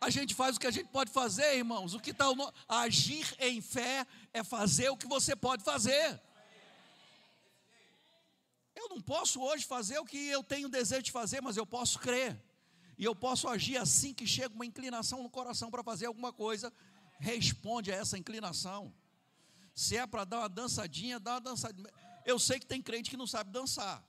A 0.00 0.08
gente 0.10 0.34
faz 0.34 0.56
o 0.56 0.60
que 0.60 0.66
a 0.66 0.70
gente 0.72 0.88
pode 0.88 1.12
fazer, 1.12 1.58
irmãos. 1.58 1.94
O 1.94 2.00
que 2.00 2.10
está 2.10 2.24
no... 2.34 2.52
agir 2.68 3.24
em 3.38 3.60
fé 3.60 4.04
é 4.32 4.42
fazer 4.42 4.88
o 4.88 4.96
que 4.96 5.06
você 5.06 5.36
pode 5.36 5.62
fazer. 5.62 6.20
Eu 8.74 8.88
não 8.88 9.00
posso 9.00 9.40
hoje 9.40 9.64
fazer 9.64 10.00
o 10.00 10.04
que 10.04 10.26
eu 10.26 10.42
tenho 10.42 10.68
desejo 10.68 11.02
de 11.02 11.12
fazer, 11.12 11.40
mas 11.40 11.56
eu 11.56 11.64
posso 11.64 12.00
crer. 12.00 12.36
E 12.98 13.04
eu 13.04 13.14
posso 13.14 13.46
agir 13.46 13.76
assim 13.76 14.12
que 14.12 14.26
chega 14.26 14.52
uma 14.52 14.66
inclinação 14.66 15.22
no 15.22 15.30
coração 15.30 15.70
para 15.70 15.84
fazer 15.84 16.06
alguma 16.06 16.32
coisa, 16.32 16.72
responde 17.20 17.92
a 17.92 17.94
essa 17.94 18.18
inclinação. 18.18 18.92
Se 19.72 19.96
é 19.96 20.04
para 20.04 20.24
dar 20.24 20.40
uma 20.40 20.48
dançadinha, 20.48 21.20
dá 21.20 21.34
uma 21.34 21.40
dançadinha. 21.42 21.88
Eu 22.24 22.38
sei 22.38 22.58
que 22.58 22.66
tem 22.66 22.80
crente 22.80 23.10
que 23.10 23.16
não 23.16 23.26
sabe 23.26 23.50
dançar. 23.50 24.04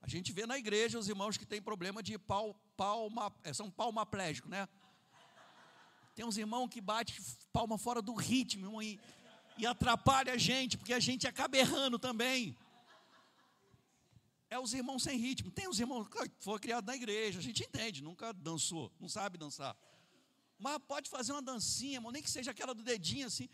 A 0.00 0.08
gente 0.08 0.32
vê 0.32 0.46
na 0.46 0.56
igreja 0.56 0.98
os 0.98 1.08
irmãos 1.08 1.36
que 1.36 1.44
têm 1.44 1.60
problema 1.60 2.02
de 2.02 2.16
pau, 2.18 2.54
palma, 2.76 3.34
é, 3.42 3.52
são 3.52 3.70
palmaplégicos, 3.70 4.48
né? 4.48 4.68
Tem 6.14 6.24
uns 6.24 6.36
irmãos 6.36 6.68
que 6.68 6.80
bate 6.80 7.20
palma 7.52 7.76
fora 7.76 8.00
do 8.00 8.14
ritmo 8.14 8.80
e, 8.80 9.00
e 9.58 9.66
atrapalha 9.66 10.32
a 10.32 10.38
gente, 10.38 10.78
porque 10.78 10.92
a 10.92 11.00
gente 11.00 11.26
acaba 11.26 11.56
errando 11.56 11.98
também. 11.98 12.56
É 14.48 14.58
os 14.58 14.72
irmãos 14.72 15.02
sem 15.02 15.18
ritmo. 15.18 15.50
Tem 15.50 15.68
os 15.68 15.80
irmãos 15.80 16.06
que 16.08 16.30
foram 16.38 16.60
criados 16.60 16.86
na 16.86 16.94
igreja, 16.94 17.38
a 17.38 17.42
gente 17.42 17.64
entende, 17.64 18.02
nunca 18.02 18.32
dançou, 18.32 18.92
não 19.00 19.08
sabe 19.08 19.36
dançar. 19.36 19.76
Mas 20.58 20.78
pode 20.86 21.10
fazer 21.10 21.32
uma 21.32 21.42
dancinha, 21.42 21.96
irmão, 21.96 22.12
nem 22.12 22.22
que 22.22 22.30
seja 22.30 22.52
aquela 22.52 22.74
do 22.74 22.82
dedinho 22.82 23.26
assim. 23.26 23.48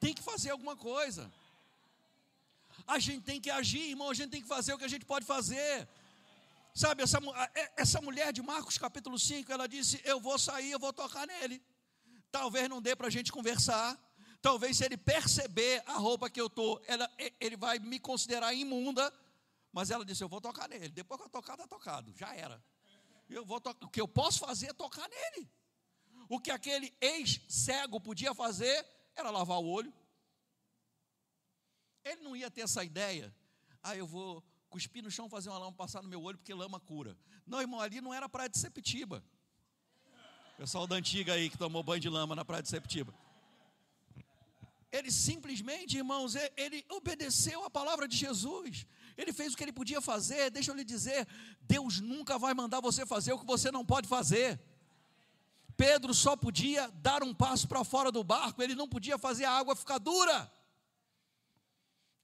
Tem 0.00 0.12
que 0.12 0.22
fazer 0.22 0.50
alguma 0.50 0.76
coisa. 0.76 1.32
A 2.86 2.98
gente 2.98 3.22
tem 3.22 3.40
que 3.40 3.50
agir, 3.50 3.90
irmão, 3.90 4.10
a 4.10 4.14
gente 4.14 4.30
tem 4.30 4.42
que 4.42 4.48
fazer 4.48 4.74
o 4.74 4.78
que 4.78 4.84
a 4.84 4.88
gente 4.88 5.04
pode 5.04 5.24
fazer. 5.24 5.88
Sabe, 6.74 7.02
essa, 7.02 7.18
essa 7.76 8.00
mulher 8.00 8.32
de 8.32 8.42
Marcos 8.42 8.76
capítulo 8.76 9.18
5, 9.18 9.50
ela 9.50 9.66
disse: 9.66 10.00
Eu 10.04 10.20
vou 10.20 10.38
sair, 10.38 10.72
eu 10.72 10.78
vou 10.78 10.92
tocar 10.92 11.26
nele. 11.26 11.62
Talvez 12.30 12.68
não 12.68 12.82
dê 12.82 12.96
para 12.96 13.06
a 13.06 13.10
gente 13.10 13.30
conversar. 13.30 13.98
Talvez 14.42 14.76
se 14.76 14.84
ele 14.84 14.96
perceber 14.96 15.82
a 15.86 15.94
roupa 15.94 16.28
que 16.28 16.40
eu 16.40 16.48
estou, 16.48 16.82
ele 17.40 17.56
vai 17.56 17.78
me 17.78 17.98
considerar 17.98 18.52
imunda. 18.52 19.12
Mas 19.72 19.90
ela 19.90 20.04
disse: 20.04 20.22
Eu 20.22 20.28
vou 20.28 20.40
tocar 20.40 20.68
nele. 20.68 20.88
Depois 20.88 21.20
que 21.20 21.26
eu 21.26 21.30
tocar, 21.30 21.54
está 21.54 21.66
tocado. 21.66 22.12
Já 22.16 22.34
era. 22.34 22.62
Eu 23.30 23.44
vou 23.44 23.62
o 23.80 23.88
que 23.88 24.00
eu 24.00 24.08
posso 24.08 24.40
fazer 24.40 24.66
é 24.66 24.72
tocar 24.72 25.08
nele. 25.08 25.48
O 26.28 26.40
que 26.40 26.50
aquele 26.50 26.92
ex-cego 27.00 28.00
podia 28.00 28.34
fazer 28.34 28.84
era 29.14 29.30
lavar 29.30 29.58
o 29.58 29.66
olho, 29.66 29.92
ele 32.04 32.22
não 32.22 32.36
ia 32.36 32.50
ter 32.50 32.62
essa 32.62 32.84
ideia. 32.84 33.34
Ah, 33.82 33.96
eu 33.96 34.06
vou 34.06 34.42
cuspir 34.68 35.02
no 35.02 35.10
chão, 35.10 35.28
fazer 35.28 35.50
uma 35.50 35.58
lama, 35.58 35.72
passar 35.72 36.02
no 36.02 36.08
meu 36.08 36.22
olho, 36.22 36.36
porque 36.36 36.52
lama 36.52 36.80
cura. 36.80 37.16
Não, 37.46 37.60
irmão, 37.60 37.80
ali 37.80 38.00
não 38.00 38.12
era 38.12 38.28
praia 38.28 38.48
de 38.48 38.58
Sepetiba. 38.58 39.24
Pessoal 40.56 40.86
da 40.86 40.96
antiga 40.96 41.32
aí 41.32 41.50
que 41.50 41.58
tomou 41.58 41.82
banho 41.82 42.00
de 42.00 42.08
lama 42.08 42.34
na 42.34 42.44
praia 42.44 42.62
de 42.62 42.68
Sepetiba. 42.68 43.14
Ele 44.92 45.10
simplesmente, 45.10 45.96
irmãos, 45.96 46.36
ele 46.56 46.84
obedeceu 46.88 47.64
a 47.64 47.70
palavra 47.70 48.06
de 48.06 48.16
Jesus. 48.16 48.86
Ele 49.16 49.32
fez 49.32 49.52
o 49.52 49.56
que 49.56 49.64
ele 49.64 49.72
podia 49.72 50.00
fazer. 50.00 50.50
Deixa 50.50 50.70
eu 50.70 50.76
lhe 50.76 50.84
dizer: 50.84 51.26
Deus 51.62 51.98
nunca 52.00 52.38
vai 52.38 52.54
mandar 52.54 52.80
você 52.80 53.04
fazer 53.04 53.32
o 53.32 53.38
que 53.38 53.46
você 53.46 53.72
não 53.72 53.84
pode 53.84 54.06
fazer. 54.06 54.60
Pedro 55.76 56.14
só 56.14 56.36
podia 56.36 56.88
dar 56.90 57.24
um 57.24 57.34
passo 57.34 57.66
para 57.66 57.82
fora 57.82 58.12
do 58.12 58.22
barco, 58.22 58.62
ele 58.62 58.76
não 58.76 58.88
podia 58.88 59.18
fazer 59.18 59.44
a 59.44 59.50
água 59.50 59.74
ficar 59.74 59.98
dura. 59.98 60.50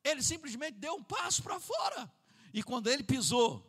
Ele 0.04 0.22
simplesmente 0.22 0.78
deu 0.78 0.94
um 0.94 1.02
passo 1.02 1.42
para 1.42 1.60
fora. 1.60 2.10
E 2.52 2.62
quando 2.62 2.88
ele 2.88 3.02
pisou, 3.02 3.66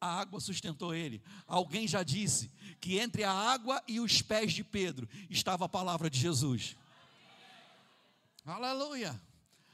a 0.00 0.20
água 0.20 0.40
sustentou 0.40 0.94
ele. 0.94 1.22
Alguém 1.46 1.86
já 1.86 2.02
disse 2.02 2.50
que 2.80 2.98
entre 2.98 3.24
a 3.24 3.32
água 3.32 3.82
e 3.86 4.00
os 4.00 4.22
pés 4.22 4.52
de 4.52 4.62
Pedro 4.62 5.08
estava 5.30 5.64
a 5.64 5.68
palavra 5.68 6.10
de 6.10 6.18
Jesus. 6.18 6.76
Aleluia. 8.44 9.20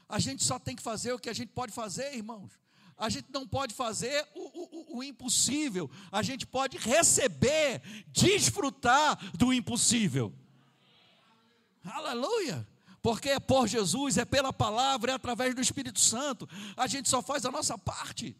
A 0.07 0.19
gente 0.19 0.43
só 0.43 0.59
tem 0.59 0.75
que 0.75 0.83
fazer 0.83 1.13
o 1.13 1.19
que 1.19 1.29
a 1.29 1.33
gente 1.33 1.49
pode 1.49 1.71
fazer, 1.71 2.15
irmãos. 2.15 2.51
A 2.97 3.09
gente 3.09 3.27
não 3.31 3.45
pode 3.45 3.73
fazer 3.73 4.25
o, 4.33 4.93
o, 4.93 4.97
o, 4.97 5.03
impossível. 5.03 5.89
A 6.11 6.21
gente 6.21 6.47
pode 6.47 6.77
receber, 6.77 7.81
desfrutar 8.07 9.17
do 9.35 9.51
impossível. 9.51 10.33
Aleluia 11.83 12.65
porque 13.05 13.29
é 13.29 13.39
por 13.39 13.67
Jesus, 13.67 14.17
é 14.17 14.25
pela 14.25 14.51
palavra, 14.51 15.11
é 15.11 15.13
através 15.15 15.53
do 15.53 15.61
Espírito 15.61 15.99
Santo. 15.99 16.49
A 16.75 16.87
gente 16.87 17.07
só 17.07 17.21
faz 17.21 17.45
a 17.45 17.51
nossa 17.51 17.77
parte. 17.77 18.35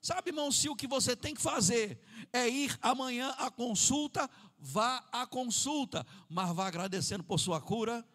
Sabe, 0.00 0.30
irmão, 0.30 0.52
se 0.52 0.68
o 0.68 0.76
que 0.76 0.86
você 0.86 1.16
tem 1.16 1.34
que 1.34 1.42
fazer 1.42 1.98
é 2.32 2.48
ir 2.48 2.78
amanhã 2.80 3.30
à 3.30 3.50
consulta, 3.50 4.30
vá 4.56 5.04
à 5.10 5.26
consulta, 5.26 6.06
mas 6.30 6.54
vá 6.54 6.68
agradecendo 6.68 7.24
por 7.24 7.40
sua 7.40 7.60
cura. 7.60 8.06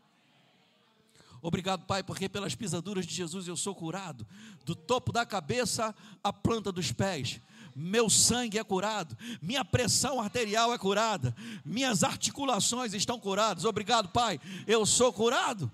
Obrigado, 1.42 1.86
Pai, 1.86 2.02
porque 2.02 2.30
pelas 2.30 2.56
pisaduras 2.56 3.06
de 3.06 3.14
Jesus 3.14 3.46
eu 3.50 3.58
sou 3.58 3.76
curado, 3.76 4.26
do 4.64 4.74
topo 4.74 5.12
da 5.12 5.26
cabeça 5.26 5.94
à 6.24 6.32
planta 6.32 6.72
dos 6.72 6.94
pés. 6.94 7.42
Meu 7.76 8.10
sangue 8.10 8.58
é 8.60 8.64
curado, 8.64 9.18
minha 9.42 9.66
pressão 9.66 10.20
arterial 10.20 10.74
é 10.74 10.78
curada, 10.78 11.36
minhas 11.66 12.04
articulações 12.04 12.94
estão 12.94 13.20
curadas. 13.20 13.66
Obrigado, 13.66 14.10
Pai, 14.10 14.40
eu 14.68 14.86
sou 14.86 15.12
curado. 15.12 15.72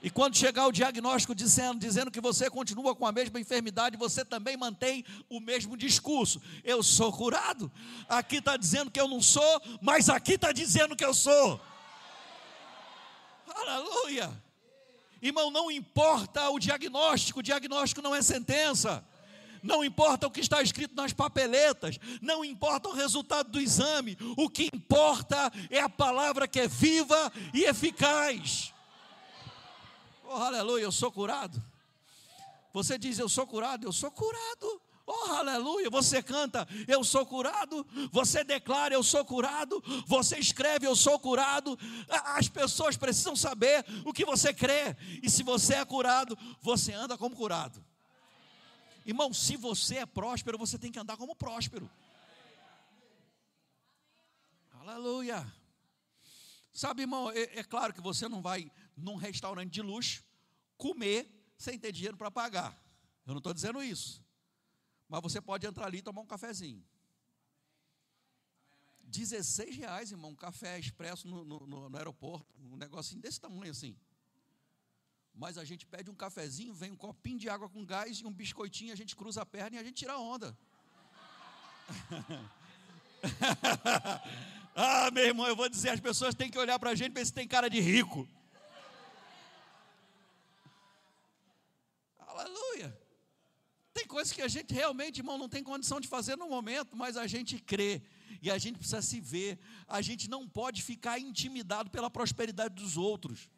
E 0.00 0.10
quando 0.10 0.36
chegar 0.36 0.66
o 0.66 0.72
diagnóstico 0.72 1.34
dizendo, 1.34 1.80
dizendo 1.80 2.10
que 2.10 2.20
você 2.20 2.48
continua 2.48 2.94
com 2.94 3.04
a 3.04 3.10
mesma 3.10 3.40
enfermidade, 3.40 3.96
você 3.96 4.24
também 4.24 4.56
mantém 4.56 5.04
o 5.28 5.40
mesmo 5.40 5.76
discurso. 5.76 6.40
Eu 6.62 6.84
sou 6.84 7.12
curado. 7.12 7.70
Aqui 8.08 8.36
está 8.36 8.56
dizendo 8.56 8.92
que 8.92 9.00
eu 9.00 9.08
não 9.08 9.20
sou, 9.20 9.62
mas 9.80 10.08
aqui 10.08 10.34
está 10.34 10.52
dizendo 10.52 10.94
que 10.94 11.04
eu 11.04 11.12
sou. 11.12 11.60
Aleluia. 13.48 14.30
Irmão, 15.20 15.50
não 15.50 15.68
importa 15.68 16.48
o 16.50 16.60
diagnóstico, 16.60 17.40
o 17.40 17.42
diagnóstico 17.42 18.00
não 18.00 18.14
é 18.14 18.22
sentença. 18.22 19.04
Não 19.62 19.84
importa 19.84 20.26
o 20.26 20.30
que 20.30 20.40
está 20.40 20.62
escrito 20.62 20.94
nas 20.94 21.12
papeletas, 21.12 21.98
não 22.20 22.44
importa 22.44 22.88
o 22.88 22.94
resultado 22.94 23.50
do 23.50 23.60
exame, 23.60 24.16
o 24.36 24.48
que 24.48 24.68
importa 24.72 25.52
é 25.70 25.80
a 25.80 25.88
palavra 25.88 26.48
que 26.48 26.60
é 26.60 26.68
viva 26.68 27.32
e 27.52 27.64
eficaz. 27.64 28.72
Oh, 30.24 30.34
aleluia, 30.34 30.82
eu 30.82 30.92
sou 30.92 31.10
curado. 31.10 31.62
Você 32.72 32.98
diz, 32.98 33.18
eu 33.18 33.28
sou 33.28 33.46
curado, 33.46 33.86
eu 33.86 33.92
sou 33.92 34.10
curado. 34.10 34.82
Oh, 35.10 35.32
aleluia, 35.32 35.88
você 35.88 36.22
canta, 36.22 36.68
eu 36.86 37.02
sou 37.02 37.24
curado. 37.24 37.86
Você 38.12 38.44
declara, 38.44 38.92
eu 38.92 39.02
sou 39.02 39.24
curado. 39.24 39.82
Você 40.06 40.38
escreve, 40.38 40.86
eu 40.86 40.94
sou 40.94 41.18
curado. 41.18 41.78
As 42.36 42.46
pessoas 42.46 42.94
precisam 42.94 43.34
saber 43.34 43.86
o 44.04 44.12
que 44.12 44.26
você 44.26 44.52
crê. 44.52 44.94
E 45.22 45.30
se 45.30 45.42
você 45.42 45.76
é 45.76 45.84
curado, 45.86 46.36
você 46.60 46.92
anda 46.92 47.16
como 47.16 47.34
curado. 47.34 47.82
Irmão, 49.08 49.32
se 49.32 49.56
você 49.56 49.96
é 49.96 50.04
próspero, 50.04 50.58
você 50.58 50.78
tem 50.78 50.92
que 50.92 50.98
andar 50.98 51.16
como 51.16 51.34
próspero. 51.34 51.90
Aleluia. 54.72 55.50
Sabe, 56.74 57.04
irmão, 57.04 57.30
é, 57.30 57.58
é 57.58 57.64
claro 57.64 57.94
que 57.94 58.02
você 58.02 58.28
não 58.28 58.42
vai 58.42 58.70
num 58.94 59.16
restaurante 59.16 59.72
de 59.72 59.80
luxo 59.80 60.22
comer 60.76 61.26
sem 61.56 61.78
ter 61.78 61.90
dinheiro 61.90 62.18
para 62.18 62.30
pagar. 62.30 62.78
Eu 63.24 63.32
não 63.32 63.38
estou 63.38 63.54
dizendo 63.54 63.82
isso. 63.82 64.22
Mas 65.08 65.22
você 65.22 65.40
pode 65.40 65.66
entrar 65.66 65.86
ali 65.86 65.98
e 65.98 66.02
tomar 66.02 66.20
um 66.20 66.26
cafezinho. 66.26 66.84
16 69.04 69.74
reais, 69.74 70.12
irmão, 70.12 70.32
um 70.32 70.36
café 70.36 70.78
expresso 70.78 71.26
no, 71.26 71.46
no, 71.46 71.66
no, 71.66 71.96
aeroporto. 71.96 72.54
Um 72.58 72.76
negocinho 72.76 73.22
desse 73.22 73.40
tamanho 73.40 73.70
assim. 73.70 73.96
Mas 75.38 75.56
a 75.56 75.64
gente 75.64 75.86
pede 75.86 76.10
um 76.10 76.14
cafezinho, 76.14 76.74
vem 76.74 76.90
um 76.90 76.96
copinho 76.96 77.38
de 77.38 77.48
água 77.48 77.68
com 77.68 77.84
gás 77.84 78.18
e 78.18 78.26
um 78.26 78.32
biscoitinho, 78.32 78.92
a 78.92 78.96
gente 78.96 79.14
cruza 79.14 79.40
a 79.40 79.46
perna 79.46 79.76
e 79.76 79.78
a 79.78 79.84
gente 79.84 79.94
tira 79.94 80.14
a 80.14 80.18
onda. 80.18 80.58
ah, 84.74 85.10
meu 85.12 85.24
irmão, 85.24 85.46
eu 85.46 85.54
vou 85.54 85.68
dizer, 85.68 85.90
as 85.90 86.00
pessoas 86.00 86.34
têm 86.34 86.50
que 86.50 86.58
olhar 86.58 86.76
para 86.76 86.90
a 86.90 86.94
gente 86.96 87.12
ver 87.12 87.24
se 87.24 87.32
tem 87.32 87.46
cara 87.46 87.70
de 87.70 87.78
rico. 87.78 88.28
Aleluia. 92.18 93.00
Tem 93.94 94.08
coisas 94.08 94.32
que 94.32 94.42
a 94.42 94.48
gente 94.48 94.74
realmente, 94.74 95.18
irmão, 95.18 95.38
não 95.38 95.48
tem 95.48 95.62
condição 95.62 96.00
de 96.00 96.08
fazer 96.08 96.34
no 96.34 96.48
momento, 96.48 96.96
mas 96.96 97.16
a 97.16 97.28
gente 97.28 97.60
crê 97.60 98.02
e 98.42 98.50
a 98.50 98.58
gente 98.58 98.76
precisa 98.76 99.02
se 99.02 99.20
ver. 99.20 99.56
A 99.86 100.02
gente 100.02 100.28
não 100.28 100.48
pode 100.48 100.82
ficar 100.82 101.20
intimidado 101.20 101.90
pela 101.90 102.10
prosperidade 102.10 102.74
dos 102.74 102.96
outros. 102.96 103.48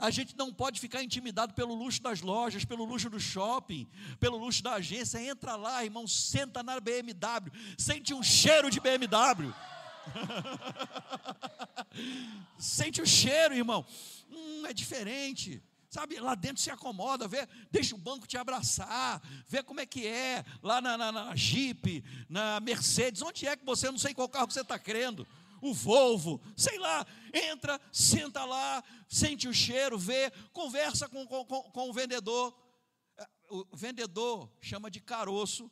A 0.00 0.10
gente 0.10 0.34
não 0.34 0.50
pode 0.50 0.80
ficar 0.80 1.02
intimidado 1.02 1.52
pelo 1.52 1.74
luxo 1.74 2.02
das 2.02 2.22
lojas, 2.22 2.64
pelo 2.64 2.84
luxo 2.84 3.10
do 3.10 3.20
shopping, 3.20 3.86
pelo 4.18 4.38
luxo 4.38 4.62
da 4.62 4.74
agência. 4.74 5.22
Entra 5.22 5.56
lá, 5.56 5.84
irmão, 5.84 6.08
senta 6.08 6.62
na 6.62 6.80
BMW, 6.80 7.52
sente 7.76 8.14
um 8.14 8.22
cheiro 8.22 8.70
de 8.70 8.80
BMW. 8.80 9.52
sente 12.58 13.02
o 13.02 13.06
cheiro, 13.06 13.54
irmão. 13.54 13.84
Hum, 14.30 14.66
é 14.66 14.72
diferente. 14.72 15.62
Sabe, 15.90 16.18
lá 16.20 16.34
dentro 16.34 16.62
se 16.62 16.70
acomoda, 16.70 17.28
vê, 17.28 17.46
deixa 17.70 17.96
o 17.96 17.98
banco 17.98 18.24
te 18.24 18.38
abraçar, 18.38 19.20
vê 19.48 19.60
como 19.60 19.80
é 19.80 19.86
que 19.86 20.06
é, 20.06 20.44
lá 20.62 20.80
na, 20.80 20.96
na, 20.96 21.10
na 21.10 21.34
Jeep, 21.34 22.04
na 22.28 22.60
Mercedes, 22.60 23.20
onde 23.22 23.46
é 23.46 23.56
que 23.56 23.66
você, 23.66 23.90
não 23.90 23.98
sei 23.98 24.14
qual 24.14 24.28
carro 24.28 24.46
que 24.46 24.54
você 24.54 24.60
está 24.60 24.78
crendo, 24.78 25.26
o 25.60 25.74
Volvo, 25.74 26.40
sei 26.56 26.78
lá, 26.78 27.06
entra, 27.32 27.80
senta 27.92 28.44
lá, 28.44 28.82
sente 29.08 29.48
o 29.48 29.54
cheiro, 29.54 29.98
vê, 29.98 30.30
conversa 30.52 31.08
com, 31.08 31.26
com, 31.26 31.44
com 31.44 31.90
o 31.90 31.92
vendedor. 31.92 32.56
É, 33.16 33.28
o 33.50 33.76
vendedor 33.76 34.50
chama 34.60 34.90
de 34.90 35.00
caroço, 35.00 35.70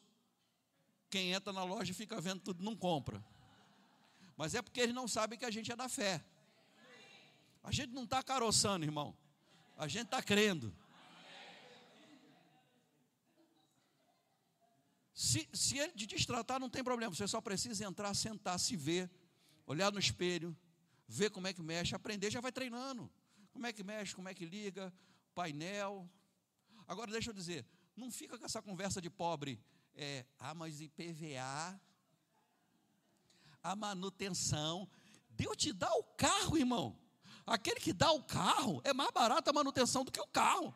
quem 1.11 1.33
entra 1.33 1.53
na 1.53 1.65
loja 1.65 1.91
e 1.91 1.95
fica 1.95 2.21
vendo 2.21 2.41
tudo, 2.41 2.63
não 2.63 2.77
compra. 2.77 3.25
Mas 4.37 4.55
é 4.55 4.63
porque 4.63 4.81
eles 4.81 4.95
não 4.95 5.09
sabem 5.09 5.39
que 5.39 5.45
a 5.45 5.51
gente 5.51 5.73
é 5.73 5.77
da 5.77 5.89
fé. 5.89 6.25
A 7.63 7.73
gente 7.73 7.93
não 7.93 8.05
está 8.05 8.23
caroçando, 8.23 8.85
irmão. 8.85 9.17
A 9.77 9.89
gente 9.89 10.05
está 10.05 10.23
crendo. 10.23 10.75
Se, 15.13 15.49
se 15.53 15.77
ele 15.77 15.93
te 15.93 16.07
destratar, 16.07 16.61
não 16.61 16.71
tem 16.71 16.85
problema. 16.85 17.13
Você 17.13 17.27
só 17.27 17.41
precisa 17.41 17.85
entrar, 17.85 18.15
sentar, 18.15 18.59
se 18.61 18.77
ver, 18.77 19.11
olhar 19.69 19.93
no 19.93 19.99
espelho, 19.99 20.57
ver 21.07 21.31
como 21.31 21.47
é 21.47 21.53
que 21.53 21.63
mexe, 21.63 21.95
aprender, 21.95 22.31
já 22.31 22.41
vai 22.41 22.51
treinando. 22.51 23.11
Como 23.53 23.67
é 23.67 23.73
que 23.73 23.85
mexe, 23.85 24.15
como 24.15 24.29
é 24.29 24.35
que 24.35 24.47
liga, 24.47 24.93
painel. 25.35 26.09
Agora 26.87 27.13
deixa 27.13 27.31
eu 27.31 27.35
dizer, 27.35 27.67
não 27.95 28.11
fica 28.11 28.39
com 28.39 28.45
essa 28.47 28.63
conversa 28.63 29.01
de 29.01 29.11
pobre. 29.11 29.61
É, 29.95 30.25
ah, 30.39 30.55
mas 30.55 30.81
IPVA, 30.81 31.79
a 33.63 33.77
manutenção. 33.77 34.89
Deus 35.31 35.57
te 35.57 35.73
dá 35.73 35.93
o 35.93 36.03
carro, 36.03 36.57
irmão. 36.57 36.99
Aquele 37.47 37.79
que 37.79 37.93
dá 37.93 38.11
o 38.11 38.23
carro 38.23 38.81
é 38.85 38.95
mais 38.95 39.11
barato 39.11 39.51
a 39.51 39.53
manutenção 39.53 40.03
do 40.03 40.11
que 40.11 40.21
o 40.21 40.27
carro. 40.27 40.75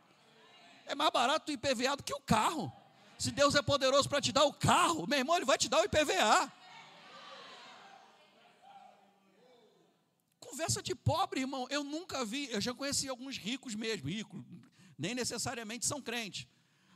É 0.84 0.95
mais 0.95 1.11
barato 1.11 1.51
o 1.51 1.55
IPVA 1.55 1.97
do 1.97 2.03
que 2.03 2.12
o 2.12 2.20
carro. 2.20 2.70
Se 3.18 3.30
Deus 3.30 3.55
é 3.55 3.62
poderoso 3.62 4.09
para 4.09 4.20
te 4.20 4.32
dar 4.32 4.45
o 4.45 4.53
carro, 4.53 5.07
meu 5.07 5.18
irmão, 5.18 5.36
Ele 5.36 5.47
vai 5.47 5.57
te 5.57 5.68
dar 5.68 5.80
o 5.80 5.84
IPVA. 5.84 6.62
Conversa 10.63 10.81
de 10.81 10.95
pobre, 10.95 11.41
irmão. 11.41 11.67
Eu 11.71 11.83
nunca 11.83 12.25
vi, 12.25 12.49
eu 12.53 12.61
já 12.61 12.73
conheci 12.73 13.09
alguns 13.09 13.37
ricos 13.37 13.75
mesmo, 13.75 14.09
ricos, 14.09 14.45
nem 14.97 15.13
necessariamente 15.13 15.85
são 15.85 16.01
crentes. 16.01 16.47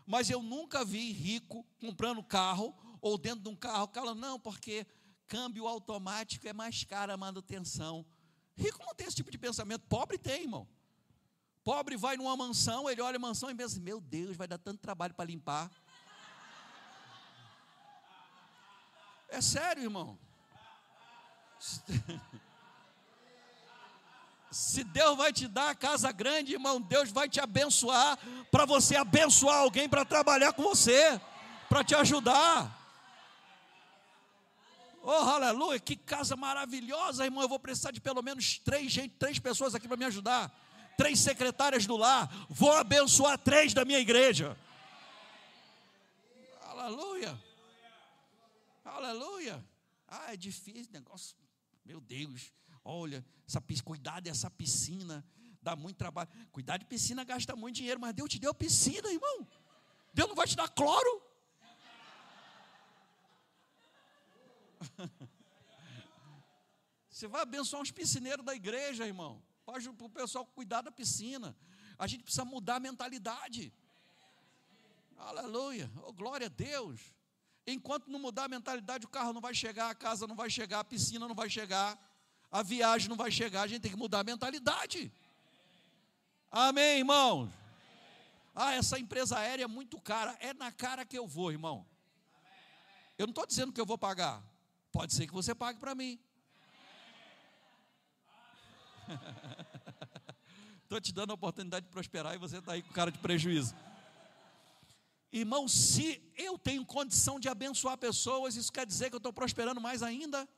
Mas 0.07 0.31
eu 0.31 0.41
nunca 0.41 0.85
vi 0.85 1.11
rico 1.11 1.67
comprando 1.81 2.23
carro 2.23 2.73
ou 3.01 3.19
dentro 3.19 3.41
de 3.41 3.49
um 3.49 3.57
carro, 3.57 3.91
falando, 3.93 4.21
não, 4.21 4.39
porque 4.39 4.87
câmbio 5.27 5.67
automático 5.67 6.47
é 6.47 6.53
mais 6.53 6.85
caro 6.85 7.12
a 7.12 7.17
manutenção. 7.17 8.07
Rico 8.55 8.79
não 8.87 8.95
tem 8.95 9.09
esse 9.09 9.17
tipo 9.17 9.33
de 9.33 9.39
pensamento, 9.39 9.85
pobre 9.89 10.17
tem, 10.17 10.43
irmão. 10.43 10.69
Pobre 11.64 11.97
vai 11.97 12.17
numa 12.17 12.37
mansão, 12.37 12.89
ele 12.89 13.01
olha 13.01 13.17
a 13.17 13.19
mansão 13.19 13.51
e 13.51 13.55
pensa: 13.57 13.75
assim, 13.75 13.81
meu 13.81 14.01
Deus, 14.01 14.37
vai 14.37 14.47
dar 14.47 14.59
tanto 14.59 14.79
trabalho 14.79 15.12
para 15.12 15.25
limpar. 15.25 15.73
É 19.29 19.41
sério, 19.41 19.83
irmão. 19.83 20.17
Se 24.57 24.82
Deus 24.82 25.18
vai 25.18 25.34
te 25.34 25.46
dar 25.46 25.68
a 25.68 25.74
casa 25.74 26.11
grande, 26.11 26.54
irmão, 26.54 26.80
Deus 26.80 27.11
vai 27.11 27.28
te 27.28 27.38
abençoar 27.38 28.18
para 28.50 28.64
você 28.64 28.96
abençoar 28.96 29.59
alguém 29.59 29.86
para 29.86 30.02
trabalhar 30.02 30.54
com 30.54 30.62
você, 30.62 31.20
para 31.68 31.84
te 31.84 31.94
ajudar. 31.94 32.74
Oh, 35.02 35.11
aleluia, 35.11 35.78
que 35.78 35.94
casa 35.94 36.36
maravilhosa, 36.36 37.26
irmão. 37.26 37.42
Eu 37.42 37.50
vou 37.50 37.59
precisar 37.59 37.90
de 37.90 38.00
pelo 38.00 38.22
menos 38.22 38.59
três, 38.59 38.90
gente, 38.90 39.14
três 39.18 39.38
pessoas 39.38 39.74
aqui 39.74 39.86
para 39.86 39.98
me 39.98 40.07
ajudar. 40.07 40.50
Três 40.96 41.20
secretárias 41.20 41.84
do 41.84 41.94
lar. 41.94 42.26
Vou 42.48 42.72
abençoar 42.72 43.36
três 43.36 43.74
da 43.74 43.84
minha 43.84 43.98
igreja. 43.98 44.57
Aleluia. 46.62 47.38
Aleluia. 48.86 49.62
Ah, 50.09 50.32
é 50.32 50.36
difícil 50.36 50.90
negócio. 50.94 51.36
Meu 51.84 52.00
Deus. 52.00 52.57
Olha, 52.89 53.26
essa, 53.49 53.61
cuidado 53.82 54.22
dessa 54.24 54.49
piscina. 54.49 55.26
Dá 55.61 55.74
muito 55.74 55.97
trabalho. 55.97 56.28
Cuidar 56.53 56.76
de 56.76 56.84
piscina 56.84 57.24
gasta 57.24 57.57
muito 57.57 57.74
dinheiro, 57.74 57.99
mas 57.99 58.14
Deus 58.14 58.30
te 58.30 58.39
deu 58.39 58.55
piscina, 58.55 59.12
irmão. 59.12 59.47
Deus 60.14 60.28
não 60.28 60.37
vai 60.37 60.47
te 60.47 60.55
dar 60.55 60.68
cloro. 60.68 61.20
Você 67.11 67.26
vai 67.26 67.43
abençoar 67.43 67.82
uns 67.82 67.91
piscineiros 67.91 68.45
da 68.45 68.55
igreja, 68.55 69.05
irmão. 69.05 69.43
Para 69.64 69.80
o 69.80 70.11
pessoal 70.11 70.47
cuidar 70.47 70.82
da 70.82 70.93
piscina. 70.93 71.57
A 71.99 72.07
gente 72.07 72.22
precisa 72.22 72.45
mudar 72.45 72.76
a 72.76 72.80
mentalidade. 72.80 73.74
Aleluia. 75.16 75.91
Oh, 76.05 76.12
glória 76.12 76.47
a 76.47 76.51
Deus. 76.51 77.01
Enquanto 77.66 78.09
não 78.09 78.20
mudar 78.20 78.45
a 78.45 78.49
mentalidade, 78.49 79.05
o 79.05 79.09
carro 79.09 79.32
não 79.32 79.41
vai 79.41 79.55
chegar, 79.55 79.91
a 79.91 79.95
casa 79.95 80.24
não 80.24 80.37
vai 80.37 80.49
chegar, 80.49 80.78
a 80.78 80.84
piscina 80.84 81.26
não 81.26 81.34
vai 81.34 81.51
chegar, 81.51 81.99
a 82.57 82.62
viagem 82.62 83.11
não 83.11 83.16
vai 83.16 83.30
chegar. 83.30 83.62
A 83.62 83.66
gente 83.66 83.82
tem 83.82 83.90
que 83.90 83.98
mudar 83.98 84.20
a 84.20 84.24
mentalidade. 84.24 85.12
Amém, 86.50 87.00
irmãos? 87.00 87.50
Ah, 88.54 88.72
essa 88.72 88.98
empresa 88.98 89.38
aérea 89.38 89.64
é 89.64 89.66
muito 89.66 90.00
cara. 90.00 90.34
É 90.40 90.54
na 90.54 90.72
cara 90.72 91.04
que 91.04 91.18
eu 91.18 91.26
vou, 91.26 91.52
irmão. 91.52 91.86
Eu 93.18 93.26
não 93.26 93.32
estou 93.32 93.46
dizendo 93.46 93.74
que 93.74 93.80
eu 93.80 93.84
vou 93.84 93.98
pagar. 93.98 94.42
Pode 94.90 95.12
ser 95.12 95.26
que 95.26 95.34
você 95.34 95.54
pague 95.54 95.78
para 95.78 95.94
mim. 95.94 96.18
Estou 100.82 100.98
te 101.00 101.12
dando 101.12 101.32
a 101.32 101.34
oportunidade 101.34 101.84
de 101.84 101.92
prosperar 101.92 102.34
e 102.34 102.38
você 102.38 102.57
está 102.59 102.72
aí 102.72 102.82
com 102.82 102.92
cara 102.92 103.11
de 103.11 103.18
prejuízo. 103.18 103.74
Irmão, 105.30 105.68
se 105.68 106.22
eu 106.36 106.57
tenho 106.57 106.86
condição 106.86 107.38
de 107.38 107.48
abençoar 107.48 107.98
pessoas, 107.98 108.57
isso 108.57 108.72
quer 108.72 108.86
dizer 108.86 109.11
que 109.11 109.16
eu 109.16 109.18
estou 109.18 109.32
prosperando 109.32 109.80
mais 109.80 110.02
ainda? 110.02 110.48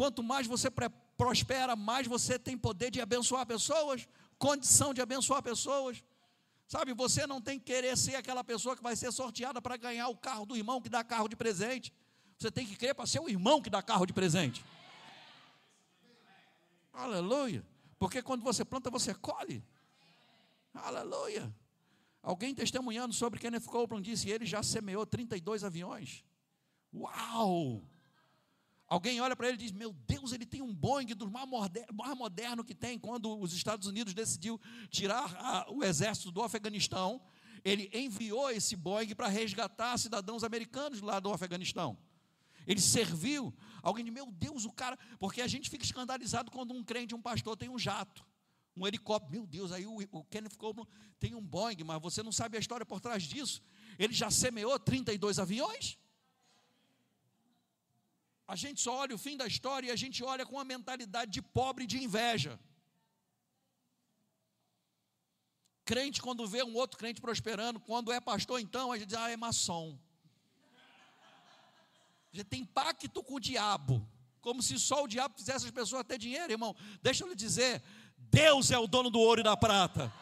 Quanto 0.00 0.22
mais 0.22 0.46
você 0.46 0.68
prospera, 1.14 1.76
mais 1.76 2.06
você 2.06 2.38
tem 2.38 2.56
poder 2.56 2.90
de 2.90 3.02
abençoar 3.02 3.44
pessoas, 3.44 4.08
condição 4.38 4.94
de 4.94 5.02
abençoar 5.02 5.42
pessoas. 5.42 6.02
Sabe, 6.66 6.94
você 6.94 7.26
não 7.26 7.38
tem 7.38 7.58
que 7.58 7.66
querer 7.66 7.98
ser 7.98 8.14
aquela 8.14 8.42
pessoa 8.42 8.74
que 8.74 8.82
vai 8.82 8.96
ser 8.96 9.12
sorteada 9.12 9.60
para 9.60 9.76
ganhar 9.76 10.08
o 10.08 10.16
carro 10.16 10.46
do 10.46 10.56
irmão 10.56 10.80
que 10.80 10.88
dá 10.88 11.04
carro 11.04 11.28
de 11.28 11.36
presente. 11.36 11.92
Você 12.38 12.50
tem 12.50 12.66
que 12.66 12.76
crer 12.76 12.94
para 12.94 13.04
ser 13.04 13.20
o 13.20 13.28
irmão 13.28 13.60
que 13.60 13.68
dá 13.68 13.82
carro 13.82 14.06
de 14.06 14.14
presente. 14.14 14.64
Aleluia. 16.94 17.62
Porque 17.98 18.22
quando 18.22 18.42
você 18.42 18.64
planta, 18.64 18.88
você 18.88 19.12
colhe. 19.12 19.62
Aleluia. 20.72 21.54
Alguém 22.22 22.54
testemunhando 22.54 23.12
sobre 23.12 23.38
Kenneth 23.38 23.66
Copeland 23.66 24.02
disse: 24.10 24.30
ele 24.30 24.46
já 24.46 24.62
semeou 24.62 25.04
32 25.04 25.62
aviões. 25.62 26.24
Uau! 26.90 27.82
Alguém 28.90 29.20
olha 29.20 29.36
para 29.36 29.46
ele 29.46 29.54
e 29.54 29.60
diz: 29.60 29.70
Meu 29.70 29.92
Deus, 29.92 30.32
ele 30.32 30.44
tem 30.44 30.60
um 30.60 30.74
Boeing 30.74 31.14
do 31.14 31.30
mais 31.30 32.18
moderno 32.18 32.64
que 32.64 32.74
tem. 32.74 32.98
Quando 32.98 33.38
os 33.38 33.54
Estados 33.54 33.86
Unidos 33.86 34.12
decidiu 34.12 34.60
tirar 34.90 35.32
a, 35.36 35.70
o 35.70 35.84
exército 35.84 36.32
do 36.32 36.42
Afeganistão, 36.42 37.22
ele 37.64 37.88
enviou 37.94 38.50
esse 38.50 38.74
Boeing 38.74 39.14
para 39.14 39.28
resgatar 39.28 39.96
cidadãos 39.96 40.42
americanos 40.42 41.00
lá 41.00 41.20
do 41.20 41.32
Afeganistão. 41.32 41.96
Ele 42.66 42.80
serviu. 42.80 43.54
Alguém 43.80 44.04
diz, 44.04 44.12
meu 44.12 44.26
Deus, 44.26 44.64
o 44.64 44.72
cara. 44.72 44.98
Porque 45.20 45.40
a 45.40 45.46
gente 45.46 45.70
fica 45.70 45.84
escandalizado 45.84 46.50
quando 46.50 46.74
um 46.74 46.82
crente, 46.82 47.14
um 47.14 47.22
pastor, 47.22 47.56
tem 47.56 47.68
um 47.68 47.78
jato, 47.78 48.26
um 48.76 48.88
helicóptero. 48.88 49.30
Meu 49.30 49.46
Deus, 49.46 49.70
aí 49.70 49.86
o, 49.86 49.98
o 50.10 50.24
Kenneth 50.24 50.56
Copeland 50.58 50.90
tem 51.20 51.36
um 51.36 51.40
Boeing, 51.40 51.84
mas 51.84 52.02
você 52.02 52.24
não 52.24 52.32
sabe 52.32 52.56
a 52.56 52.60
história 52.60 52.84
por 52.84 53.00
trás 53.00 53.22
disso. 53.22 53.62
Ele 53.96 54.12
já 54.12 54.32
semeou 54.32 54.76
32 54.80 55.38
aviões. 55.38 55.96
A 58.52 58.56
gente 58.62 58.78
só 58.86 58.92
olha 59.02 59.14
o 59.14 59.22
fim 59.26 59.36
da 59.42 59.46
história 59.52 59.88
e 59.88 59.90
a 59.96 60.00
gente 60.02 60.18
olha 60.32 60.44
com 60.46 60.56
uma 60.56 60.68
mentalidade 60.74 61.30
de 61.36 61.42
pobre 61.58 61.84
e 61.84 61.90
de 61.92 61.98
inveja. 62.06 62.54
crente, 65.90 66.22
quando 66.22 66.46
vê 66.46 66.62
um 66.62 66.76
outro 66.76 66.96
crente 66.96 67.20
prosperando, 67.20 67.80
quando 67.80 68.12
é 68.12 68.20
pastor, 68.20 68.60
então, 68.60 68.92
a 68.92 68.96
gente 68.96 69.08
diz, 69.08 69.18
ah, 69.18 69.28
é 69.28 69.36
maçom. 69.36 69.98
A 72.32 72.36
gente 72.36 72.46
tem 72.46 72.64
pacto 72.64 73.20
com 73.24 73.34
o 73.34 73.40
diabo, 73.40 73.94
como 74.40 74.62
se 74.62 74.78
só 74.78 75.02
o 75.02 75.08
diabo 75.08 75.34
fizesse 75.36 75.64
as 75.64 75.72
pessoas 75.72 76.06
ter 76.06 76.16
dinheiro, 76.16 76.52
irmão. 76.52 76.76
Deixa 77.02 77.24
eu 77.24 77.28
lhe 77.28 77.34
dizer, 77.34 77.82
Deus 78.16 78.70
é 78.70 78.78
o 78.78 78.86
dono 78.86 79.10
do 79.10 79.18
ouro 79.18 79.40
e 79.40 79.42
da 79.42 79.56
prata. 79.56 80.12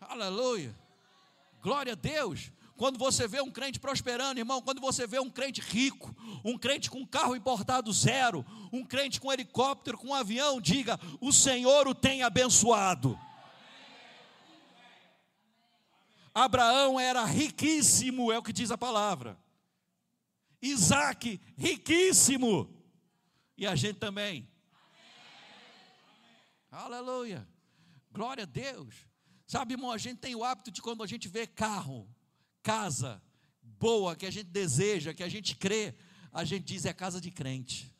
Aleluia. 0.00 0.74
Glória 1.60 1.92
a 1.92 1.96
Deus. 1.96 2.50
Quando 2.76 2.98
você 2.98 3.28
vê 3.28 3.40
um 3.40 3.50
crente 3.50 3.78
prosperando, 3.78 4.40
irmão, 4.40 4.60
quando 4.60 4.80
você 4.80 5.06
vê 5.06 5.20
um 5.20 5.30
crente 5.30 5.60
rico, 5.60 6.14
um 6.44 6.58
crente 6.58 6.90
com 6.90 7.06
carro 7.06 7.36
importado 7.36 7.92
zero, 7.92 8.44
um 8.72 8.84
crente 8.84 9.20
com 9.20 9.32
helicóptero, 9.32 9.96
com 9.96 10.08
um 10.08 10.14
avião, 10.14 10.60
diga: 10.60 10.98
o 11.20 11.32
Senhor 11.32 11.86
o 11.86 11.94
tem 11.94 12.22
abençoado. 12.22 13.18
Abraão 16.34 16.98
era 16.98 17.24
riquíssimo, 17.24 18.32
é 18.32 18.38
o 18.38 18.42
que 18.42 18.52
diz 18.52 18.72
a 18.72 18.78
palavra. 18.78 19.38
Isaac, 20.60 21.40
riquíssimo. 21.56 22.68
E 23.56 23.66
a 23.66 23.76
gente 23.76 24.00
também. 24.00 24.48
Aleluia. 26.72 27.46
Glória 28.10 28.42
a 28.42 28.46
Deus. 28.46 28.96
Sabe, 29.46 29.74
irmão, 29.74 29.92
a 29.92 29.98
gente 29.98 30.18
tem 30.18 30.34
o 30.34 30.42
hábito 30.42 30.72
de 30.72 30.82
quando 30.82 31.04
a 31.04 31.06
gente 31.06 31.28
vê 31.28 31.46
carro, 31.46 32.08
casa 32.64 33.22
boa, 33.60 34.16
que 34.16 34.24
a 34.24 34.30
gente 34.30 34.48
deseja, 34.48 35.12
que 35.12 35.22
a 35.22 35.28
gente 35.28 35.54
crê, 35.54 35.94
a 36.32 36.44
gente 36.44 36.64
diz 36.64 36.86
é 36.86 36.94
casa 36.94 37.20
de 37.20 37.30
crente. 37.30 37.94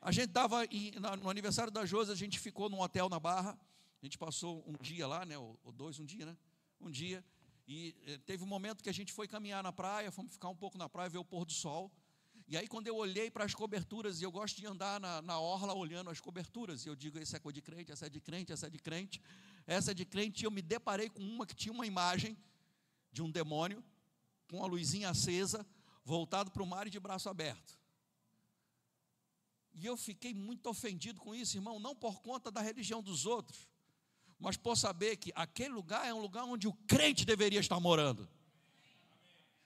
A 0.00 0.10
gente 0.10 0.28
estava 0.28 0.66
no 1.20 1.28
aniversário 1.28 1.70
da 1.70 1.84
Josi, 1.84 2.10
a 2.10 2.14
gente 2.14 2.38
ficou 2.38 2.70
num 2.70 2.80
hotel 2.80 3.10
na 3.10 3.20
Barra, 3.20 3.52
a 4.02 4.06
gente 4.06 4.16
passou 4.16 4.64
um 4.66 4.72
dia 4.82 5.06
lá, 5.06 5.26
né, 5.26 5.36
ou 5.36 5.58
dois, 5.72 6.00
um 6.00 6.04
dia, 6.04 6.24
né, 6.24 6.36
um 6.80 6.90
dia, 6.90 7.22
e 7.68 7.94
eh, 8.06 8.18
teve 8.24 8.42
um 8.42 8.46
momento 8.46 8.82
que 8.82 8.88
a 8.88 8.92
gente 8.92 9.12
foi 9.12 9.28
caminhar 9.28 9.62
na 9.62 9.72
praia, 9.72 10.10
fomos 10.10 10.32
ficar 10.32 10.48
um 10.48 10.56
pouco 10.56 10.78
na 10.78 10.88
praia, 10.88 11.10
ver 11.10 11.18
o 11.18 11.24
pôr 11.24 11.44
do 11.44 11.52
sol, 11.52 11.92
e 12.46 12.58
aí, 12.58 12.68
quando 12.68 12.86
eu 12.86 12.96
olhei 12.96 13.30
para 13.30 13.44
as 13.44 13.54
coberturas, 13.54 14.20
e 14.20 14.24
eu 14.24 14.30
gosto 14.30 14.60
de 14.60 14.66
andar 14.66 15.00
na, 15.00 15.22
na 15.22 15.40
orla 15.40 15.72
olhando 15.74 16.10
as 16.10 16.20
coberturas, 16.20 16.84
e 16.84 16.88
eu 16.88 16.94
digo: 16.94 17.18
essa 17.18 17.38
é 17.38 17.52
de 17.52 17.62
crente, 17.62 17.90
essa 17.90 18.06
é 18.06 18.10
de 18.10 18.20
crente, 18.20 18.52
essa 18.52 18.66
é 18.66 18.70
de 18.70 18.78
crente, 18.78 19.22
essa 19.66 19.90
é 19.92 19.94
de 19.94 20.04
crente. 20.04 20.42
E 20.42 20.46
eu 20.46 20.50
me 20.50 20.60
deparei 20.60 21.08
com 21.08 21.22
uma 21.22 21.46
que 21.46 21.54
tinha 21.54 21.72
uma 21.72 21.86
imagem 21.86 22.36
de 23.14 23.22
um 23.22 23.30
demônio, 23.30 23.82
com 24.50 24.62
a 24.62 24.66
luzinha 24.66 25.08
acesa, 25.08 25.64
voltado 26.04 26.50
para 26.50 26.62
o 26.62 26.66
mar 26.66 26.88
e 26.88 26.90
de 26.90 26.98
braço 26.98 27.28
aberto. 27.28 27.78
E 29.72 29.86
eu 29.86 29.96
fiquei 29.96 30.34
muito 30.34 30.68
ofendido 30.68 31.20
com 31.20 31.32
isso, 31.34 31.56
irmão, 31.56 31.78
não 31.78 31.94
por 31.94 32.20
conta 32.20 32.50
da 32.50 32.60
religião 32.60 33.00
dos 33.00 33.24
outros, 33.24 33.68
mas 34.38 34.56
por 34.56 34.76
saber 34.76 35.16
que 35.16 35.32
aquele 35.34 35.72
lugar 35.72 36.06
é 36.06 36.12
um 36.12 36.20
lugar 36.20 36.44
onde 36.44 36.66
o 36.66 36.72
crente 36.88 37.24
deveria 37.24 37.60
estar 37.60 37.78
morando. 37.78 38.28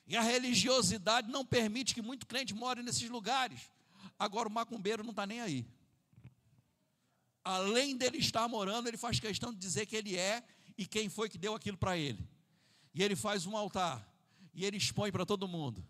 E 0.06 0.14
a 0.14 0.20
religiosidade 0.20 1.30
não 1.30 1.44
permite 1.44 1.94
que 1.94 2.02
muito 2.02 2.26
crente 2.26 2.54
more 2.54 2.82
nesses 2.82 3.08
lugares. 3.08 3.70
Agora 4.18 4.48
o 4.48 4.52
macumbeiro 4.52 5.02
não 5.02 5.10
está 5.10 5.26
nem 5.26 5.40
aí. 5.40 5.66
Além 7.42 7.96
dele 7.96 8.18
estar 8.18 8.46
morando, 8.46 8.88
ele 8.88 8.98
faz 8.98 9.18
questão 9.18 9.52
de 9.52 9.58
dizer 9.58 9.86
que 9.86 9.96
ele 9.96 10.16
é 10.16 10.42
e 10.76 10.86
quem 10.86 11.08
foi 11.08 11.30
que 11.30 11.38
deu 11.38 11.54
aquilo 11.54 11.78
para 11.78 11.96
ele. 11.96 12.26
E 12.98 13.02
ele 13.04 13.14
faz 13.14 13.46
um 13.46 13.56
altar. 13.56 14.04
E 14.52 14.64
ele 14.64 14.76
expõe 14.76 15.12
para 15.12 15.24
todo 15.24 15.46
mundo. 15.46 15.86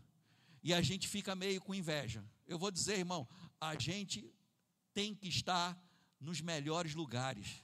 E 0.62 0.74
a 0.74 0.82
gente 0.82 1.08
fica 1.08 1.34
meio 1.34 1.58
com 1.58 1.74
inveja. 1.74 2.22
Eu 2.46 2.58
vou 2.58 2.70
dizer, 2.70 2.98
irmão, 2.98 3.26
a 3.58 3.78
gente 3.78 4.30
tem 4.92 5.14
que 5.14 5.26
estar 5.26 5.82
nos 6.20 6.42
melhores 6.42 6.94
lugares. 6.94 7.62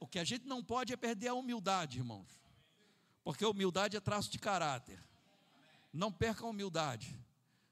O 0.00 0.06
que 0.06 0.18
a 0.18 0.24
gente 0.24 0.46
não 0.46 0.64
pode 0.64 0.90
é 0.90 0.96
perder 0.96 1.28
a 1.28 1.34
humildade, 1.34 1.98
irmãos. 1.98 2.30
Porque 3.22 3.44
humildade 3.44 3.94
é 3.94 4.00
traço 4.00 4.30
de 4.30 4.38
caráter. 4.38 4.98
Não 5.92 6.10
perca 6.10 6.46
a 6.46 6.48
humildade. 6.48 7.20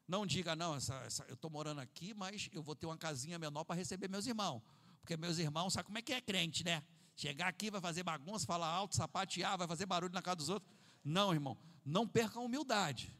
Não 0.07 0.27
diga, 0.27 0.55
não, 0.55 0.75
essa, 0.75 0.95
essa, 1.07 1.25
eu 1.25 1.37
estou 1.37 1.51
morando 1.51 1.81
aqui, 1.81 2.12
mas 2.12 2.51
eu 2.53 2.62
vou 2.62 2.77
ter 2.77 2.85
uma 2.85 2.99
casinha 2.99 3.39
menor 3.39 3.64
para 3.64 3.77
receber 3.77 4.11
meus 4.11 4.27
irmãos. 4.27 4.61
Porque 5.01 5.17
meus 5.17 5.39
irmãos, 5.39 5.73
sabe 5.73 5.87
como 5.87 5.97
é 5.97 6.03
que 6.03 6.12
é 6.12 6.21
crente, 6.21 6.62
né? 6.62 6.83
Chegar 7.17 7.49
aqui 7.49 7.71
vai 7.71 7.81
fazer 7.81 8.03
bagunça, 8.03 8.45
falar 8.45 8.69
alto, 8.69 8.95
sapatear, 8.95 9.57
vai 9.57 9.67
fazer 9.67 9.87
barulho 9.87 10.12
na 10.12 10.21
casa 10.21 10.37
dos 10.37 10.51
outros. 10.51 10.71
Não, 11.03 11.33
irmão, 11.33 11.57
não 11.83 12.07
perca 12.07 12.39
a 12.39 12.43
humildade. 12.43 13.17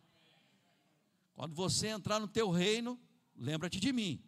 Quando 1.33 1.55
você 1.55 1.89
entrar 1.89 2.21
no 2.21 2.29
teu 2.29 2.51
reino, 2.51 3.01
lembra-te 3.35 3.81
de 3.81 3.95
mim. 3.95 4.23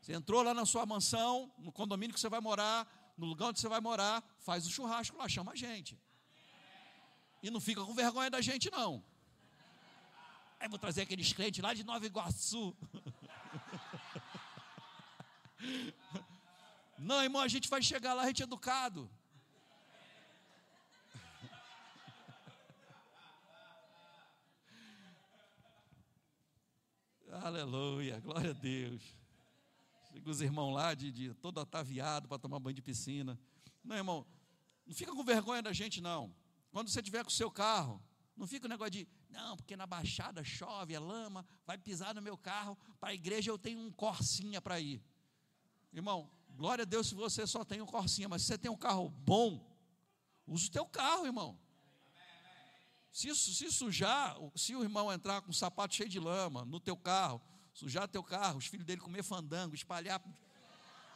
Você 0.00 0.12
entrou 0.12 0.40
lá 0.42 0.54
na 0.54 0.64
sua 0.64 0.86
mansão, 0.86 1.52
no 1.58 1.72
condomínio 1.72 2.14
que 2.14 2.20
você 2.20 2.28
vai 2.28 2.40
morar, 2.40 2.86
no 3.16 3.26
lugar 3.26 3.48
onde 3.48 3.58
você 3.58 3.68
vai 3.68 3.80
morar, 3.80 4.22
faz 4.38 4.64
o 4.64 4.70
churrasco 4.70 5.16
lá, 5.16 5.28
chama 5.28 5.50
a 5.50 5.56
gente. 5.56 6.00
E 7.42 7.50
não 7.50 7.60
fica 7.60 7.84
com 7.84 7.94
vergonha 7.94 8.30
da 8.30 8.40
gente, 8.40 8.70
não. 8.70 9.04
Aí 10.60 10.68
vou 10.68 10.78
trazer 10.78 11.02
aqueles 11.02 11.32
crentes 11.32 11.60
lá 11.60 11.74
de 11.74 11.82
Nova 11.82 12.06
Iguaçu. 12.06 12.72
Não, 16.98 17.22
irmão, 17.22 17.40
a 17.40 17.48
gente 17.48 17.68
vai 17.68 17.80
chegar 17.80 18.12
lá, 18.12 18.24
a 18.24 18.26
gente 18.26 18.42
é 18.42 18.44
educado. 18.44 19.08
Aleluia, 27.40 28.18
glória 28.18 28.50
a 28.50 28.54
Deus. 28.54 29.00
Chega 30.10 30.28
os 30.28 30.40
irmãos 30.40 30.74
lá 30.74 30.92
de, 30.92 31.12
de 31.12 31.32
todo 31.34 31.60
ataviado 31.60 32.26
para 32.26 32.36
tomar 32.36 32.58
banho 32.58 32.74
de 32.74 32.82
piscina. 32.82 33.38
Não, 33.84 33.94
irmão, 33.94 34.26
não 34.84 34.92
fica 34.92 35.12
com 35.12 35.22
vergonha 35.22 35.62
da 35.62 35.72
gente, 35.72 36.00
não. 36.00 36.34
Quando 36.72 36.88
você 36.88 37.00
tiver 37.00 37.22
com 37.22 37.30
o 37.30 37.32
seu 37.32 37.48
carro, 37.48 38.02
não 38.36 38.48
fica 38.48 38.66
o 38.66 38.68
negócio 38.68 38.90
de, 38.90 39.06
não, 39.30 39.56
porque 39.56 39.76
na 39.76 39.86
baixada 39.86 40.42
chove, 40.42 40.94
é 40.94 40.98
lama, 40.98 41.46
vai 41.64 41.78
pisar 41.78 42.12
no 42.12 42.20
meu 42.20 42.36
carro, 42.36 42.76
para 42.98 43.10
a 43.10 43.14
igreja 43.14 43.52
eu 43.52 43.58
tenho 43.58 43.78
um 43.78 43.92
corsinha 43.92 44.60
para 44.60 44.80
ir. 44.80 45.00
Irmão, 45.92 46.28
glória 46.58 46.82
a 46.82 46.84
Deus 46.84 47.06
se 47.06 47.14
você 47.14 47.46
só 47.46 47.64
tem 47.64 47.80
um 47.80 47.86
corsinha, 47.86 48.28
mas 48.28 48.42
se 48.42 48.48
você 48.48 48.58
tem 48.58 48.68
um 48.70 48.76
carro 48.76 49.08
bom, 49.08 49.64
use 50.44 50.66
o 50.66 50.70
teu 50.72 50.84
carro, 50.84 51.24
irmão. 51.24 51.56
Se, 53.12 53.32
se 53.34 53.70
sujar, 53.70 54.36
se 54.56 54.74
o 54.74 54.82
irmão 54.82 55.12
entrar 55.12 55.40
com 55.40 55.50
um 55.50 55.52
sapato 55.52 55.94
cheio 55.94 56.08
de 56.08 56.18
lama 56.18 56.64
no 56.64 56.80
teu 56.80 56.96
carro, 56.96 57.40
sujar 57.72 58.08
teu 58.08 58.24
carro, 58.24 58.58
os 58.58 58.66
filhos 58.66 58.84
dele 58.84 59.00
comer 59.00 59.22
fandango, 59.22 59.72
espalhar 59.72 60.20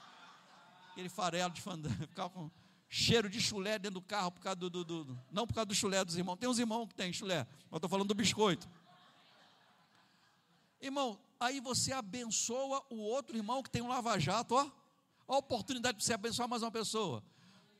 aquele 0.92 1.08
farelo 1.08 1.52
de 1.52 1.60
fandango, 1.60 2.06
ficar 2.06 2.28
com 2.28 2.48
cheiro 2.88 3.28
de 3.28 3.40
chulé 3.40 3.80
dentro 3.80 4.00
do 4.00 4.06
carro, 4.06 4.30
por 4.30 4.40
causa 4.40 4.56
do, 4.56 4.70
do, 4.70 4.84
do, 4.84 5.18
não 5.32 5.44
por 5.44 5.54
causa 5.54 5.66
do 5.66 5.74
chulé 5.74 6.04
dos 6.04 6.16
irmãos. 6.16 6.36
Tem 6.36 6.48
uns 6.48 6.60
irmãos 6.60 6.86
que 6.86 6.94
tem 6.94 7.12
chulé, 7.12 7.48
mas 7.68 7.78
estou 7.78 7.90
falando 7.90 8.06
do 8.06 8.14
biscoito. 8.14 8.68
Irmão, 10.80 11.18
aí 11.40 11.58
você 11.58 11.92
abençoa 11.92 12.84
o 12.90 12.96
outro 12.96 13.36
irmão 13.36 13.60
que 13.60 13.70
tem 13.70 13.82
um 13.82 13.88
lava-jato, 13.88 14.54
ó. 14.54 14.81
A 15.32 15.38
oportunidade 15.38 15.96
de 15.96 16.04
você 16.04 16.12
abençoar 16.12 16.46
mais 16.46 16.62
uma 16.62 16.70
pessoa. 16.70 17.24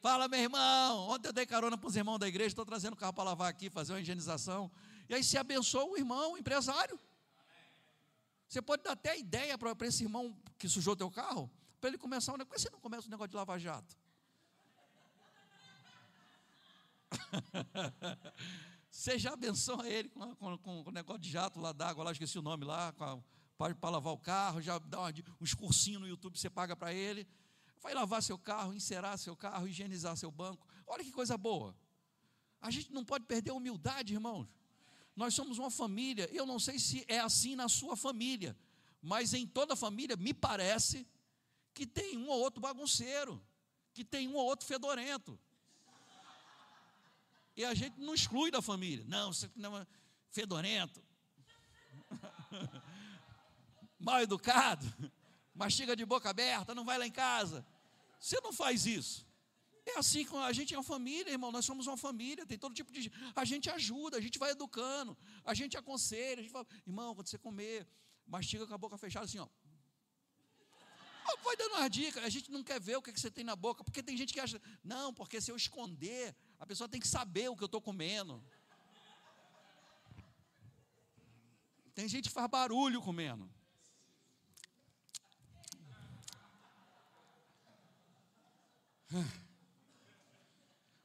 Fala, 0.01 0.27
meu 0.27 0.41
irmão, 0.41 1.11
ontem 1.11 1.29
eu 1.29 1.35
dei 1.35 1.45
carona 1.45 1.77
para 1.77 1.87
os 1.87 1.95
irmãos 1.95 2.17
da 2.17 2.27
igreja, 2.27 2.49
estou 2.49 2.65
trazendo 2.65 2.95
o 2.95 2.97
carro 2.97 3.13
para 3.13 3.25
lavar 3.25 3.51
aqui, 3.51 3.69
fazer 3.69 3.93
uma 3.93 4.01
higienização. 4.01 4.71
E 5.07 5.15
aí 5.15 5.23
você 5.23 5.37
abençoa 5.37 5.85
o 5.85 5.99
irmão, 5.99 6.33
o 6.33 6.39
empresário. 6.39 6.99
Você 8.49 8.63
pode 8.63 8.83
dar 8.83 8.93
até 8.93 9.19
ideia 9.19 9.59
para 9.59 9.77
esse 9.87 10.03
irmão 10.03 10.35
que 10.57 10.67
sujou 10.67 10.97
teu 10.97 11.11
carro, 11.11 11.51
para 11.79 11.91
ele 11.91 11.99
começar 11.99 12.33
um 12.33 12.39
negócio. 12.39 12.53
Por 12.53 12.57
que 12.57 12.63
você 12.63 12.71
não 12.71 12.81
começa 12.81 13.07
um 13.07 13.11
negócio 13.11 13.29
de 13.29 13.37
lava-jato? 13.37 13.99
Você 18.91 19.19
já 19.19 19.33
abençoa 19.33 19.87
ele 19.89 20.09
com, 20.11 20.35
com, 20.37 20.59
com, 20.59 20.83
o 20.87 20.91
negócio 20.91 21.21
de 21.21 21.31
jato 21.31 21.61
lá 21.61 21.73
d'água, 21.73 22.05
lá, 22.05 22.13
esqueci 22.13 22.39
o 22.39 22.43
nome 22.43 22.65
lá, 22.65 22.93
para 22.93 23.91
lavar 23.91 24.13
o 24.13 24.19
carro, 24.19 24.61
já 24.63 24.79
dá 24.79 25.01
uma, 25.01 25.13
uns 25.41 25.55
cursinhos 25.55 26.01
no 26.01 26.07
YouTube, 26.07 26.39
você 26.39 26.49
paga 26.49 26.77
para 26.77 26.93
ele. 26.95 27.27
Vai 27.83 27.95
lavar 27.95 28.23
seu 28.23 28.39
carro, 28.39 28.73
encerar 28.73 29.19
seu 29.19 29.37
carro, 29.37 29.67
higienizar 29.67 30.17
seu 30.17 30.31
banco. 30.31 30.67
Olha 30.87 31.03
que 31.03 31.11
coisa 31.11 31.37
boa. 31.37 31.77
A 32.61 32.71
gente 32.71 32.93
não 32.93 33.05
pode 33.05 33.25
perder 33.25 33.51
a 33.51 33.55
humildade, 33.55 34.15
irmãos. 34.15 34.47
Nós 35.17 35.35
somos 35.35 35.59
uma 35.59 35.71
família. 35.71 36.29
Eu 36.33 36.47
não 36.47 36.59
sei 36.59 36.79
se 36.79 37.05
é 37.09 37.19
assim 37.19 37.57
na 37.57 37.69
sua 37.69 37.97
família, 37.97 38.57
mas 39.01 39.35
em 39.35 39.47
toda 39.47 39.75
família 39.75 40.17
me 40.17 40.33
parece 40.33 41.07
que 41.75 41.87
tem 41.87 42.17
um 42.17 42.29
ou 42.29 42.41
outro 42.41 42.61
bagunceiro, 42.61 43.43
que 43.93 44.05
tem 44.05 44.29
um 44.29 44.35
ou 44.35 44.45
outro 44.45 44.67
fedorento. 44.67 45.39
E 47.57 47.65
a 47.65 47.75
gente 47.75 47.99
não 47.99 48.15
exclui 48.15 48.51
da 48.51 48.63
família. 48.63 49.05
Não, 49.09 49.33
você 49.33 49.51
não 49.57 49.77
é 49.77 49.87
fedorento, 50.31 51.03
mal 53.99 54.23
educado, 54.23 54.87
mastiga 55.55 55.95
de 55.95 56.07
boca 56.07 56.31
aberta, 56.31 56.75
não 56.75 56.85
vai 56.85 56.97
lá 56.97 57.07
em 57.07 57.11
casa. 57.11 57.67
Você 58.23 58.41
não 58.41 58.53
faz 58.53 58.87
isso. 58.87 59.27
É 59.85 59.99
assim 59.99 60.25
que 60.25 60.35
a 60.37 60.53
gente 60.53 60.73
é 60.73 60.77
uma 60.79 60.85
família, 60.85 61.33
irmão. 61.33 61.51
Nós 61.51 61.65
somos 61.65 61.89
uma 61.89 61.97
família, 61.97 62.47
tem 62.47 62.57
todo 62.57 62.73
tipo 62.73 62.93
de. 62.93 63.11
A 63.35 63.45
gente 63.45 63.69
ajuda, 63.69 64.17
a 64.17 64.21
gente 64.21 64.39
vai 64.39 64.51
educando, 64.53 65.19
a 65.45 65.55
gente 65.61 65.77
aconselha, 65.77 66.39
a 66.39 66.43
gente 66.45 66.53
fala, 66.53 66.67
irmão, 66.87 67.17
quando 67.17 67.27
você 67.27 67.37
comer, 67.37 67.85
mastiga 68.25 68.65
com 68.65 68.75
a 68.75 68.79
boca 68.79 68.97
fechada 68.97 69.25
assim, 69.25 69.41
ó. 69.41 69.49
Vai 71.43 71.57
dando 71.57 71.75
uma 71.75 71.89
dica, 71.89 72.21
a 72.21 72.29
gente 72.29 72.49
não 72.53 72.63
quer 72.63 72.81
ver 72.81 72.97
o 72.97 73.03
que, 73.03 73.13
que 73.13 73.19
você 73.21 73.31
tem 73.31 73.43
na 73.43 73.57
boca, 73.57 73.83
porque 73.83 74.03
tem 74.03 74.17
gente 74.17 74.33
que 74.33 74.39
acha, 74.39 74.61
não, 74.85 75.13
porque 75.13 75.41
se 75.41 75.51
eu 75.51 75.57
esconder, 75.57 76.37
a 76.61 76.67
pessoa 76.67 76.89
tem 76.89 77.01
que 77.01 77.09
saber 77.09 77.49
o 77.49 77.57
que 77.57 77.65
eu 77.65 77.73
estou 77.73 77.81
comendo. 77.81 78.41
Tem 81.93 82.07
gente 82.09 82.29
que 82.29 82.35
faz 82.35 82.49
barulho 82.49 83.03
comendo. 83.03 83.51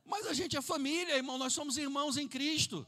Mas 0.05 0.25
a 0.25 0.33
gente 0.33 0.55
é 0.55 0.61
família, 0.61 1.15
irmão, 1.15 1.37
nós 1.37 1.53
somos 1.53 1.77
irmãos 1.77 2.17
em 2.17 2.27
Cristo. 2.27 2.87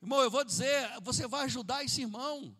Irmão, 0.00 0.20
eu 0.20 0.30
vou 0.30 0.44
dizer, 0.44 1.00
você 1.00 1.26
vai 1.26 1.44
ajudar 1.44 1.84
esse 1.84 2.02
irmão. 2.02 2.56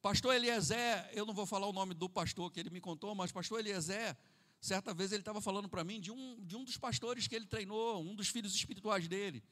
Pastor 0.00 0.34
Eliezer, 0.34 1.10
eu 1.12 1.26
não 1.26 1.34
vou 1.34 1.46
falar 1.46 1.66
o 1.66 1.72
nome 1.72 1.92
do 1.92 2.08
pastor 2.08 2.52
que 2.52 2.60
ele 2.60 2.70
me 2.70 2.80
contou, 2.80 3.14
mas 3.14 3.32
pastor 3.32 3.58
Eliezer, 3.58 4.16
certa 4.60 4.94
vez 4.94 5.10
ele 5.10 5.22
estava 5.22 5.40
falando 5.40 5.68
para 5.68 5.82
mim 5.82 6.00
de 6.00 6.12
um, 6.12 6.40
de 6.44 6.56
um 6.56 6.62
dos 6.62 6.76
pastores 6.76 7.26
que 7.26 7.34
ele 7.34 7.46
treinou, 7.46 8.00
um 8.00 8.14
dos 8.14 8.28
filhos 8.28 8.54
espirituais 8.54 9.08
dele, 9.08 9.42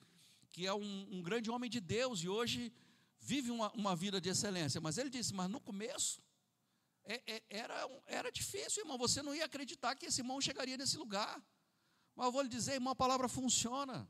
que 0.53 0.67
é 0.67 0.73
um, 0.73 1.09
um 1.11 1.23
grande 1.23 1.51
homem 1.51 1.69
de 1.69 1.81
Deus 1.81 2.23
e 2.23 2.29
hoje 2.29 2.73
vive 3.21 3.51
uma, 3.51 3.73
uma, 3.73 3.97
vida 3.97 4.21
de 4.21 4.29
excelência. 4.29 4.81
Mas 4.81 4.97
ele 4.97 5.11
disse, 5.11 5.35
mas 5.35 5.51
no 5.51 5.61
começo 5.61 6.23
é, 7.05 7.23
é, 7.27 7.43
era, 7.51 7.89
era 8.07 8.33
difícil, 8.33 8.83
irmão, 8.83 8.97
você 8.97 9.23
não 9.23 9.35
ia 9.35 9.45
acreditar 9.45 9.95
que 9.95 10.07
esse 10.07 10.21
irmão 10.21 10.41
chegaria 10.41 10.77
nesse 10.77 10.97
lugar. 10.97 11.43
Mas 12.15 12.27
eu 12.27 12.33
vou 12.33 12.43
lhe 12.43 12.49
dizer, 12.49 12.75
irmão, 12.75 12.93
a 12.93 12.97
palavra 12.97 13.29
funciona. 13.29 14.09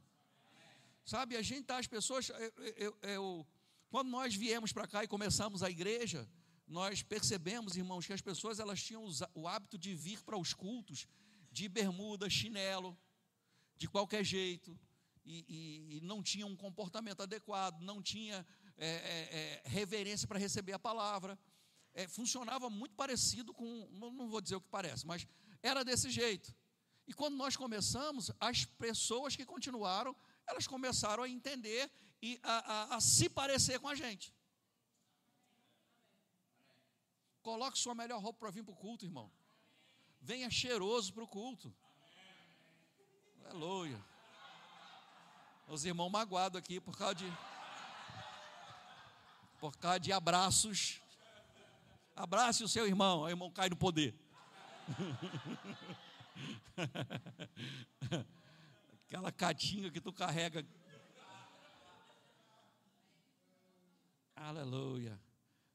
Sabe, 1.05 1.37
a 1.37 1.43
gente 1.43 1.65
tá, 1.65 1.79
as 1.79 1.87
pessoas, 1.87 2.29
eu, 2.29 2.53
eu, 2.77 2.99
eu 3.03 3.47
quando 3.91 4.09
nós 4.09 4.35
viemos 4.35 4.73
para 4.73 4.89
cá 4.89 5.05
e 5.05 5.09
começamos 5.09 5.63
a 5.63 5.71
igreja, 5.71 6.29
nós 6.67 7.03
percebemos, 7.03 7.77
irmãos, 7.77 8.07
que 8.07 8.13
as 8.13 8.21
pessoas 8.21 8.59
elas 8.59 8.83
tinham 8.83 9.05
o 9.35 9.47
hábito 9.47 9.77
de 9.79 9.95
vir 9.95 10.23
para 10.23 10.39
os 10.39 10.55
cultos 10.55 11.07
de 11.53 11.69
bermuda, 11.69 12.29
chinelo, 12.29 12.99
de 13.77 13.87
qualquer 13.87 14.25
jeito, 14.25 14.79
e, 15.25 15.45
e, 15.49 15.97
e 15.97 16.01
não 16.01 16.23
tinha 16.23 16.47
um 16.47 16.57
comportamento 16.57 17.23
adequado, 17.23 17.81
não 17.83 18.03
tinha 18.03 18.47
é, 18.77 18.87
é, 18.87 19.39
é, 19.39 19.63
reverência 19.65 20.27
para 20.27 20.39
receber 20.39 20.73
a 20.73 20.79
palavra. 20.79 21.39
É, 21.95 22.09
funcionava 22.09 22.69
muito 22.69 22.95
parecido 22.95 23.55
com, 23.55 23.89
não 23.93 24.29
vou 24.29 24.41
dizer 24.41 24.57
o 24.57 24.61
que 24.61 24.69
parece, 24.69 25.07
mas 25.07 25.27
era 25.63 25.85
desse 25.85 26.11
jeito. 26.11 26.55
E 27.07 27.15
quando 27.15 27.37
nós 27.37 27.57
começamos, 27.57 28.31
as 28.41 28.65
pessoas 28.65 29.37
que 29.37 29.45
continuaram 29.45 30.15
elas 30.47 30.67
começaram 30.67 31.23
a 31.23 31.29
entender 31.29 31.91
e 32.23 32.39
a, 32.43 32.73
a, 32.73 32.97
a 32.97 33.01
se 33.01 33.29
parecer 33.29 33.79
com 33.81 33.89
a 33.89 33.95
gente. 33.95 34.35
Coloque 37.43 37.79
sua 37.79 37.95
melhor 37.95 38.21
roupa 38.23 38.41
para 38.41 38.51
vir 38.51 38.65
para 38.65 38.73
o 38.73 38.77
culto, 38.77 39.05
irmão. 39.05 39.31
Venha 40.21 40.51
cheiroso 40.51 41.13
para 41.13 41.25
o 41.25 41.29
culto. 41.29 41.75
Aleluia. 43.45 44.03
Os 45.69 45.85
irmãos 45.85 46.11
magoados 46.11 46.59
aqui 46.59 46.81
por 46.81 46.97
causa 46.97 47.15
de. 47.17 47.39
Por 49.61 49.77
causa 49.77 50.01
de 50.01 50.13
abraços. 50.13 51.03
Abrace 52.15 52.63
o 52.63 52.69
seu 52.69 52.87
irmão, 52.87 53.23
o 53.23 53.29
irmão 53.29 53.51
cai 53.51 53.69
no 53.69 53.77
poder. 53.77 54.15
aquela 59.15 59.31
catinga 59.31 59.91
que 59.91 60.01
tu 60.01 60.13
carrega. 60.13 60.67
Aleluia. 64.35 65.21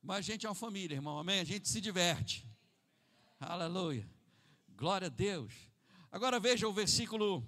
Mas 0.01 0.17
a 0.17 0.21
gente 0.21 0.45
é 0.45 0.49
uma 0.49 0.55
família, 0.55 0.95
irmão, 0.95 1.17
amém? 1.17 1.39
A 1.39 1.43
gente 1.43 1.67
se 1.67 1.79
diverte. 1.79 2.45
Aleluia. 3.39 4.09
Glória 4.69 5.07
a 5.07 5.09
Deus. 5.09 5.53
Agora 6.11 6.39
veja 6.39 6.67
o 6.67 6.73
versículo 6.73 7.47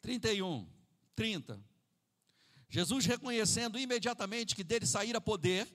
31, 0.00 0.68
30. 1.14 1.71
Jesus, 2.72 3.04
reconhecendo 3.04 3.78
imediatamente 3.78 4.56
que 4.56 4.64
dele 4.64 4.86
saíra 4.86 5.20
poder, 5.20 5.68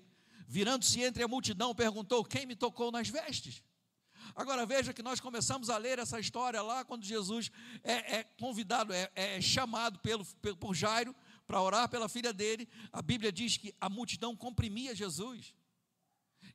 virando-se 0.47 0.99
entre 1.03 1.21
a 1.21 1.27
multidão, 1.27 1.75
perguntou: 1.75 2.25
Quem 2.25 2.47
me 2.47 2.55
tocou 2.55 2.91
nas 2.91 3.07
vestes? 3.07 3.63
Agora 4.35 4.65
veja 4.65 4.91
que 4.91 5.03
nós 5.03 5.19
começamos 5.19 5.69
a 5.69 5.77
ler 5.77 5.99
essa 5.99 6.19
história 6.19 6.59
lá 6.59 6.83
quando 6.83 7.05
Jesus 7.05 7.51
é, 7.83 8.17
é 8.17 8.23
convidado, 8.23 8.91
é, 8.91 9.11
é, 9.13 9.39
chamado 9.39 9.99
pelo, 9.99 10.25
por 10.59 10.73
Jairo 10.73 11.15
para 11.45 11.61
orar 11.61 11.87
pela 11.87 12.09
filha 12.09 12.33
dele. 12.33 12.67
A 12.91 13.03
Bíblia 13.03 13.31
diz 13.31 13.57
que 13.57 13.75
a 13.79 13.87
multidão 13.91 14.35
comprimia 14.35 14.95
Jesus. 14.95 15.53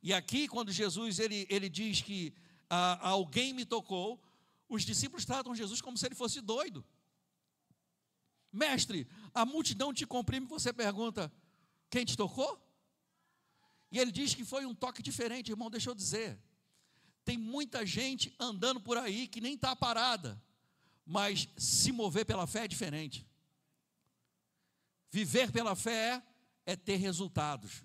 E 0.03 0.12
aqui, 0.12 0.49
quando 0.49 0.72
Jesus 0.72 1.20
ele, 1.20 1.47
ele 1.49 1.68
diz 1.68 2.01
que 2.01 2.34
ah, 2.68 2.99
alguém 3.11 3.53
me 3.53 3.64
tocou, 3.64 4.20
os 4.68 4.82
discípulos 4.82 5.24
tratam 5.24 5.55
Jesus 5.55 5.80
como 5.80 5.97
se 5.97 6.05
ele 6.05 6.16
fosse 6.16 6.40
doido. 6.40 6.84
Mestre, 8.53 9.09
a 9.32 9.46
multidão 9.46 9.92
te 9.92 10.07
comprime, 10.07 10.46
você 10.46 10.72
pergunta: 10.72 11.32
quem 11.88 12.05
te 12.05 12.16
tocou? 12.16 12.61
E 13.90 13.98
ele 13.98 14.12
diz 14.12 14.34
que 14.34 14.44
foi 14.44 14.66
um 14.66 14.74
toque 14.74 15.03
diferente, 15.03 15.50
irmão, 15.50 15.70
deixa 15.70 15.90
eu 15.90 15.94
dizer. 15.94 16.38
Tem 17.24 17.38
muita 17.38 17.86
gente 17.86 18.34
andando 18.38 18.80
por 18.80 18.98
aí 18.98 19.28
que 19.28 19.40
nem 19.40 19.55
está 19.55 19.76
parada, 19.76 20.42
mas 21.05 21.48
se 21.57 21.92
mover 21.92 22.26
pela 22.26 22.46
fé 22.46 22.64
é 22.64 22.68
diferente. 22.68 23.26
Viver 25.11 25.53
pela 25.53 25.76
fé 25.76 26.22
é 26.64 26.74
ter 26.74 26.96
resultados. 26.96 27.84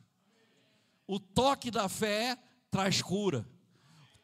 O 1.05 1.19
toque 1.19 1.69
da 1.69 1.87
fé 1.87 2.37
traz 2.71 3.01
cura. 3.01 3.47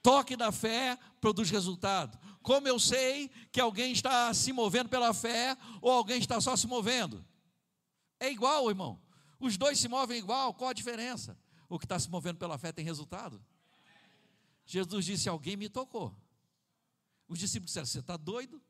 Toque 0.02 0.36
da 0.36 0.52
fé 0.52 0.98
produz 1.22 1.50
resultado. 1.50 2.18
Como 2.44 2.68
eu 2.68 2.78
sei 2.78 3.30
que 3.52 3.62
alguém 3.62 3.94
está 3.94 4.32
se 4.34 4.52
movendo 4.52 4.90
pela 4.90 5.14
fé 5.14 5.58
ou 5.82 5.90
alguém 5.90 6.20
está 6.20 6.40
só 6.42 6.58
se 6.58 6.68
movendo? 6.68 7.26
É 8.20 8.30
igual, 8.30 8.70
irmão. 8.70 9.02
Os 9.40 9.58
dois 9.58 9.80
se 9.80 9.88
movem 9.88 10.20
igual, 10.20 10.54
qual 10.54 10.70
a 10.70 10.74
diferença? 10.74 11.38
O 11.70 11.80
que 11.80 11.86
está 11.86 11.98
se 11.98 12.10
movendo 12.10 12.38
pela 12.38 12.58
fé 12.58 12.72
tem 12.72 12.84
resultado? 12.84 13.44
Jesus 14.66 15.06
disse: 15.06 15.30
Alguém 15.30 15.56
me 15.56 15.70
tocou. 15.70 16.16
Os 17.28 17.40
discípulos 17.40 17.70
disseram: 17.70 17.86
Você 17.86 18.00
está 18.00 18.18
doido? 18.18 18.62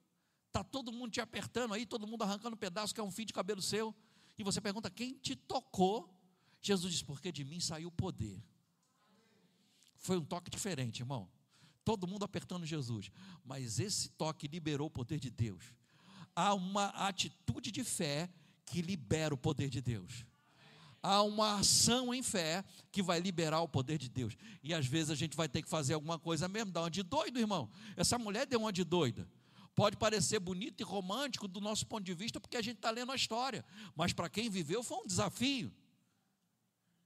Está 0.48 0.64
todo 0.64 0.92
mundo 0.92 1.12
te 1.12 1.20
apertando 1.20 1.74
aí, 1.74 1.86
todo 1.86 2.06
mundo 2.06 2.24
arrancando 2.24 2.56
um 2.56 2.60
pedaço 2.60 2.94
que 2.94 3.02
é 3.02 3.04
um 3.04 3.12
fio 3.12 3.26
de 3.26 3.34
cabelo 3.34 3.62
seu. 3.62 3.94
E 4.38 4.44
você 4.44 4.62
pergunta: 4.62 4.90
Quem 4.90 5.16
te 5.16 5.36
tocou? 5.36 6.16
Jesus 6.62 6.94
disse: 6.94 7.06
Porque 7.06 7.32
de 7.32 7.44
mim 7.44 7.60
saiu 7.60 7.88
o 7.88 7.92
poder. 7.92 8.42
Foi 9.98 10.18
um 10.18 10.26
toque 10.26 10.52
diferente, 10.52 11.00
irmão. 11.00 11.30
Todo 11.84 12.08
mundo 12.08 12.24
apertando 12.24 12.66
Jesus. 12.66 13.12
Mas 13.46 13.80
esse 13.80 14.10
toque 14.10 14.48
liberou 14.48 14.88
o 14.88 14.92
poder 14.92 15.20
de 15.20 15.30
Deus. 15.30 15.64
Há 16.36 16.54
uma 16.54 16.88
atitude 16.88 17.72
de 17.72 17.84
fé 17.84 18.30
que 18.66 18.82
libera 18.82 19.34
o 19.34 19.38
poder 19.38 19.70
de 19.70 19.82
Deus 19.82 20.26
há 21.04 21.22
uma 21.22 21.60
ação 21.60 22.14
em 22.14 22.24
fé 22.24 22.64
que 22.90 23.04
vai 23.04 23.20
liberar 23.20 23.60
o 23.60 23.68
poder 23.68 23.98
de 23.98 24.08
Deus. 24.08 24.36
E 24.64 24.74
às 24.74 24.88
vezes 24.88 25.12
a 25.12 25.16
gente 25.16 25.36
vai 25.36 25.50
ter 25.50 25.62
que 25.62 25.70
fazer 25.70 25.94
alguma 25.94 26.18
coisa 26.18 26.48
mesmo, 26.48 26.72
dar 26.72 26.84
uma 26.84 26.90
de 26.90 27.04
doido, 27.04 27.38
irmão. 27.38 27.70
Essa 27.98 28.18
mulher 28.18 28.48
deu 28.48 28.62
uma 28.62 28.72
de 28.72 28.86
doida. 28.86 29.28
Pode 29.76 29.98
parecer 29.98 30.40
bonito 30.40 30.80
e 30.82 30.84
romântico 30.84 31.48
do 31.48 31.60
nosso 31.60 31.86
ponto 31.86 32.04
de 32.04 32.14
vista, 32.14 32.40
porque 32.40 32.56
a 32.56 32.62
gente 32.62 32.78
está 32.78 32.90
lendo 32.90 33.12
a 33.12 33.16
história. 33.16 33.66
Mas 33.96 34.14
para 34.14 34.30
quem 34.30 34.50
viveu 34.50 34.82
foi 34.82 34.98
um 35.00 35.06
desafio. 35.06 35.74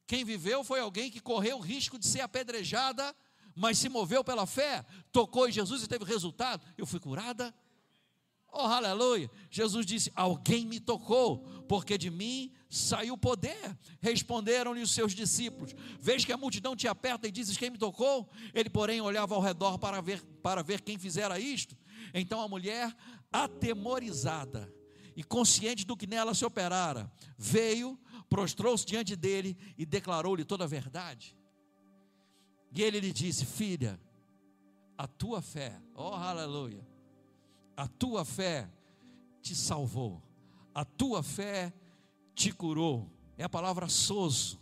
Quem 0.05 0.23
viveu 0.23 0.63
foi 0.63 0.79
alguém 0.79 1.09
que 1.09 1.19
correu 1.19 1.57
o 1.57 1.61
risco 1.61 1.97
de 1.97 2.05
ser 2.05 2.21
apedrejada, 2.21 3.15
mas 3.57 3.79
se 3.79 3.89
moveu 3.89 4.23
pela 4.23 4.45
fé, 4.45 4.85
tocou 5.11 5.49
em 5.49 5.51
Jesus 5.51 5.81
e 5.81 5.87
teve 5.87 6.05
resultado. 6.05 6.65
Eu 6.77 6.85
fui 6.85 6.99
curada, 6.99 7.53
Oh, 8.49 8.61
aleluia! 8.61 9.29
Jesus 9.51 9.85
disse: 9.85 10.11
Alguém 10.15 10.65
me 10.65 10.79
tocou, 10.79 11.39
porque 11.67 11.97
de 11.97 12.09
mim 12.09 12.51
saiu 12.69 13.17
poder. 13.17 13.77
Responderam-lhe 14.01 14.81
os 14.81 14.91
seus 14.91 15.13
discípulos: 15.13 15.75
Vês 15.99 16.25
que 16.25 16.31
a 16.31 16.37
multidão 16.37 16.75
te 16.75 16.87
aperta 16.87 17.27
e 17.27 17.31
dizes: 17.31 17.57
Quem 17.57 17.69
me 17.69 17.77
tocou? 17.77 18.29
Ele, 18.53 18.69
porém, 18.69 19.01
olhava 19.01 19.35
ao 19.35 19.41
redor 19.41 19.77
para 19.77 20.01
ver, 20.01 20.23
para 20.41 20.63
ver 20.63 20.81
quem 20.81 20.97
fizera 20.97 21.39
isto. 21.39 21.77
Então 22.13 22.41
a 22.41 22.47
mulher, 22.47 22.95
atemorizada 23.31 24.73
e 25.15 25.23
consciente 25.23 25.85
do 25.85 25.97
que 25.97 26.07
nela 26.07 26.33
se 26.33 26.45
operara, 26.45 27.11
veio, 27.37 27.99
prostrou-se 28.29 28.85
diante 28.85 29.15
dele 29.15 29.55
e 29.77 29.85
declarou-lhe 29.85 30.45
toda 30.45 30.63
a 30.63 30.67
verdade. 30.67 31.36
E 32.77 32.81
ele 32.81 32.99
lhe 32.99 33.11
disse: 33.11 33.45
Filha, 33.45 33.99
a 34.97 35.07
tua 35.07 35.41
fé, 35.41 35.81
oh 35.95 36.13
aleluia 36.13 36.85
a 37.77 37.87
tua 37.87 38.25
fé 38.25 38.67
te 39.39 39.55
salvou, 39.55 40.19
a 40.73 40.83
tua 40.83 41.21
fé 41.21 41.71
te 42.33 42.51
curou. 42.51 43.07
É 43.37 43.43
a 43.43 43.49
palavra 43.49 43.87
soso, 43.87 44.59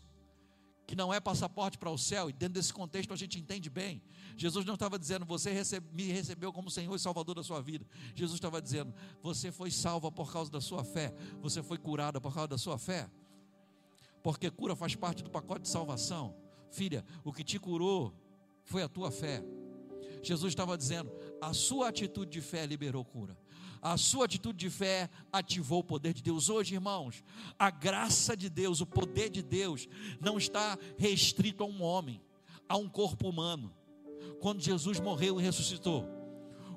que 0.86 0.98
não 0.98 1.14
é 1.14 1.22
passaporte 1.22 1.78
para 1.78 1.90
o 1.90 1.98
céu, 1.98 2.30
e 2.30 2.34
dentro 2.34 2.56
desse 2.56 2.74
contexto 2.74 3.14
a 3.14 3.16
gente 3.16 3.40
entende 3.40 3.70
bem. 3.70 4.04
Jesus 4.36 4.66
não 4.66 4.74
estava 4.74 5.00
dizendo, 5.00 5.26
você 5.26 5.50
recebe, 5.50 5.88
me 5.94 6.12
recebeu 6.12 6.52
como 6.52 6.70
Senhor 6.70 6.94
e 6.94 7.00
Salvador 7.00 7.36
da 7.36 7.44
sua 7.44 7.62
vida. 7.62 7.88
Jesus 8.14 8.36
estava 8.36 8.62
dizendo, 8.62 8.94
você 9.24 9.50
foi 9.50 9.72
salva 9.72 10.12
por 10.12 10.30
causa 10.30 10.52
da 10.52 10.60
sua 10.60 10.84
fé, 10.84 11.14
você 11.42 11.64
foi 11.64 11.78
curada 11.78 12.20
por 12.20 12.34
causa 12.34 12.50
da 12.50 12.58
sua 12.58 12.78
fé. 12.78 13.10
Porque 14.22 14.52
cura 14.52 14.76
faz 14.76 14.94
parte 14.94 15.24
do 15.24 15.30
pacote 15.30 15.62
de 15.62 15.70
salvação, 15.70 16.36
Filha, 16.76 17.06
o 17.24 17.32
que 17.32 17.42
te 17.42 17.58
curou 17.58 18.14
foi 18.66 18.84
a 18.84 18.90
tua 18.90 19.10
fé. 19.10 19.42
Jesus 20.22 20.52
estava 20.52 20.78
dizendo: 20.78 21.10
a 21.42 21.54
sua 21.54 21.88
atitude 21.88 22.30
de 22.30 22.42
fé 22.42 22.66
liberou 22.66 23.06
cura. 23.06 23.38
A 23.82 23.98
sua 23.98 24.26
atitude 24.26 24.58
de 24.58 24.70
fé 24.70 25.10
ativou 25.32 25.80
o 25.80 25.84
poder 25.84 26.14
de 26.14 26.22
Deus. 26.22 26.50
Hoje, 26.50 26.74
irmãos, 26.74 27.24
a 27.58 27.70
graça 27.70 28.36
de 28.36 28.50
Deus, 28.50 28.82
o 28.82 28.86
poder 28.86 29.30
de 29.30 29.42
Deus, 29.42 29.88
não 30.20 30.38
está 30.38 30.78
restrito 30.98 31.64
a 31.64 31.68
um 31.68 31.82
homem, 31.82 32.22
a 32.68 32.76
um 32.76 32.90
corpo 32.90 33.30
humano. 33.30 33.74
Quando 34.42 34.62
Jesus 34.62 35.00
morreu 35.00 35.40
e 35.40 35.44
ressuscitou, 35.44 36.04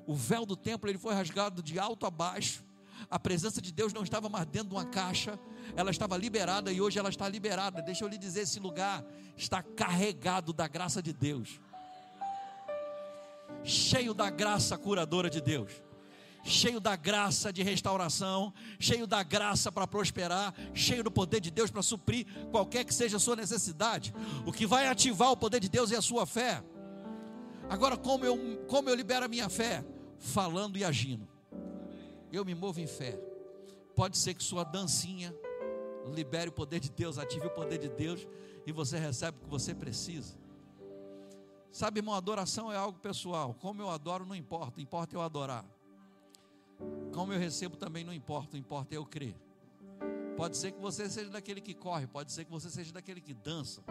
o 0.07 0.15
véu 0.15 0.45
do 0.45 0.55
templo 0.55 0.89
ele 0.89 0.97
foi 0.97 1.13
rasgado 1.13 1.61
de 1.61 1.77
alto 1.77 2.05
a 2.05 2.11
baixo. 2.11 2.63
A 3.09 3.19
presença 3.19 3.61
de 3.61 3.71
Deus 3.71 3.93
não 3.93 4.03
estava 4.03 4.29
mais 4.29 4.45
dentro 4.45 4.69
de 4.69 4.75
uma 4.75 4.85
caixa, 4.85 5.39
ela 5.75 5.91
estava 5.91 6.17
liberada 6.17 6.71
e 6.71 6.81
hoje 6.81 6.97
ela 6.97 7.09
está 7.09 7.27
liberada. 7.29 7.81
Deixa 7.81 8.03
eu 8.03 8.07
lhe 8.07 8.17
dizer: 8.17 8.41
esse 8.41 8.59
lugar 8.59 9.05
está 9.37 9.61
carregado 9.61 10.51
da 10.53 10.67
graça 10.67 11.01
de 11.01 11.13
Deus, 11.13 11.59
cheio 13.63 14.13
da 14.13 14.29
graça 14.29 14.77
curadora 14.77 15.29
de 15.29 15.41
Deus 15.41 15.71
cheio 16.43 16.79
da 16.79 16.95
graça 16.95 17.51
de 17.51 17.63
restauração, 17.63 18.53
cheio 18.79 19.05
da 19.05 19.23
graça 19.23 19.71
para 19.71 19.87
prosperar, 19.87 20.53
cheio 20.73 21.03
do 21.03 21.11
poder 21.11 21.39
de 21.39 21.51
Deus 21.51 21.69
para 21.69 21.81
suprir 21.81 22.25
qualquer 22.51 22.83
que 22.83 22.93
seja 22.93 23.17
a 23.17 23.19
sua 23.19 23.35
necessidade. 23.35 24.13
O 24.45 24.51
que 24.51 24.65
vai 24.65 24.87
ativar 24.87 25.31
o 25.31 25.37
poder 25.37 25.59
de 25.59 25.69
Deus 25.69 25.91
é 25.91 25.97
a 25.97 26.01
sua 26.01 26.25
fé. 26.25 26.63
Agora, 27.69 27.95
como 27.95 28.25
eu, 28.25 28.65
como 28.67 28.89
eu 28.89 28.95
libero 28.95 29.25
a 29.25 29.27
minha 29.27 29.47
fé? 29.47 29.85
Falando 30.17 30.77
e 30.77 30.83
agindo. 30.83 31.28
Eu 32.31 32.45
me 32.45 32.53
movo 32.53 32.79
em 32.79 32.87
fé. 32.87 33.19
Pode 33.95 34.17
ser 34.17 34.33
que 34.33 34.43
sua 34.43 34.63
dancinha 34.63 35.35
libere 36.13 36.49
o 36.49 36.53
poder 36.53 36.79
de 36.79 36.89
Deus, 36.89 37.17
ative 37.17 37.47
o 37.47 37.51
poder 37.51 37.77
de 37.77 37.89
Deus 37.89 38.27
e 38.65 38.71
você 38.71 38.97
recebe 38.97 39.37
o 39.37 39.41
que 39.41 39.49
você 39.49 39.73
precisa. 39.73 40.37
Sabe, 41.71 41.99
irmão, 41.99 42.15
adoração 42.15 42.71
é 42.71 42.75
algo 42.75 42.97
pessoal. 42.99 43.53
Como 43.53 43.81
eu 43.81 43.89
adoro, 43.89 44.25
não 44.25 44.35
importa, 44.35 44.81
importa 44.81 45.15
eu 45.15 45.21
adorar. 45.21 45.65
Como 47.13 47.33
eu 47.33 47.39
recebo 47.39 47.75
também 47.75 48.03
não 48.03 48.13
importa, 48.13 48.57
importa 48.57 48.95
é 48.95 48.97
eu 48.97 49.05
crer. 49.05 49.35
Pode 50.37 50.55
ser 50.55 50.71
que 50.71 50.79
você 50.79 51.09
seja 51.09 51.29
daquele 51.29 51.59
que 51.59 51.73
corre, 51.73 52.07
pode 52.07 52.31
ser 52.31 52.45
que 52.45 52.51
você 52.51 52.69
seja 52.69 52.93
daquele 52.93 53.19
que 53.19 53.33
dança, 53.33 53.83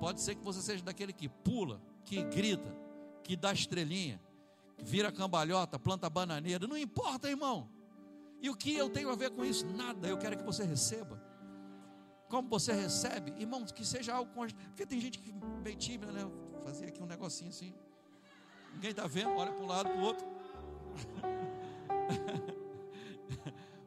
pode 0.00 0.20
ser 0.20 0.34
que 0.34 0.42
você 0.42 0.60
seja 0.60 0.82
daquele 0.82 1.12
que 1.12 1.28
pula, 1.28 1.80
que 2.04 2.24
grita, 2.24 2.76
que 3.22 3.36
dá 3.36 3.52
estrelinha, 3.52 4.20
que 4.76 4.84
vira 4.84 5.12
cambalhota, 5.12 5.78
planta 5.78 6.10
bananeira, 6.10 6.66
não 6.66 6.76
importa, 6.76 7.30
irmão. 7.30 7.68
E 8.42 8.50
o 8.50 8.56
que 8.56 8.74
eu 8.74 8.90
tenho 8.90 9.08
a 9.08 9.14
ver 9.14 9.30
com 9.30 9.44
isso? 9.44 9.64
Nada, 9.64 10.08
eu 10.08 10.18
quero 10.18 10.36
que 10.36 10.42
você 10.42 10.64
receba. 10.64 11.22
Como 12.28 12.48
você 12.48 12.72
recebe, 12.72 13.32
irmão, 13.40 13.64
que 13.64 13.86
seja 13.86 14.14
algo. 14.14 14.32
Porque 14.34 14.84
tem 14.84 15.00
gente 15.00 15.20
que 15.20 15.30
bem 15.62 15.76
tímida, 15.76 16.10
né? 16.10 16.28
Fazia 16.64 16.88
aqui 16.88 17.00
um 17.00 17.06
negocinho 17.06 17.50
assim. 17.50 17.72
Ninguém 18.74 18.90
está 18.90 19.06
vendo, 19.06 19.36
olha 19.36 19.52
para 19.52 19.62
um 19.62 19.66
lado, 19.66 19.90
para 19.90 19.98
o 19.98 20.02
outro. 20.02 20.26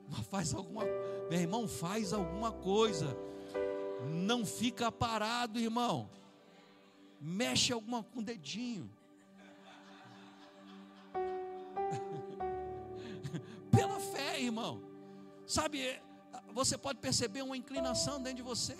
Mas 0.07 0.27
faz 0.27 0.53
alguma, 0.53 0.85
meu 1.29 1.39
irmão, 1.39 1.67
faz 1.67 2.13
alguma 2.13 2.51
coisa. 2.51 3.17
Não 4.09 4.45
fica 4.45 4.89
parado, 4.89 5.59
irmão. 5.59 6.09
Mexe 7.19 7.73
alguma 7.73 8.03
com 8.03 8.19
o 8.19 8.23
dedinho. 8.23 8.89
Irmão. 14.65 14.81
Sabe, 15.45 16.01
você 16.53 16.77
pode 16.77 16.99
perceber 16.99 17.41
uma 17.41 17.55
inclinação 17.55 18.21
dentro 18.21 18.37
de 18.37 18.43
você. 18.43 18.75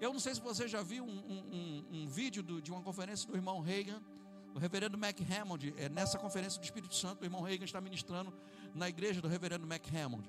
Eu 0.00 0.12
não 0.12 0.20
sei 0.20 0.34
se 0.34 0.40
você 0.40 0.66
já 0.66 0.82
viu 0.82 1.04
um, 1.04 1.08
um, 1.10 1.86
um, 1.92 2.08
vídeo 2.08 2.42
do, 2.42 2.60
de 2.60 2.70
uma 2.70 2.82
conferência 2.82 3.28
do 3.28 3.36
irmão 3.36 3.60
Reagan 3.60 4.00
o 4.54 4.58
reverendo 4.58 4.98
Mac 4.98 5.16
Hammond, 5.20 5.72
é 5.76 5.88
nessa 5.88 6.18
conferência 6.18 6.60
do 6.60 6.64
Espírito 6.64 6.94
Santo, 6.94 7.22
o 7.22 7.24
irmão 7.24 7.40
Reagan 7.40 7.64
está 7.64 7.80
ministrando 7.80 8.32
na 8.74 8.88
igreja 8.88 9.20
do 9.20 9.28
reverendo 9.28 9.64
Mac 9.64 9.82
Hammond. 9.94 10.28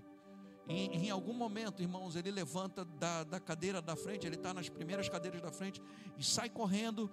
E, 0.67 0.85
em 0.85 1.09
algum 1.09 1.33
momento, 1.33 1.81
irmãos, 1.81 2.15
ele 2.15 2.29
levanta 2.29 2.85
da, 2.85 3.23
da 3.23 3.39
cadeira 3.39 3.81
da 3.81 3.95
frente, 3.95 4.27
ele 4.27 4.35
está 4.35 4.53
nas 4.53 4.69
primeiras 4.69 5.09
cadeiras 5.09 5.41
da 5.41 5.51
frente 5.51 5.81
e 6.19 6.23
sai 6.23 6.49
correndo, 6.49 7.11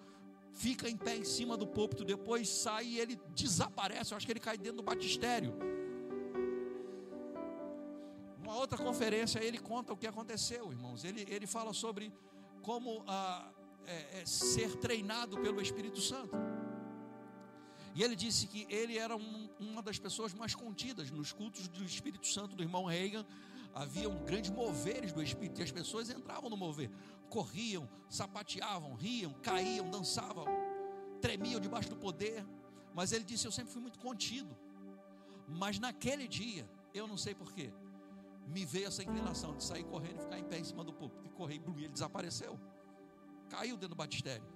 fica 0.52 0.88
em 0.88 0.98
pé 0.98 1.16
em 1.16 1.24
cima 1.24 1.56
do 1.56 1.66
púlpito, 1.66 2.04
depois 2.04 2.46
sai 2.48 2.84
e 2.84 3.00
ele 3.00 3.18
desaparece. 3.34 4.12
Eu 4.12 4.16
acho 4.18 4.26
que 4.26 4.32
ele 4.32 4.40
cai 4.40 4.58
dentro 4.58 4.76
do 4.76 4.82
batistério. 4.82 5.56
Uma 8.48 8.56
outra 8.56 8.78
conferência, 8.78 9.44
ele 9.44 9.58
conta 9.58 9.92
o 9.92 9.96
que 9.96 10.06
aconteceu, 10.06 10.72
irmãos. 10.72 11.04
Ele, 11.04 11.26
ele 11.28 11.46
fala 11.46 11.74
sobre 11.74 12.10
como 12.62 13.04
ah, 13.06 13.46
é, 13.84 14.20
é, 14.20 14.24
ser 14.24 14.74
treinado 14.76 15.36
pelo 15.36 15.60
Espírito 15.60 16.00
Santo. 16.00 16.34
E 17.94 18.02
ele 18.02 18.16
disse 18.16 18.46
que 18.46 18.66
ele 18.70 18.96
era 18.96 19.14
um, 19.14 19.50
uma 19.60 19.82
das 19.82 19.98
pessoas 19.98 20.32
mais 20.32 20.54
contidas 20.54 21.10
nos 21.10 21.30
cultos 21.30 21.68
do 21.68 21.84
Espírito 21.84 22.26
Santo 22.26 22.56
do 22.56 22.62
irmão 22.62 22.86
Reagan. 22.86 23.26
Havia 23.74 24.08
um 24.08 24.24
grandes 24.24 24.50
moveres 24.50 25.12
do 25.12 25.22
Espírito 25.22 25.60
e 25.60 25.64
as 25.64 25.70
pessoas 25.70 26.08
entravam 26.08 26.48
no 26.48 26.56
mover, 26.56 26.90
corriam, 27.28 27.86
sapateavam, 28.08 28.94
riam, 28.94 29.34
caíam, 29.42 29.90
dançavam, 29.90 30.46
tremiam 31.20 31.60
debaixo 31.60 31.90
do 31.90 31.96
poder. 31.96 32.46
Mas 32.94 33.12
ele 33.12 33.24
disse: 33.24 33.46
Eu 33.46 33.52
sempre 33.52 33.74
fui 33.74 33.82
muito 33.82 33.98
contido. 33.98 34.56
Mas 35.46 35.78
naquele 35.78 36.26
dia, 36.26 36.66
eu 36.94 37.06
não 37.06 37.18
sei 37.18 37.34
porquê, 37.34 37.70
me 38.48 38.64
veio 38.64 38.86
essa 38.86 39.02
inclinação 39.02 39.54
de 39.56 39.62
sair 39.62 39.84
correndo 39.84 40.18
e 40.18 40.22
ficar 40.22 40.38
em 40.38 40.44
pé 40.44 40.58
em 40.58 40.64
cima 40.64 40.82
do 40.82 40.92
púlpito. 40.92 41.24
E 41.26 41.28
correr, 41.30 41.60
e 41.76 41.84
ele 41.84 41.92
desapareceu. 41.92 42.58
Caiu 43.48 43.76
dentro 43.76 43.90
do 43.90 43.96
batistério. 43.96 44.46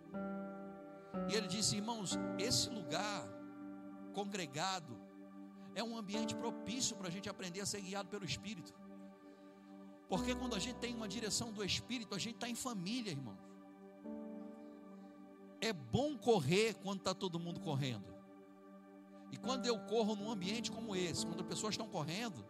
E 1.28 1.34
ele 1.34 1.47
disse: 1.47 1.76
irmãos, 1.76 2.18
esse 2.38 2.68
lugar 2.70 3.28
congregado 4.14 4.99
é 5.74 5.82
um 5.82 5.97
ambiente 5.97 6.34
propício 6.34 6.97
para 6.97 7.09
a 7.09 7.11
gente 7.11 7.28
aprender 7.28 7.61
a 7.61 7.66
ser 7.66 7.80
guiado 7.80 8.09
pelo 8.09 8.24
Espírito. 8.24 8.74
Porque 10.09 10.34
quando 10.34 10.55
a 10.55 10.59
gente 10.59 10.76
tem 10.76 10.95
uma 10.95 11.09
direção 11.09 11.53
do 11.53 11.64
Espírito, 11.64 12.14
a 12.14 12.18
gente 12.18 12.34
está 12.34 12.49
em 12.49 12.55
família, 12.55 13.11
irmão. 13.11 13.38
É 15.61 15.72
bom 15.72 16.16
correr 16.18 16.74
quando 16.82 16.99
está 16.99 17.14
todo 17.14 17.38
mundo 17.38 17.61
correndo. 17.61 18.12
E 19.30 19.36
quando 19.38 19.64
eu 19.66 19.78
corro 19.86 20.14
num 20.14 20.30
ambiente 20.30 20.70
como 20.70 20.95
esse, 20.95 21.26
quando 21.26 21.40
as 21.40 21.47
pessoas 21.47 21.72
estão 21.72 21.88
correndo, 21.88 22.45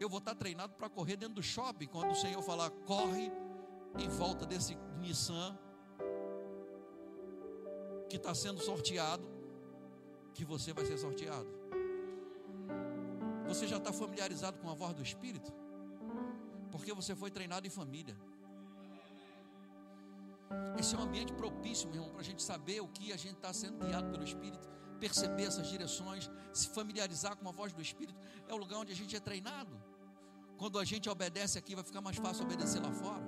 eu 0.00 0.08
vou 0.08 0.18
estar 0.18 0.34
treinado 0.34 0.74
para 0.74 0.88
correr 0.88 1.16
dentro 1.16 1.34
do 1.34 1.42
shopping. 1.42 1.86
Quando 1.86 2.10
o 2.10 2.14
Senhor 2.14 2.42
falar, 2.42 2.70
corre 2.70 3.30
em 3.98 4.08
volta 4.08 4.44
desse 4.46 4.76
Nissan 4.98 5.58
que 8.08 8.16
está 8.16 8.34
sendo 8.34 8.60
sorteado, 8.60 9.26
que 10.34 10.44
você 10.44 10.72
vai 10.72 10.84
ser 10.84 10.98
sorteado. 10.98 11.48
Você 13.46 13.66
já 13.66 13.76
está 13.76 13.92
familiarizado 13.92 14.58
com 14.58 14.68
a 14.70 14.74
voz 14.74 14.94
do 14.94 15.02
Espírito? 15.02 15.52
Porque 16.70 16.92
você 16.92 17.14
foi 17.14 17.30
treinado 17.30 17.66
em 17.66 17.70
família. 17.70 18.16
Esse 20.78 20.94
é 20.94 20.98
um 20.98 21.02
ambiente 21.02 21.32
propício, 21.32 21.88
meu 21.88 21.96
irmão, 21.96 22.10
para 22.10 22.20
a 22.20 22.24
gente 22.24 22.42
saber 22.42 22.80
o 22.80 22.88
que 22.88 23.12
a 23.12 23.16
gente 23.16 23.36
está 23.36 23.52
sendo 23.52 23.78
guiado 23.84 24.10
pelo 24.10 24.24
Espírito, 24.24 24.68
perceber 25.02 25.46
essas 25.50 25.66
direções, 25.66 26.30
se 26.52 26.68
familiarizar 26.68 27.34
com 27.36 27.48
a 27.48 27.52
voz 27.60 27.72
do 27.72 27.82
Espírito. 27.82 28.20
É 28.46 28.54
o 28.54 28.56
lugar 28.56 28.78
onde 28.78 28.92
a 28.92 28.94
gente 28.94 29.16
é 29.16 29.20
treinado. 29.28 29.74
Quando 30.56 30.78
a 30.78 30.84
gente 30.84 31.10
obedece 31.10 31.58
aqui, 31.58 31.74
vai 31.74 31.82
ficar 31.82 32.00
mais 32.00 32.16
fácil 32.18 32.44
obedecer 32.44 32.80
lá 32.80 32.92
fora. 32.92 33.24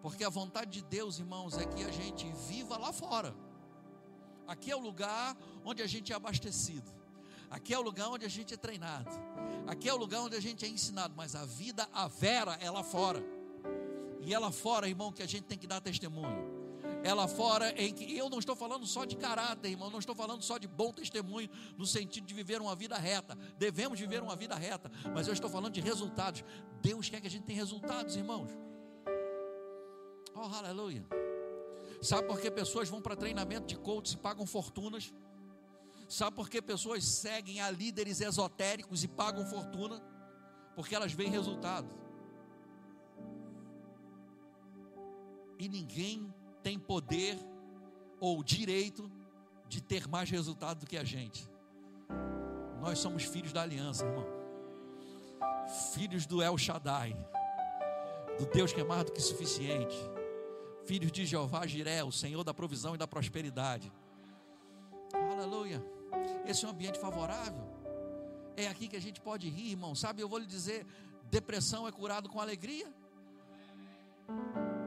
Porque 0.00 0.24
a 0.24 0.30
vontade 0.30 0.70
de 0.70 0.82
Deus, 0.82 1.18
irmãos, 1.18 1.58
é 1.58 1.66
que 1.66 1.84
a 1.84 1.90
gente 1.90 2.26
viva 2.48 2.78
lá 2.78 2.90
fora. 2.90 3.34
Aqui 4.48 4.70
é 4.70 4.76
o 4.76 4.80
lugar 4.80 5.36
onde 5.62 5.82
a 5.82 5.86
gente 5.86 6.10
é 6.10 6.16
abastecido. 6.16 6.90
Aqui 7.50 7.74
é 7.74 7.78
o 7.78 7.82
lugar 7.82 8.08
onde 8.08 8.24
a 8.24 8.30
gente 8.30 8.54
é 8.54 8.56
treinado. 8.56 9.10
Aqui 9.66 9.90
é 9.90 9.92
o 9.92 9.98
lugar 9.98 10.22
onde 10.22 10.36
a 10.36 10.40
gente 10.40 10.64
é 10.64 10.68
ensinado. 10.68 11.12
Mas 11.14 11.34
a 11.34 11.44
vida, 11.44 11.86
a 11.92 12.08
vera, 12.08 12.54
é 12.62 12.70
lá 12.70 12.82
fora. 12.82 13.22
E 14.22 14.32
é 14.32 14.38
lá 14.38 14.50
fora, 14.50 14.88
irmão, 14.88 15.12
que 15.12 15.22
a 15.22 15.28
gente 15.28 15.44
tem 15.44 15.58
que 15.58 15.66
dar 15.66 15.82
testemunho. 15.82 16.55
É 17.06 17.14
lá 17.14 17.28
fora 17.28 17.70
em 17.80 17.94
que 17.94 18.16
eu 18.16 18.28
não 18.28 18.40
estou 18.40 18.56
falando 18.56 18.84
só 18.84 19.04
de 19.04 19.14
caráter, 19.14 19.68
irmão, 19.68 19.88
não 19.88 20.00
estou 20.00 20.12
falando 20.12 20.42
só 20.42 20.58
de 20.58 20.66
bom 20.66 20.92
testemunho 20.92 21.48
no 21.78 21.86
sentido 21.86 22.26
de 22.26 22.34
viver 22.34 22.60
uma 22.60 22.74
vida 22.74 22.98
reta. 22.98 23.38
Devemos 23.56 24.00
viver 24.00 24.20
uma 24.20 24.34
vida 24.34 24.56
reta, 24.56 24.90
mas 25.14 25.28
eu 25.28 25.32
estou 25.32 25.48
falando 25.48 25.72
de 25.72 25.80
resultados. 25.80 26.42
Deus 26.82 27.08
quer 27.08 27.20
que 27.20 27.28
a 27.28 27.30
gente 27.30 27.44
tenha 27.44 27.60
resultados, 27.60 28.16
irmãos. 28.16 28.50
Oh, 30.34 30.52
aleluia. 30.52 31.06
Sabe 32.02 32.26
por 32.26 32.40
que 32.40 32.50
pessoas 32.50 32.88
vão 32.88 33.00
para 33.00 33.14
treinamento 33.14 33.68
de 33.68 33.76
coach 33.76 34.14
e 34.14 34.16
pagam 34.16 34.44
fortunas? 34.44 35.14
Sabe 36.08 36.34
por 36.34 36.50
que 36.50 36.60
pessoas 36.60 37.04
seguem 37.04 37.60
a 37.60 37.70
líderes 37.70 38.20
esotéricos 38.20 39.04
e 39.04 39.06
pagam 39.06 39.46
fortuna? 39.46 40.02
Porque 40.74 40.92
elas 40.92 41.12
veem 41.12 41.30
resultado. 41.30 41.88
E 45.56 45.68
ninguém 45.68 46.34
tem 46.66 46.80
poder 46.80 47.38
ou 48.18 48.42
direito 48.42 49.08
de 49.68 49.80
ter 49.80 50.08
mais 50.08 50.28
resultado 50.28 50.80
do 50.80 50.86
que 50.86 50.96
a 50.96 51.04
gente. 51.04 51.48
Nós 52.80 52.98
somos 52.98 53.22
filhos 53.22 53.52
da 53.52 53.62
aliança, 53.62 54.04
irmão. 54.04 54.26
Filhos 55.94 56.26
do 56.26 56.42
El 56.42 56.58
Shaddai. 56.58 57.16
Do 58.36 58.46
Deus 58.46 58.72
que 58.72 58.80
é 58.80 58.84
mais 58.84 59.04
do 59.04 59.12
que 59.12 59.20
suficiente 59.20 59.96
Filhos 60.86 61.12
de 61.12 61.24
Jeová 61.24 61.64
Jiré, 61.68 62.02
o 62.02 62.10
Senhor 62.10 62.42
da 62.42 62.52
provisão 62.52 62.96
e 62.96 62.98
da 62.98 63.06
prosperidade. 63.06 63.92
Aleluia. 65.14 65.80
Esse 66.46 66.64
é 66.64 66.68
um 66.68 66.72
ambiente 66.72 66.98
favorável. 66.98 67.64
É 68.56 68.66
aqui 68.66 68.88
que 68.88 68.96
a 68.96 69.00
gente 69.00 69.20
pode 69.20 69.48
rir, 69.48 69.70
irmão. 69.70 69.94
Sabe, 69.94 70.20
eu 70.20 70.28
vou 70.28 70.40
lhe 70.40 70.46
dizer: 70.46 70.84
depressão 71.30 71.86
é 71.86 71.92
curado 71.92 72.28
com 72.28 72.40
alegria. 72.40 72.92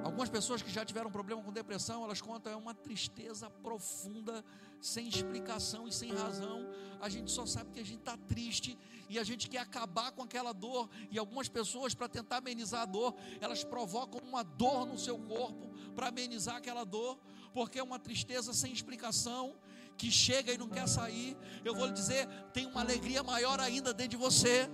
Algumas 0.04 0.30
pessoas 0.30 0.62
que 0.62 0.72
já 0.72 0.86
tiveram 0.86 1.12
problema 1.12 1.41
com 1.43 1.52
depressão, 1.52 2.04
elas 2.04 2.22
contam 2.22 2.52
é 2.52 2.56
uma 2.56 2.74
tristeza 2.74 3.50
profunda, 3.50 4.43
sem 4.80 5.08
explicação 5.08 5.88
e 5.88 5.91
sem 5.91 6.14
razão. 6.14 6.66
A 7.02 7.10
gente 7.10 7.30
só 7.32 7.45
sabe 7.45 7.72
que 7.72 7.80
a 7.80 7.86
gente 7.86 8.00
está 8.00 8.16
triste 8.16 8.78
e 9.10 9.20
a 9.20 9.24
gente 9.24 9.50
quer 9.50 9.60
acabar 9.60 10.12
com 10.12 10.24
aquela 10.24 10.54
dor. 10.54 10.89
E 11.12 11.20
algumas 11.20 11.50
pessoas, 11.50 11.93
para 11.93 12.08
tentar 12.08 12.38
amenizar 12.38 12.84
a 12.84 12.86
dor, 12.86 13.14
elas 13.41 13.64
provocam 13.64 14.22
uma 14.22 14.43
dor 14.43 14.86
no 14.86 14.97
seu 14.97 15.20
corpo 15.20 15.70
para 15.93 16.08
amenizar 16.08 16.56
aquela 16.56 16.86
dor, 16.86 17.20
porque 17.54 17.78
é 17.78 17.84
uma 17.84 18.00
tristeza 18.00 18.54
sem 18.54 18.72
explicação 18.72 19.56
que 19.97 20.10
chega 20.10 20.54
e 20.54 20.58
não 20.58 20.70
quer 20.70 20.88
sair. 20.88 21.36
Eu 21.66 21.76
vou 21.76 21.88
lhe 21.88 21.93
dizer, 21.93 22.26
tem 22.54 22.66
uma 22.66 22.80
alegria 22.80 23.22
maior 23.22 23.60
ainda 23.60 23.93
dentro 23.93 24.12
de 24.12 24.18
você. 24.18 24.70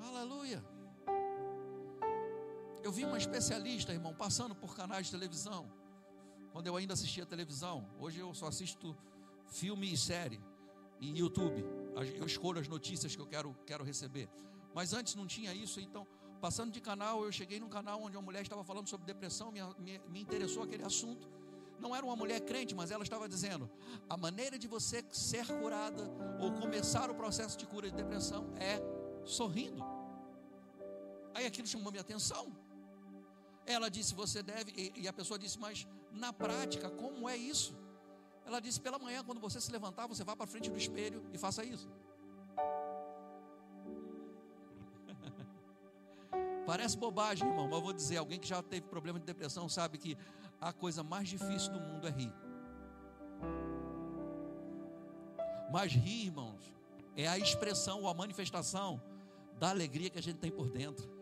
Aleluia. 0.00 0.77
Eu 2.82 2.92
vi 2.92 3.04
uma 3.04 3.18
especialista, 3.18 3.92
irmão, 3.92 4.14
passando 4.14 4.54
por 4.54 4.74
canais 4.74 5.06
de 5.06 5.12
televisão. 5.12 5.70
Quando 6.52 6.66
eu 6.66 6.76
ainda 6.76 6.94
assistia 6.94 7.26
televisão, 7.26 7.88
hoje 7.98 8.18
eu 8.20 8.32
só 8.34 8.46
assisto 8.46 8.96
filme 9.48 9.92
e 9.92 9.96
série 9.96 10.40
em 11.00 11.16
YouTube. 11.16 11.64
Eu 12.16 12.26
escolho 12.26 12.60
as 12.60 12.68
notícias 12.68 13.14
que 13.14 13.20
eu 13.20 13.26
quero, 13.26 13.56
quero 13.66 13.84
receber. 13.84 14.28
Mas 14.74 14.92
antes 14.92 15.14
não 15.14 15.26
tinha 15.26 15.52
isso, 15.52 15.80
então, 15.80 16.06
passando 16.40 16.70
de 16.70 16.80
canal, 16.80 17.24
eu 17.24 17.32
cheguei 17.32 17.58
num 17.58 17.68
canal 17.68 18.00
onde 18.02 18.16
uma 18.16 18.22
mulher 18.22 18.42
estava 18.42 18.62
falando 18.62 18.88
sobre 18.88 19.06
depressão, 19.06 19.50
me, 19.50 19.60
me, 19.78 19.98
me 20.08 20.20
interessou 20.20 20.62
aquele 20.62 20.84
assunto. 20.84 21.28
Não 21.80 21.94
era 21.94 22.04
uma 22.04 22.16
mulher 22.16 22.40
crente, 22.40 22.74
mas 22.74 22.90
ela 22.90 23.02
estava 23.02 23.28
dizendo: 23.28 23.70
a 24.08 24.16
maneira 24.16 24.58
de 24.58 24.66
você 24.66 25.04
ser 25.10 25.46
curada 25.46 26.10
ou 26.40 26.52
começar 26.52 27.10
o 27.10 27.14
processo 27.14 27.56
de 27.56 27.66
cura 27.66 27.88
de 27.90 27.96
depressão 27.96 28.52
é 28.56 28.80
sorrindo. 29.24 29.84
Aí 31.34 31.46
aquilo 31.46 31.68
chamou 31.68 31.92
minha 31.92 32.00
atenção. 32.00 32.67
Ela 33.68 33.88
disse: 33.90 34.14
Você 34.14 34.42
deve, 34.42 34.92
e, 34.96 35.06
a 35.06 35.12
pessoa 35.12 35.38
disse: 35.38 35.58
Mas 35.58 35.86
na 36.10 36.32
prática, 36.32 36.88
como 36.88 37.28
é 37.28 37.36
isso? 37.36 37.76
Ela 38.46 38.60
disse: 38.60 38.80
Pela 38.80 38.98
manhã, 38.98 39.22
quando 39.22 39.40
você 39.40 39.60
se 39.60 39.70
levantar, 39.70 40.06
você 40.06 40.24
vá 40.24 40.34
para 40.34 40.46
frente 40.46 40.70
do 40.70 40.78
espelho 40.78 41.22
e 41.34 41.36
faça 41.36 41.62
isso. 41.62 41.86
Parece 46.66 46.96
bobagem, 46.96 47.46
irmão, 47.46 47.68
mas 47.68 47.82
vou 47.82 47.92
dizer: 47.92 48.16
alguém 48.16 48.40
que 48.40 48.48
já 48.48 48.62
teve 48.62 48.86
problema 48.86 49.20
de 49.20 49.26
depressão 49.26 49.68
sabe 49.68 49.98
que 49.98 50.16
a 50.58 50.72
coisa 50.72 51.02
mais 51.02 51.28
difícil 51.28 51.70
do 51.70 51.78
mundo 51.78 52.08
é 52.08 52.10
rir. 52.10 52.32
Mas 55.70 55.92
rir, 55.92 56.24
irmãos, 56.24 56.72
é 57.14 57.28
a 57.28 57.38
expressão 57.38 58.00
ou 58.00 58.08
a 58.08 58.14
manifestação 58.14 58.98
da 59.58 59.68
alegria 59.68 60.08
que 60.08 60.18
a 60.18 60.22
gente 60.22 60.38
tem 60.38 60.50
por 60.50 60.70
dentro. 60.70 61.17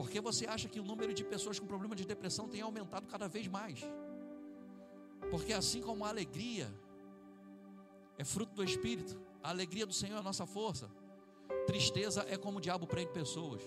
Porque 0.00 0.18
você 0.18 0.46
acha 0.46 0.66
que 0.66 0.80
o 0.80 0.82
número 0.82 1.12
de 1.12 1.22
pessoas 1.22 1.58
com 1.58 1.66
problema 1.66 1.94
de 1.94 2.06
depressão 2.06 2.48
tem 2.48 2.62
aumentado 2.62 3.06
cada 3.06 3.28
vez 3.28 3.46
mais? 3.46 3.80
Porque 5.30 5.52
assim 5.52 5.82
como 5.82 6.06
a 6.06 6.08
alegria 6.08 6.66
é 8.16 8.24
fruto 8.24 8.54
do 8.54 8.64
Espírito, 8.64 9.20
a 9.42 9.50
alegria 9.50 9.84
do 9.84 9.92
Senhor 9.92 10.16
é 10.16 10.18
a 10.20 10.22
nossa 10.22 10.46
força. 10.46 10.90
Tristeza 11.66 12.24
é 12.30 12.38
como 12.38 12.56
o 12.56 12.60
diabo 12.62 12.86
prende 12.86 13.12
pessoas. 13.12 13.62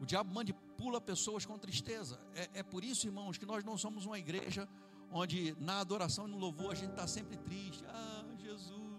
O 0.00 0.06
diabo 0.06 0.32
manipula 0.32 1.00
pessoas 1.00 1.44
com 1.44 1.58
tristeza. 1.58 2.16
É, 2.32 2.60
é 2.60 2.62
por 2.62 2.84
isso, 2.84 3.08
irmãos, 3.08 3.38
que 3.38 3.44
nós 3.44 3.64
não 3.64 3.76
somos 3.76 4.06
uma 4.06 4.20
igreja 4.20 4.68
onde 5.10 5.56
na 5.58 5.80
adoração 5.80 6.28
e 6.28 6.30
no 6.30 6.38
louvor 6.38 6.70
a 6.70 6.76
gente 6.76 6.92
está 6.92 7.08
sempre 7.08 7.36
triste. 7.38 7.84
Ah, 7.88 8.24
Jesus 8.38 8.89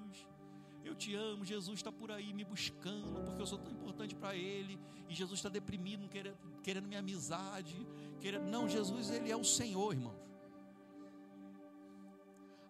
eu 0.88 0.96
te 0.96 1.14
amo, 1.16 1.46
Jesus 1.46 1.80
está 1.80 1.92
por 1.92 2.12
aí 2.12 2.34
me 2.34 2.44
buscando, 2.44 3.22
porque 3.24 3.42
eu 3.42 3.46
sou 3.46 3.58
tão 3.58 3.72
importante 3.72 4.16
para 4.16 4.36
Ele, 4.36 4.80
e 5.08 5.14
Jesus 5.14 5.40
está 5.40 5.50
deprimido, 5.50 6.08
querendo, 6.10 6.38
querendo 6.64 6.88
minha 6.88 7.00
amizade, 7.00 7.76
querendo... 8.20 8.50
não, 8.50 8.68
Jesus, 8.68 9.10
Ele 9.10 9.32
é 9.32 9.36
o 9.36 9.44
Senhor, 9.44 9.94
irmãos. 9.94 10.20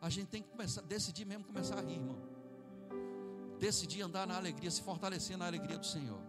A 0.02 0.10
gente 0.10 0.28
tem 0.28 0.42
que 0.42 0.50
começar, 0.50 0.82
decidir 0.82 1.26
mesmo 1.26 1.44
começar 1.44 1.78
a 1.78 1.82
rir, 1.82 1.94
irmão. 1.94 2.18
Decidir 3.60 4.02
andar 4.02 4.26
na 4.26 4.36
alegria, 4.36 4.72
se 4.72 4.82
fortalecer 4.82 5.38
na 5.38 5.46
alegria 5.46 5.78
do 5.78 5.86
Senhor. 5.86 6.20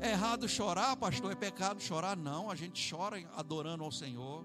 É 0.00 0.10
errado 0.10 0.48
chorar, 0.48 0.96
pastor? 0.96 1.30
É 1.30 1.36
pecado 1.36 1.80
chorar? 1.80 2.16
Não, 2.16 2.50
a 2.50 2.56
gente 2.56 2.92
chora 2.92 3.24
adorando 3.36 3.84
ao 3.84 3.92
Senhor. 3.92 4.44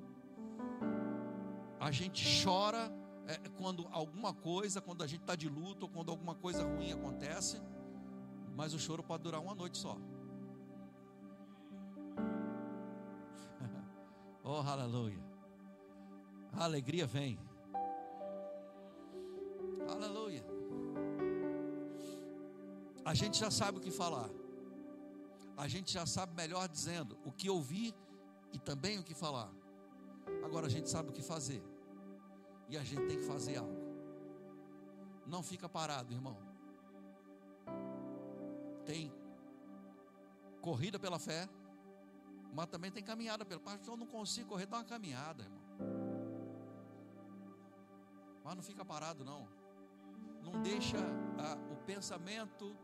A 1.79 1.89
gente 1.89 2.43
chora 2.43 2.91
é, 3.27 3.37
quando 3.57 3.87
alguma 3.91 4.33
coisa, 4.33 4.81
quando 4.81 5.03
a 5.03 5.07
gente 5.07 5.21
está 5.21 5.35
de 5.35 5.47
luto, 5.49 5.85
ou 5.85 5.91
quando 5.91 6.09
alguma 6.09 6.33
coisa 6.33 6.63
ruim 6.63 6.93
acontece, 6.93 7.61
mas 8.55 8.73
o 8.73 8.79
choro 8.79 9.03
pode 9.03 9.21
durar 9.23 9.41
uma 9.41 9.53
noite 9.53 9.77
só. 9.77 9.97
oh, 14.43 14.61
aleluia. 14.61 15.21
A 16.53 16.63
alegria 16.63 17.05
vem. 17.05 17.37
Aleluia. 19.89 20.45
A 23.03 23.13
gente 23.13 23.37
já 23.37 23.51
sabe 23.51 23.77
o 23.77 23.81
que 23.81 23.91
falar. 23.91 24.29
A 25.57 25.67
gente 25.67 25.91
já 25.91 26.05
sabe 26.05 26.33
melhor 26.33 26.69
dizendo 26.69 27.17
o 27.25 27.31
que 27.31 27.49
ouvir 27.49 27.93
e 28.53 28.59
também 28.59 28.99
o 28.99 29.03
que 29.03 29.13
falar. 29.13 29.51
Agora 30.43 30.67
a 30.67 30.69
gente 30.69 30.89
sabe 30.89 31.09
o 31.09 31.13
que 31.13 31.21
fazer. 31.21 31.61
E 32.69 32.77
a 32.77 32.83
gente 32.83 33.05
tem 33.07 33.17
que 33.17 33.23
fazer 33.23 33.57
algo. 33.57 33.87
Não 35.25 35.41
fica 35.43 35.67
parado, 35.67 36.13
irmão. 36.13 36.37
Tem 38.85 39.13
corrida 40.61 40.97
pela 40.97 41.19
fé, 41.19 41.47
mas 42.53 42.67
também 42.67 42.91
tem 42.91 43.03
caminhada 43.03 43.45
pela. 43.45 43.59
Pastor, 43.59 43.93
eu 43.93 43.97
não 43.97 44.07
consigo 44.07 44.49
correr, 44.49 44.65
dá 44.65 44.77
uma 44.77 44.83
caminhada, 44.83 45.43
irmão. 45.43 45.67
Mas 48.43 48.55
não 48.55 48.63
fica 48.63 48.85
parado, 48.85 49.25
não. 49.25 49.47
Não 50.41 50.61
deixa 50.61 50.97
o 51.69 51.75
pensamento 51.85 52.75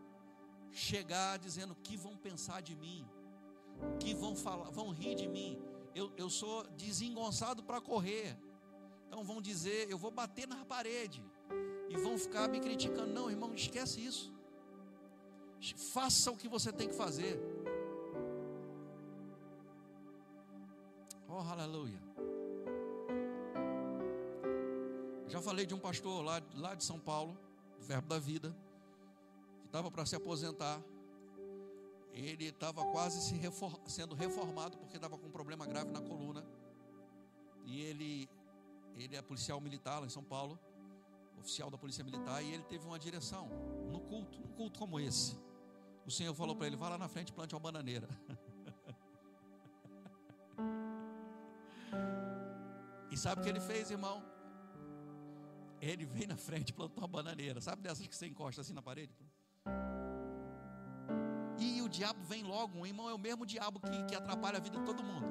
chegar 0.72 1.40
dizendo 1.40 1.76
que 1.76 1.96
vão 1.96 2.18
pensar 2.18 2.62
de 2.62 2.76
mim, 2.76 3.08
que 4.00 4.14
vão 4.14 4.36
falar, 4.36 4.70
vão 4.72 4.90
rir 4.90 5.16
de 5.16 5.28
mim. 5.28 5.58
Eu, 5.96 6.12
eu 6.18 6.30
sou 6.30 6.68
desengonçado 6.72 7.64
para 7.64 7.80
correr. 7.80 8.38
Então 9.14 9.24
vão 9.24 9.40
dizer, 9.40 9.88
eu 9.92 9.98
vou 10.04 10.10
bater 10.10 10.48
na 10.48 10.66
parede. 10.66 11.24
E 11.88 11.96
vão 11.96 12.18
ficar 12.18 12.50
me 12.50 12.60
criticando. 12.60 13.14
Não, 13.14 13.30
irmão, 13.30 13.54
esquece 13.54 14.04
isso. 14.04 14.34
Faça 15.94 16.32
o 16.32 16.36
que 16.36 16.48
você 16.48 16.74
tem 16.74 16.88
que 16.88 16.96
fazer. 16.96 17.40
Oh, 21.30 21.38
aleluia. 21.38 22.02
Já 25.28 25.40
falei 25.40 25.68
de 25.68 25.76
um 25.76 25.80
pastor 25.80 26.26
lá, 26.26 26.42
lá 26.56 26.74
de 26.74 26.84
São 26.84 27.00
Paulo, 27.00 27.38
do 27.78 27.86
Verbo 27.86 28.08
da 28.08 28.18
Vida, 28.18 28.50
que 29.62 29.68
estava 29.68 29.92
para 29.92 30.08
se 30.08 30.16
aposentar. 30.16 30.82
Ele 32.14 32.46
estava 32.46 32.84
quase 32.88 33.22
se 33.22 33.36
refor 33.36 33.80
sendo 33.86 34.16
reformado 34.16 34.76
porque 34.76 34.96
estava 34.96 35.20
com 35.20 35.28
um 35.28 35.32
problema 35.32 35.68
grave 35.68 35.92
na 35.92 36.02
coluna. 36.02 36.44
E 37.64 37.80
ele 37.80 38.28
ele 38.98 39.16
é 39.16 39.22
policial 39.22 39.62
militar 39.62 40.00
lá 40.00 40.06
em 40.06 40.10
São 40.10 40.24
Paulo, 40.24 40.60
oficial 41.38 41.70
da 41.70 41.78
Polícia 41.78 42.04
Militar, 42.04 42.44
e 42.44 42.52
ele 42.54 42.64
teve 42.64 42.84
uma 42.86 42.98
direção 42.98 43.48
no 43.92 44.00
culto, 44.00 44.40
um 44.40 44.48
culto 44.48 44.80
como 44.80 45.00
esse. 45.00 45.38
O 46.06 46.12
Senhor 46.12 46.34
falou 46.34 46.56
para 46.56 46.66
ele: 46.68 46.76
vá 46.76 46.90
lá 46.90 46.98
na 46.98 47.08
frente 47.08 47.30
e 47.30 47.34
plante 47.34 47.56
uma 47.56 47.62
bananeira. 47.62 48.10
e 53.12 53.18
sabe 53.18 53.42
o 53.42 53.44
que 53.44 53.50
ele 53.50 53.60
fez, 53.60 53.92
irmão? 53.92 54.24
Ele 55.82 56.06
veio 56.06 56.30
na 56.30 56.38
frente 56.38 56.70
e 56.70 56.74
plantou 56.74 57.00
uma 57.00 57.08
bananeira. 57.08 57.60
Sabe 57.60 57.82
dessas 57.82 58.08
que 58.08 58.16
você 58.16 58.28
encosta 58.28 58.62
assim 58.62 58.72
na 58.74 58.82
parede? 58.82 59.14
E 61.60 61.82
o 61.82 61.90
diabo 61.90 62.24
vem 62.24 62.44
logo. 62.44 62.80
O 62.80 62.88
irmão 62.88 63.10
é 63.10 63.14
o 63.14 63.18
mesmo 63.18 63.46
diabo 63.46 63.82
que, 63.82 64.06
que 64.06 64.16
atrapalha 64.16 64.58
a 64.58 64.62
vida 64.62 64.78
de 64.78 64.86
todo 64.86 65.04
mundo. 65.04 65.28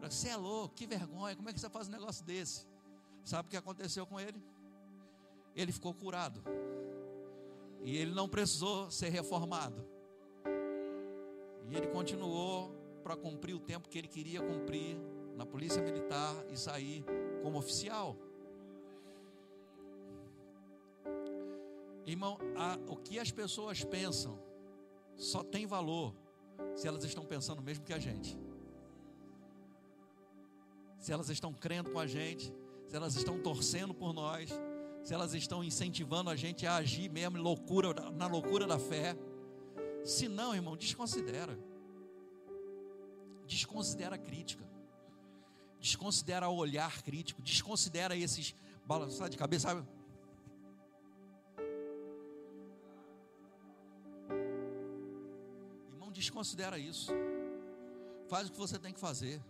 Você 0.00 0.28
é 0.28 0.36
louco, 0.36 0.74
que 0.74 0.86
vergonha. 0.86 1.34
Como 1.34 1.48
é 1.48 1.52
que 1.52 1.60
você 1.60 1.68
faz 1.68 1.88
um 1.88 1.90
negócio 1.90 2.24
desse? 2.24 2.64
Sabe 3.28 3.46
o 3.46 3.50
que 3.50 3.58
aconteceu 3.58 4.06
com 4.06 4.18
ele? 4.18 4.42
Ele 5.54 5.70
ficou 5.70 5.92
curado. 5.92 6.42
E 7.84 7.94
ele 7.94 8.14
não 8.14 8.26
precisou 8.26 8.90
ser 8.90 9.10
reformado. 9.10 9.86
E 11.68 11.76
ele 11.76 11.88
continuou 11.88 12.74
para 13.02 13.14
cumprir 13.16 13.52
o 13.52 13.60
tempo 13.60 13.86
que 13.86 13.98
ele 13.98 14.08
queria 14.08 14.40
cumprir 14.40 14.96
na 15.36 15.44
polícia 15.44 15.82
militar 15.82 16.34
e 16.50 16.56
sair 16.56 17.04
como 17.42 17.58
oficial. 17.58 18.16
Irmão, 22.06 22.38
a, 22.56 22.78
o 22.90 22.96
que 22.96 23.18
as 23.18 23.30
pessoas 23.30 23.84
pensam 23.84 24.38
só 25.18 25.42
tem 25.42 25.66
valor 25.66 26.14
se 26.74 26.88
elas 26.88 27.04
estão 27.04 27.26
pensando 27.26 27.60
mesmo 27.60 27.84
que 27.84 27.92
a 27.92 27.98
gente. 27.98 28.38
Se 30.98 31.12
elas 31.12 31.28
estão 31.28 31.52
crendo 31.52 31.90
com 31.90 31.98
a 31.98 32.06
gente, 32.06 32.50
se 32.88 32.96
elas 32.96 33.14
estão 33.16 33.38
torcendo 33.38 33.92
por 33.92 34.14
nós, 34.14 34.50
se 35.04 35.12
elas 35.12 35.34
estão 35.34 35.62
incentivando 35.62 36.30
a 36.30 36.36
gente 36.36 36.66
a 36.66 36.76
agir 36.76 37.10
mesmo 37.10 37.36
loucura, 37.36 37.92
na 38.12 38.26
loucura 38.26 38.66
da 38.66 38.78
fé. 38.78 39.14
Se 40.04 40.26
não, 40.26 40.54
irmão, 40.54 40.74
desconsidera. 40.74 41.58
Desconsidera 43.46 44.14
a 44.14 44.18
crítica. 44.18 44.66
Desconsidera 45.78 46.48
o 46.48 46.56
olhar 46.56 47.02
crítico. 47.02 47.42
Desconsidera 47.42 48.16
esses 48.16 48.54
balançar 48.86 49.28
de 49.28 49.36
cabeça, 49.36 49.68
sabe? 49.68 49.86
Irmão, 55.92 56.10
desconsidera 56.10 56.78
isso. 56.78 57.12
Faz 58.28 58.48
o 58.48 58.52
que 58.52 58.58
você 58.58 58.78
tem 58.78 58.94
que 58.94 59.00
fazer. 59.00 59.42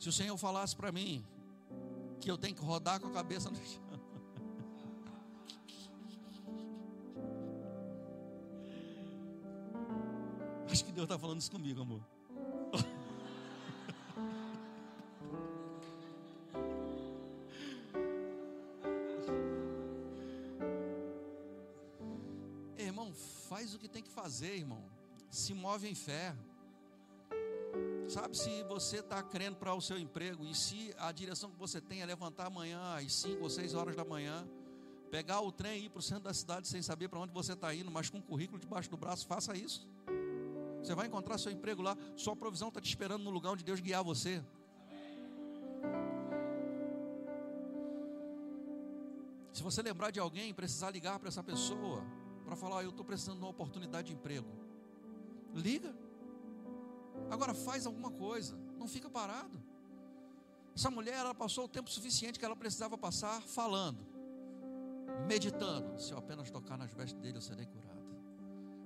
Se 0.00 0.08
o 0.08 0.12
Senhor 0.12 0.36
falasse 0.38 0.74
para 0.74 0.90
mim 0.90 1.22
que 2.20 2.30
eu 2.30 2.38
tenho 2.38 2.54
que 2.54 2.62
rodar 2.62 2.98
com 2.98 3.08
a 3.08 3.10
cabeça 3.10 3.50
no 3.50 3.56
chão. 3.56 3.82
Acho 10.70 10.84
que 10.84 10.90
Deus 10.90 11.04
está 11.04 11.18
falando 11.18 11.40
isso 11.40 11.50
comigo, 11.50 11.82
amor. 11.82 12.00
irmão, 22.78 23.12
faz 23.48 23.74
o 23.74 23.78
que 23.78 23.88
tem 23.88 24.02
que 24.02 24.08
fazer, 24.10 24.56
irmão. 24.56 24.82
Se 25.30 25.52
move 25.52 25.86
em 25.86 25.94
fé. 25.94 26.34
Sabe, 28.10 28.36
se 28.36 28.64
você 28.64 28.96
está 28.96 29.22
crendo 29.22 29.56
para 29.56 29.72
o 29.72 29.80
seu 29.80 29.96
emprego 29.96 30.44
e 30.44 30.52
se 30.52 30.92
a 30.98 31.12
direção 31.12 31.48
que 31.48 31.56
você 31.56 31.80
tem 31.80 32.02
é 32.02 32.04
levantar 32.04 32.48
amanhã 32.48 32.96
às 32.96 33.14
5 33.14 33.40
ou 33.40 33.48
6 33.48 33.72
horas 33.74 33.94
da 33.94 34.04
manhã, 34.04 34.44
pegar 35.12 35.40
o 35.42 35.52
trem 35.52 35.82
e 35.82 35.84
ir 35.84 35.90
para 35.90 36.00
o 36.00 36.02
centro 36.02 36.24
da 36.24 36.34
cidade 36.34 36.66
sem 36.66 36.82
saber 36.82 37.08
para 37.08 37.20
onde 37.20 37.32
você 37.32 37.52
está 37.52 37.72
indo, 37.72 37.88
mas 37.88 38.10
com 38.10 38.18
um 38.18 38.20
currículo 38.20 38.58
debaixo 38.58 38.90
do 38.90 38.96
braço, 38.96 39.28
faça 39.28 39.56
isso. 39.56 39.88
Você 40.82 40.92
vai 40.92 41.06
encontrar 41.06 41.38
seu 41.38 41.52
emprego 41.52 41.82
lá, 41.82 41.96
sua 42.16 42.34
provisão 42.34 42.66
está 42.66 42.80
te 42.80 42.88
esperando 42.88 43.22
no 43.22 43.30
lugar 43.30 43.52
onde 43.52 43.62
Deus 43.62 43.78
guiar 43.78 44.02
você. 44.02 44.44
Se 49.52 49.62
você 49.62 49.82
lembrar 49.82 50.10
de 50.10 50.18
alguém, 50.18 50.52
precisar 50.52 50.90
ligar 50.90 51.16
para 51.20 51.28
essa 51.28 51.44
pessoa, 51.44 52.04
para 52.44 52.56
falar, 52.56 52.82
eu 52.82 52.90
estou 52.90 53.04
precisando 53.04 53.36
de 53.36 53.44
uma 53.44 53.50
oportunidade 53.50 54.08
de 54.08 54.14
emprego. 54.14 54.48
Liga. 55.54 55.99
Agora 57.30 57.54
faz 57.54 57.86
alguma 57.86 58.10
coisa, 58.10 58.56
não 58.78 58.86
fica 58.86 59.08
parado. 59.10 59.60
Essa 60.74 60.90
mulher, 60.90 61.14
ela 61.14 61.34
passou 61.34 61.64
o 61.64 61.68
tempo 61.68 61.90
suficiente 61.90 62.38
que 62.38 62.44
ela 62.44 62.56
precisava 62.56 62.96
passar 62.96 63.42
falando, 63.42 63.98
meditando. 65.26 66.00
Se 66.00 66.12
eu 66.12 66.18
apenas 66.18 66.50
tocar 66.50 66.78
nas 66.78 66.92
vestes 66.92 67.20
dele, 67.20 67.38
eu 67.38 67.42
serei 67.42 67.66
curada. 67.66 68.00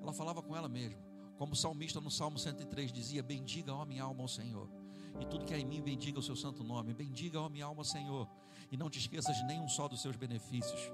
Ela 0.00 0.12
falava 0.12 0.42
com 0.42 0.56
ela 0.56 0.68
mesma, 0.68 1.00
como 1.38 1.52
o 1.52 1.56
salmista 1.56 2.00
no 2.00 2.10
Salmo 2.10 2.38
103 2.38 2.92
dizia: 2.92 3.22
Bendiga, 3.22 3.72
ó 3.72 3.84
minha 3.84 4.02
alma, 4.02 4.22
ao 4.22 4.28
Senhor. 4.28 4.68
E 5.20 5.24
tudo 5.26 5.44
que 5.44 5.54
há 5.54 5.58
em 5.58 5.64
mim, 5.64 5.80
bendiga 5.80 6.18
o 6.18 6.22
seu 6.22 6.34
santo 6.34 6.64
nome. 6.64 6.92
Bendiga, 6.92 7.40
ó 7.40 7.48
minha 7.48 7.66
alma, 7.66 7.84
Senhor. 7.84 8.28
E 8.70 8.76
não 8.76 8.90
te 8.90 8.98
esqueças 8.98 9.36
de 9.36 9.44
nenhum 9.44 9.68
só 9.68 9.86
dos 9.86 10.02
seus 10.02 10.16
benefícios. 10.16 10.90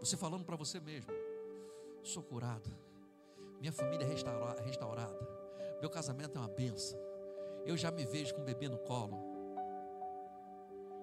Você 0.00 0.16
falando 0.16 0.44
para 0.44 0.56
você 0.56 0.80
mesmo: 0.80 1.12
Sou 2.02 2.22
curada. 2.22 2.70
Minha 3.60 3.72
família 3.72 4.04
é 4.04 4.08
restaurada 4.08 4.62
meu 5.80 5.90
casamento 5.90 6.36
é 6.36 6.40
uma 6.40 6.48
benção. 6.48 6.98
Eu 7.64 7.76
já 7.76 7.90
me 7.90 8.04
vejo 8.04 8.34
com 8.34 8.42
um 8.42 8.44
bebê 8.44 8.68
no 8.68 8.78
colo. 8.78 9.18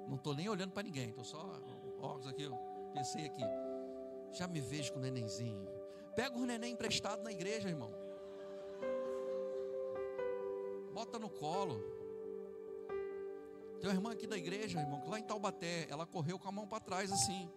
Não 0.08 0.16
estou 0.16 0.36
nem 0.36 0.48
olhando 0.50 0.72
para 0.72 0.84
ninguém, 0.84 1.10
estou 1.10 1.24
só 1.24 1.38
óculos 2.00 2.28
aqui, 2.28 2.50
pensei 2.94 3.26
aqui. 3.26 3.44
Já 4.32 4.48
me 4.48 4.60
vejo 4.60 4.94
com 4.94 5.00
o 5.00 5.02
nenenzinho. 5.02 5.68
Pega 6.16 6.38
o 6.38 6.46
neném 6.46 6.74
emprestado 6.74 7.24
na 7.24 7.32
igreja, 7.32 7.70
irmão. 7.70 7.92
Bota 10.94 11.18
no 11.20 11.30
colo. 11.30 11.82
Tem 13.80 13.90
uma 13.90 13.96
irmã 13.96 14.12
aqui 14.12 14.28
da 14.28 14.38
igreja, 14.38 14.80
irmão, 14.80 15.02
que 15.02 15.10
lá 15.10 15.20
em 15.20 15.24
Taubaté, 15.24 15.88
ela 15.90 16.06
correu 16.06 16.40
com 16.40 16.48
a 16.48 16.52
mão 16.52 16.68
para 16.68 16.80
trás 16.80 17.12
assim. 17.12 17.50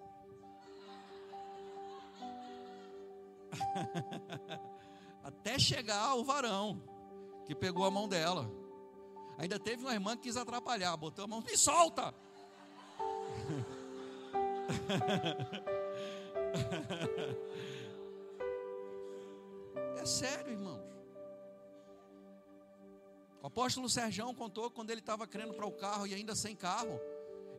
Até 5.22 5.58
chegar 5.58 6.14
o 6.16 6.24
varão 6.24 6.97
que 7.48 7.54
pegou 7.54 7.86
a 7.86 7.90
mão 7.90 8.06
dela. 8.06 8.46
Ainda 9.38 9.58
teve 9.58 9.82
uma 9.82 9.94
irmã 9.94 10.14
que 10.14 10.24
quis 10.24 10.36
atrapalhar, 10.36 10.94
botou 10.98 11.24
a 11.24 11.28
mão, 11.28 11.40
me 11.40 11.56
solta! 11.56 12.14
É 19.96 20.06
sério, 20.06 20.52
irmãos. 20.52 20.80
O 23.42 23.46
apóstolo 23.48 23.88
Serjão 23.90 24.32
contou 24.32 24.70
quando 24.70 24.90
ele 24.90 25.00
estava 25.00 25.26
crendo 25.26 25.52
para 25.52 25.66
o 25.66 25.72
carro 25.72 26.06
e 26.06 26.14
ainda 26.14 26.34
sem 26.36 26.54
carro. 26.54 27.00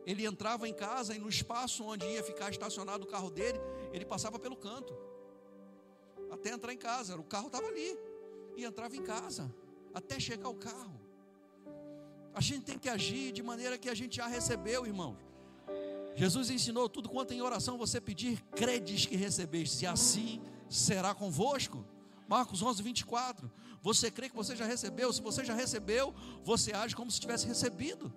Ele 0.06 0.24
entrava 0.24 0.66
em 0.66 0.72
casa 0.72 1.14
e 1.14 1.18
no 1.18 1.28
espaço 1.28 1.84
onde 1.84 2.06
ia 2.06 2.24
ficar 2.24 2.50
estacionado 2.50 3.04
o 3.04 3.06
carro 3.06 3.30
dele, 3.30 3.60
ele 3.92 4.06
passava 4.06 4.38
pelo 4.38 4.56
canto. 4.56 4.96
Até 6.30 6.50
entrar 6.50 6.72
em 6.72 6.78
casa. 6.78 7.16
O 7.16 7.24
carro 7.24 7.46
estava 7.48 7.66
ali. 7.66 7.96
E 8.56 8.64
entrava 8.64 8.96
em 8.96 9.02
casa 9.02 9.54
até 9.94 10.18
chegar 10.18 10.48
o 10.48 10.54
carro. 10.54 11.00
A 12.32 12.40
gente 12.40 12.64
tem 12.64 12.78
que 12.78 12.88
agir 12.88 13.32
de 13.32 13.42
maneira 13.42 13.76
que 13.76 13.88
a 13.88 13.94
gente 13.94 14.16
já 14.16 14.26
recebeu, 14.26 14.86
irmãos. 14.86 15.16
Jesus 16.14 16.50
ensinou 16.50 16.88
tudo 16.88 17.08
quanto 17.08 17.32
em 17.32 17.40
oração 17.40 17.78
você 17.78 18.00
pedir, 18.00 18.42
credes 18.54 19.06
que 19.06 19.16
recebeste, 19.16 19.84
e 19.84 19.86
assim 19.86 20.42
será 20.68 21.14
convosco. 21.14 21.84
Marcos 22.28 22.62
11, 22.62 22.82
24. 22.82 23.50
Você 23.82 24.10
crê 24.10 24.28
que 24.28 24.36
você 24.36 24.54
já 24.54 24.64
recebeu? 24.64 25.12
Se 25.12 25.20
você 25.20 25.44
já 25.44 25.54
recebeu, 25.54 26.14
você 26.44 26.72
age 26.72 26.94
como 26.94 27.10
se 27.10 27.18
tivesse 27.18 27.46
recebido. 27.46 28.12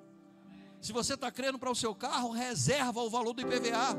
Se 0.82 0.92
você 0.92 1.14
está 1.14 1.32
crendo 1.32 1.58
para 1.58 1.72
o 1.72 1.76
seu 1.76 1.96
carro, 1.96 2.30
reserva 2.32 3.02
o 3.02 3.10
valor 3.10 3.34
do 3.34 3.42
IPVA. 3.42 3.98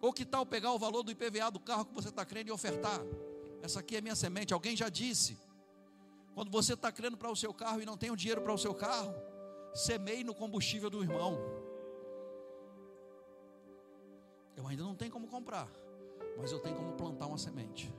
Ou 0.00 0.12
que 0.12 0.24
tal 0.24 0.46
pegar 0.46 0.72
o 0.72 0.78
valor 0.78 1.02
do 1.02 1.10
IPVA 1.10 1.50
do 1.50 1.58
carro 1.58 1.84
que 1.84 1.92
você 1.92 2.08
está 2.08 2.24
crendo 2.24 2.48
e 2.48 2.52
ofertar? 2.52 3.00
Essa 3.62 3.80
aqui 3.80 3.96
é 3.96 4.00
minha 4.00 4.14
semente. 4.14 4.54
Alguém 4.54 4.76
já 4.76 4.88
disse. 4.88 5.38
Quando 6.34 6.50
você 6.50 6.74
está 6.74 6.92
crendo 6.92 7.16
para 7.16 7.30
o 7.30 7.36
seu 7.36 7.52
carro 7.52 7.82
e 7.82 7.86
não 7.86 7.96
tem 7.96 8.10
o 8.10 8.16
dinheiro 8.16 8.40
para 8.40 8.52
o 8.52 8.58
seu 8.58 8.74
carro, 8.74 9.14
semeie 9.74 10.22
no 10.22 10.34
combustível 10.34 10.88
do 10.88 11.02
irmão. 11.02 11.38
Eu 14.56 14.66
ainda 14.66 14.82
não 14.82 14.94
tenho 14.94 15.10
como 15.10 15.26
comprar, 15.26 15.68
mas 16.36 16.52
eu 16.52 16.60
tenho 16.60 16.76
como 16.76 16.92
plantar 16.92 17.26
uma 17.26 17.38
semente. 17.38 17.92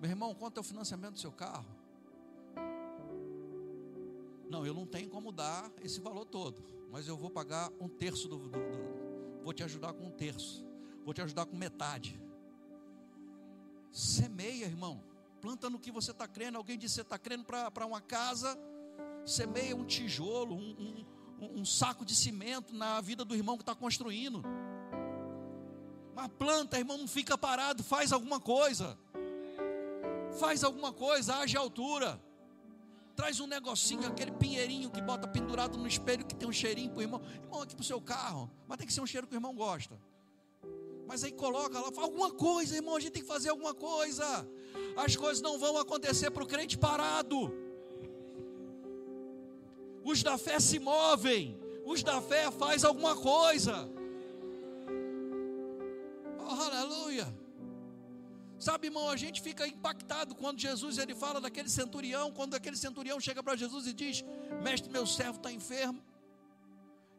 Meu 0.00 0.10
irmão, 0.10 0.34
quanto 0.34 0.58
é 0.58 0.60
o 0.60 0.64
financiamento 0.64 1.14
do 1.14 1.18
seu 1.18 1.32
carro? 1.32 1.66
Não, 4.48 4.66
eu 4.66 4.74
não 4.74 4.86
tenho 4.86 5.08
como 5.08 5.32
dar 5.32 5.70
esse 5.82 6.00
valor 6.00 6.24
todo, 6.26 6.62
mas 6.90 7.08
eu 7.08 7.16
vou 7.16 7.30
pagar 7.30 7.70
um 7.80 7.88
terço 7.88 8.28
do, 8.28 8.38
do, 8.38 8.50
do 8.50 9.42
vou 9.42 9.52
te 9.52 9.62
ajudar 9.62 9.92
com 9.92 10.06
um 10.06 10.10
terço, 10.10 10.64
vou 11.04 11.12
te 11.12 11.20
ajudar 11.22 11.46
com 11.46 11.56
metade. 11.56 12.20
Semeia, 13.94 14.64
irmão. 14.64 15.00
Planta 15.40 15.70
no 15.70 15.78
que 15.78 15.92
você 15.92 16.10
está 16.10 16.26
crendo. 16.26 16.58
Alguém 16.58 16.76
disse: 16.76 16.96
você 16.96 17.02
está 17.02 17.16
crendo 17.16 17.44
para 17.44 17.86
uma 17.86 18.00
casa. 18.00 18.58
Semeia 19.24 19.74
um 19.76 19.84
tijolo, 19.84 20.56
um, 20.56 21.06
um, 21.40 21.60
um 21.60 21.64
saco 21.64 22.04
de 22.04 22.14
cimento 22.14 22.74
na 22.74 23.00
vida 23.00 23.24
do 23.24 23.36
irmão 23.36 23.56
que 23.56 23.62
está 23.62 23.74
construindo. 23.74 24.42
Mas 26.12 26.28
planta, 26.36 26.76
irmão, 26.76 26.98
não 26.98 27.08
fica 27.08 27.38
parado, 27.38 27.84
faz 27.84 28.12
alguma 28.12 28.40
coisa. 28.40 28.98
Faz 30.40 30.64
alguma 30.64 30.92
coisa, 30.92 31.36
age 31.36 31.56
à 31.56 31.60
altura. 31.60 32.20
Traz 33.14 33.38
um 33.38 33.46
negocinho, 33.46 34.08
aquele 34.08 34.32
pinheirinho 34.32 34.90
que 34.90 35.00
bota 35.00 35.28
pendurado 35.28 35.78
no 35.78 35.86
espelho 35.86 36.26
que 36.26 36.34
tem 36.34 36.48
um 36.48 36.52
cheirinho 36.52 36.90
para 36.90 36.98
o 36.98 37.02
irmão. 37.02 37.22
Irmão, 37.44 37.62
aqui 37.62 37.76
para 37.76 37.82
o 37.82 37.86
seu 37.86 38.00
carro. 38.00 38.50
Mas 38.66 38.76
tem 38.76 38.86
que 38.88 38.92
ser 38.92 39.00
um 39.00 39.06
cheiro 39.06 39.26
que 39.28 39.34
o 39.34 39.36
irmão 39.36 39.54
gosta. 39.54 39.96
Mas 41.06 41.22
aí 41.22 41.32
coloca 41.32 41.78
lá, 41.78 41.92
fala 41.92 42.06
alguma 42.06 42.30
coisa, 42.30 42.74
irmão, 42.74 42.96
a 42.96 43.00
gente 43.00 43.12
tem 43.12 43.22
que 43.22 43.28
fazer 43.28 43.50
alguma 43.50 43.74
coisa. 43.74 44.24
As 44.96 45.16
coisas 45.16 45.42
não 45.42 45.58
vão 45.58 45.76
acontecer 45.76 46.30
para 46.30 46.42
o 46.42 46.46
crente 46.46 46.78
parado. 46.78 47.52
Os 50.02 50.22
da 50.22 50.36
fé 50.36 50.60
se 50.60 50.78
movem, 50.78 51.58
os 51.84 52.02
da 52.02 52.20
fé 52.20 52.50
faz 52.50 52.84
alguma 52.84 53.16
coisa. 53.16 53.88
Oh, 56.38 56.62
aleluia. 56.62 57.26
Sabe, 58.58 58.86
irmão, 58.86 59.08
a 59.08 59.16
gente 59.16 59.42
fica 59.42 59.66
impactado 59.66 60.34
quando 60.34 60.58
Jesus 60.58 60.96
ele 60.98 61.14
fala 61.14 61.40
daquele 61.40 61.68
centurião, 61.68 62.32
quando 62.32 62.54
aquele 62.54 62.76
centurião 62.76 63.18
chega 63.20 63.42
para 63.42 63.56
Jesus 63.56 63.86
e 63.86 63.92
diz: 63.92 64.24
Mestre, 64.62 64.90
meu 64.90 65.06
servo 65.06 65.36
está 65.36 65.52
enfermo, 65.52 66.02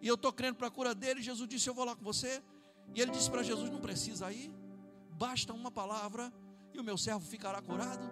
e 0.02 0.08
eu 0.08 0.16
estou 0.16 0.32
crendo 0.32 0.56
para 0.56 0.68
a 0.68 0.72
cura 0.72 0.96
dele. 0.96 1.22
Jesus 1.22 1.48
disse: 1.48 1.68
Eu 1.70 1.74
vou 1.74 1.86
lá 1.86 1.96
com 1.96 2.04
você. 2.04 2.42
E 2.94 3.02
ele 3.02 3.12
disse 3.12 3.30
para 3.30 3.44
Jesus: 3.44 3.70
Não 3.70 3.80
precisa 3.80 4.32
ir. 4.32 4.52
basta 5.12 5.54
uma 5.54 5.72
palavra 5.72 6.32
e 6.74 6.80
o 6.80 6.84
meu 6.84 6.98
servo 6.98 7.26
ficará 7.26 7.62
curado. 7.62 8.06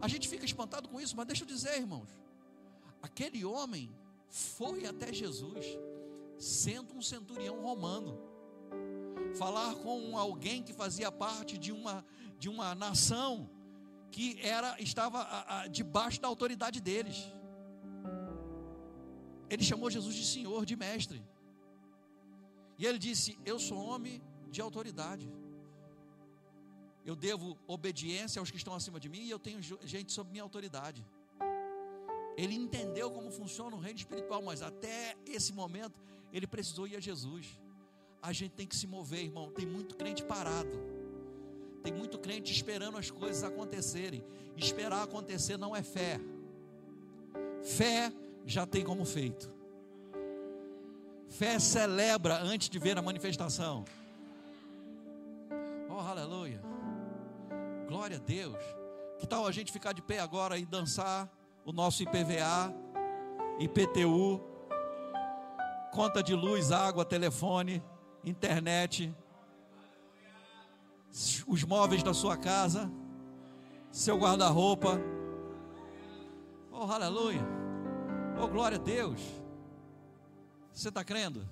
A 0.00 0.08
gente 0.08 0.28
fica 0.28 0.44
espantado 0.44 0.88
com 0.88 1.00
isso, 1.00 1.16
mas 1.16 1.26
deixa 1.26 1.42
eu 1.42 1.46
dizer, 1.46 1.78
irmãos, 1.78 2.08
aquele 3.02 3.44
homem 3.44 3.90
foi 4.28 4.86
até 4.86 5.12
Jesus, 5.12 5.64
sendo 6.38 6.94
um 6.94 7.02
centurião 7.02 7.60
romano, 7.60 8.18
falar 9.36 9.74
com 9.76 10.18
alguém 10.18 10.62
que 10.62 10.72
fazia 10.72 11.10
parte 11.10 11.58
de 11.58 11.72
uma, 11.72 12.04
de 12.38 12.48
uma 12.48 12.74
nação 12.74 13.48
que 14.10 14.38
era 14.40 14.80
estava 14.80 15.20
a, 15.20 15.60
a, 15.60 15.66
debaixo 15.66 16.20
da 16.20 16.28
autoridade 16.28 16.80
deles. 16.80 17.30
Ele 19.48 19.62
chamou 19.62 19.90
Jesus 19.90 20.14
de 20.14 20.24
Senhor, 20.24 20.64
de 20.64 20.76
Mestre. 20.76 21.22
E 22.78 22.86
ele 22.86 22.98
disse: 22.98 23.38
Eu 23.44 23.58
sou 23.58 23.78
homem 23.78 24.22
de 24.50 24.60
autoridade. 24.60 25.30
Eu 27.04 27.14
devo 27.14 27.56
obediência 27.66 28.40
aos 28.40 28.50
que 28.50 28.56
estão 28.56 28.74
acima 28.74 28.98
de 28.98 29.08
mim 29.08 29.22
e 29.22 29.30
eu 29.30 29.38
tenho 29.38 29.60
gente 29.62 30.12
sob 30.12 30.30
minha 30.30 30.42
autoridade. 30.42 31.06
Ele 32.36 32.54
entendeu 32.54 33.10
como 33.10 33.30
funciona 33.30 33.74
o 33.76 33.78
reino 33.78 33.98
espiritual, 33.98 34.42
mas 34.42 34.60
até 34.60 35.16
esse 35.24 35.52
momento 35.52 35.98
ele 36.32 36.46
precisou 36.46 36.86
ir 36.86 36.96
a 36.96 37.00
Jesus. 37.00 37.58
A 38.20 38.32
gente 38.32 38.52
tem 38.52 38.66
que 38.66 38.76
se 38.76 38.86
mover, 38.86 39.24
irmão. 39.24 39.52
Tem 39.52 39.64
muito 39.64 39.96
crente 39.96 40.24
parado. 40.24 40.76
Tem 41.82 41.92
muito 41.92 42.18
crente 42.18 42.52
esperando 42.52 42.98
as 42.98 43.10
coisas 43.10 43.44
acontecerem. 43.44 44.24
Esperar 44.56 45.04
acontecer 45.04 45.56
não 45.56 45.76
é 45.76 45.82
fé. 45.82 46.20
Fé 47.62 48.12
já 48.44 48.66
tem 48.66 48.84
como 48.84 49.04
feito. 49.04 49.55
Fé 51.28 51.58
celebra 51.58 52.38
antes 52.38 52.68
de 52.68 52.78
ver 52.78 52.96
a 52.98 53.02
manifestação. 53.02 53.84
Oh, 55.88 56.00
aleluia. 56.00 56.60
Glória 57.86 58.16
a 58.16 58.20
Deus. 58.20 58.56
Que 59.18 59.26
tal 59.26 59.46
a 59.46 59.52
gente 59.52 59.72
ficar 59.72 59.92
de 59.92 60.02
pé 60.02 60.18
agora 60.18 60.58
e 60.58 60.66
dançar 60.66 61.28
o 61.64 61.72
nosso 61.72 62.02
IPVA, 62.02 62.74
IPTU, 63.58 64.40
conta 65.92 66.22
de 66.22 66.34
luz, 66.34 66.70
água, 66.70 67.04
telefone, 67.04 67.82
internet, 68.22 69.14
os 71.46 71.64
móveis 71.64 72.02
da 72.02 72.12
sua 72.12 72.36
casa, 72.36 72.90
seu 73.90 74.18
guarda-roupa. 74.18 75.00
Oh, 76.70 76.90
aleluia. 76.90 77.40
Oh, 78.38 78.46
glória 78.48 78.76
a 78.76 78.80
Deus. 78.80 79.20
Você 80.76 80.90
está 80.90 81.02
crendo? 81.02 81.48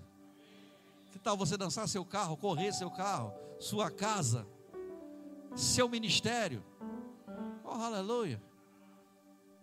Que 1.11 1.19
tal 1.19 1.35
você 1.35 1.57
dançar 1.57 1.89
seu 1.89 2.05
carro, 2.05 2.37
correr 2.37 2.73
seu 2.75 2.91
carro, 2.91 3.33
sua 3.59 3.91
casa, 3.91 4.47
seu 5.57 5.89
ministério? 5.89 6.63
Oh, 7.65 7.71
aleluia. 7.71 8.41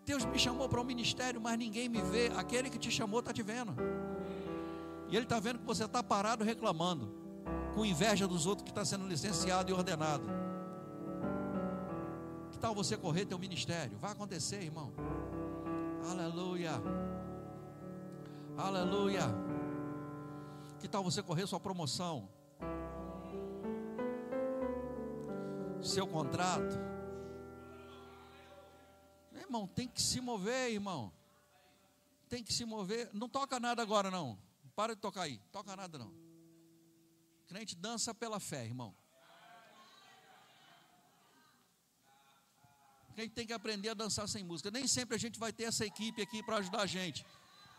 Deus 0.04 0.26
me 0.26 0.40
chamou 0.40 0.68
para 0.68 0.82
um 0.82 0.84
ministério, 0.84 1.40
mas 1.40 1.60
ninguém 1.60 1.88
me 1.88 2.02
vê. 2.02 2.32
Aquele 2.36 2.72
que 2.72 2.80
te 2.80 2.90
chamou 2.90 3.20
está 3.20 3.32
te 3.32 3.44
vendo. 3.44 3.76
E 5.10 5.16
Ele 5.16 5.26
está 5.26 5.40
vendo 5.40 5.60
que 5.60 5.66
você 5.66 5.86
está 5.86 6.02
parado 6.02 6.44
reclamando, 6.44 7.14
com 7.76 7.86
inveja 7.86 8.28
dos 8.28 8.48
outros 8.48 8.64
que 8.64 8.72
está 8.72 8.84
sendo 8.84 9.08
licenciado 9.08 9.70
e 9.70 9.74
ordenado. 9.74 10.26
Que 12.50 12.58
tal 12.58 12.74
você 12.74 12.98
correr 12.98 13.26
teu 13.26 13.38
ministério? 13.38 13.96
Vai 14.00 14.12
acontecer, 14.12 14.64
irmão. 14.64 14.92
Aleluia. 16.10 16.82
Aleluia. 18.62 19.24
Que 20.80 20.88
tal 20.88 21.04
você 21.04 21.24
correr 21.24 21.48
sua 21.48 21.60
promoção? 21.60 22.30
Seu 25.82 26.06
contrato? 26.06 26.78
Irmão, 29.34 29.66
tem 29.68 29.88
que 29.88 30.00
se 30.00 30.22
mover, 30.22 30.72
irmão. 30.72 31.12
Tem 32.30 32.44
que 32.44 32.54
se 32.54 32.64
mover. 32.64 33.10
Não 33.14 33.28
toca 33.28 33.60
nada 33.60 33.82
agora, 33.82 34.12
não. 34.12 34.38
Para 34.76 34.94
de 34.94 35.02
tocar 35.02 35.24
aí. 35.24 35.40
Toca 35.52 35.76
nada, 35.76 35.98
não. 35.98 36.14
Crente 37.48 37.76
dança 37.76 38.14
pela 38.14 38.40
fé, 38.40 38.64
irmão. 38.64 38.96
Crente 43.16 43.34
tem 43.34 43.48
que 43.48 43.54
aprender 43.54 43.90
a 43.90 43.94
dançar 43.96 44.30
sem 44.30 44.44
música. 44.44 44.70
Nem 44.70 44.88
sempre 44.88 45.16
a 45.16 45.20
gente 45.20 45.40
vai 45.40 45.52
ter 45.52 45.64
essa 45.64 45.84
equipe 45.84 46.22
aqui 46.22 46.44
para 46.44 46.58
ajudar 46.58 46.82
a 46.82 46.86
gente. 46.86 47.26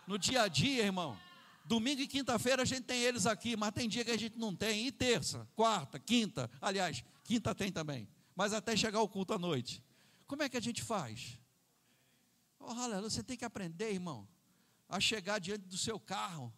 No 0.06 0.18
dia 0.18 0.42
a 0.42 0.48
dia, 0.48 0.84
irmão. 0.84 1.18
Domingo 1.64 2.00
e 2.00 2.06
quinta-feira 2.06 2.62
a 2.62 2.64
gente 2.64 2.82
tem 2.82 3.02
eles 3.02 3.24
aqui, 3.24 3.56
mas 3.56 3.72
tem 3.72 3.88
dia 3.88 4.04
que 4.04 4.10
a 4.10 4.18
gente 4.18 4.38
não 4.38 4.54
tem. 4.54 4.86
E 4.86 4.92
terça, 4.92 5.48
quarta, 5.54 5.98
quinta. 5.98 6.50
Aliás, 6.60 7.04
quinta 7.24 7.54
tem 7.54 7.70
também. 7.70 8.08
Mas 8.34 8.52
até 8.52 8.76
chegar 8.76 9.00
o 9.00 9.08
culto 9.08 9.32
à 9.32 9.38
noite. 9.38 9.82
Como 10.26 10.42
é 10.42 10.48
que 10.48 10.56
a 10.56 10.60
gente 10.60 10.82
faz? 10.82 11.38
Oh, 12.58 12.70
aleluia, 12.70 13.10
você 13.10 13.22
tem 13.22 13.36
que 13.36 13.44
aprender, 13.44 13.92
irmão, 13.92 14.26
a 14.88 15.00
chegar 15.00 15.38
diante 15.38 15.66
do 15.66 15.76
seu 15.76 15.98
carro, 15.98 16.52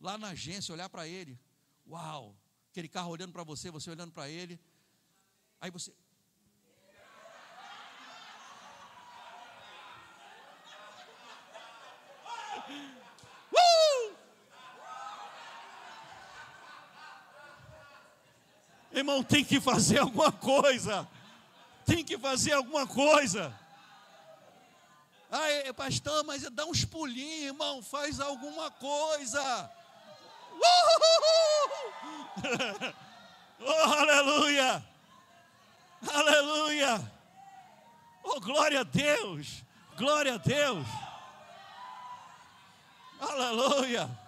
lá 0.00 0.16
na 0.16 0.28
agência, 0.28 0.72
olhar 0.72 0.88
para 0.88 1.06
ele. 1.06 1.38
Uau! 1.86 2.36
Aquele 2.70 2.88
carro 2.88 3.10
olhando 3.10 3.32
para 3.32 3.42
você, 3.42 3.70
você 3.70 3.90
olhando 3.90 4.12
para 4.12 4.28
ele. 4.28 4.60
Aí 5.60 5.70
você. 5.70 5.92
Uh! 13.50 14.16
Irmão, 18.98 19.22
tem 19.22 19.44
que 19.44 19.60
fazer 19.60 20.00
alguma 20.00 20.32
coisa. 20.32 21.08
Tem 21.86 22.04
que 22.04 22.18
fazer 22.18 22.52
alguma 22.52 22.84
coisa. 22.84 23.56
Ai, 25.30 25.72
pastor, 25.72 26.24
mas 26.24 26.42
dá 26.50 26.64
uns 26.64 26.84
pulinhos, 26.84 27.44
irmão, 27.44 27.80
faz 27.80 28.18
alguma 28.18 28.72
coisa. 28.72 29.70
oh, 33.60 33.70
aleluia! 33.70 34.84
Aleluia! 36.12 37.12
Oh, 38.24 38.40
glória 38.40 38.80
a 38.80 38.84
Deus! 38.84 39.62
Glória 39.96 40.34
a 40.34 40.38
Deus! 40.38 40.88
Aleluia! 43.20 44.27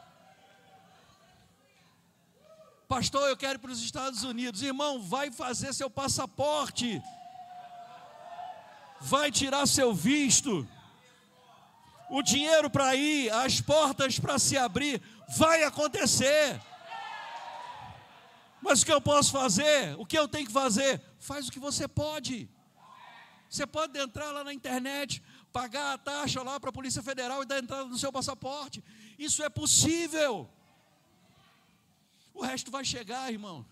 Pastor, 2.91 3.29
eu 3.29 3.37
quero 3.37 3.55
ir 3.55 3.59
para 3.61 3.71
os 3.71 3.81
Estados 3.81 4.25
Unidos. 4.25 4.63
Irmão, 4.63 5.01
vai 5.01 5.31
fazer 5.31 5.73
seu 5.73 5.89
passaporte. 5.89 7.01
Vai 9.01 9.31
tirar 9.31 9.65
seu 9.69 9.95
visto 9.95 10.69
o 12.11 12.21
dinheiro 12.21 12.69
para 12.69 12.97
ir, 12.97 13.31
as 13.31 13.61
portas 13.61 14.19
para 14.19 14.41
se 14.41 14.59
abrir, 14.59 15.01
vai 15.37 15.63
acontecer. 15.63 16.61
Mas 18.61 18.83
o 18.83 18.87
que 18.87 18.93
eu 18.93 19.01
posso 19.01 19.31
fazer? 19.31 19.95
O 19.97 20.05
que 20.05 20.19
eu 20.19 20.27
tenho 20.27 20.49
que 20.49 20.53
fazer? 20.53 21.01
Faz 21.21 21.47
o 21.47 21.53
que 21.53 21.61
você 21.61 21.87
pode. 21.87 22.51
Você 23.49 23.69
pode 23.69 23.97
entrar 24.01 24.33
lá 24.33 24.43
na 24.43 24.53
internet, 24.53 25.23
pagar 25.53 25.93
a 25.93 25.99
taxa 25.99 26.43
lá 26.43 26.59
para 26.59 26.71
a 26.71 26.73
Polícia 26.73 27.05
Federal 27.05 27.41
e 27.41 27.47
dar 27.47 27.61
entrada 27.61 27.85
no 27.85 27.97
seu 27.97 28.11
passaporte. 28.11 28.83
Isso 29.17 29.45
é 29.45 29.49
possível. 29.49 30.51
O 32.35 32.43
resto 32.43 32.71
vai 32.71 32.85
chegar, 32.85 33.33
irmão. 33.33 33.65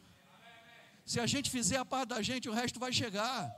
Se 1.05 1.21
a 1.21 1.27
gente 1.27 1.51
fizer 1.51 1.79
a 1.79 1.85
parte 1.85 2.11
da 2.11 2.23
gente, 2.23 2.49
o 2.49 2.53
resto 2.53 2.79
vai 2.79 2.93
chegar. 2.93 3.51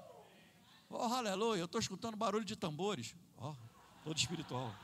Oh, 0.89 1.05
aleluia, 1.05 1.60
eu 1.60 1.66
estou 1.66 1.81
escutando 1.81 2.16
barulho 2.16 2.44
de 2.44 2.56
tambores. 2.56 3.14
Oh 3.36 3.55
todo 4.05 4.16
espiritual. 4.16 4.74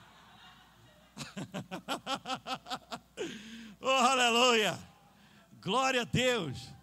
oh, 3.80 3.88
aleluia! 3.88 4.78
Glória 5.60 6.02
a 6.02 6.04
Deus! 6.04 6.75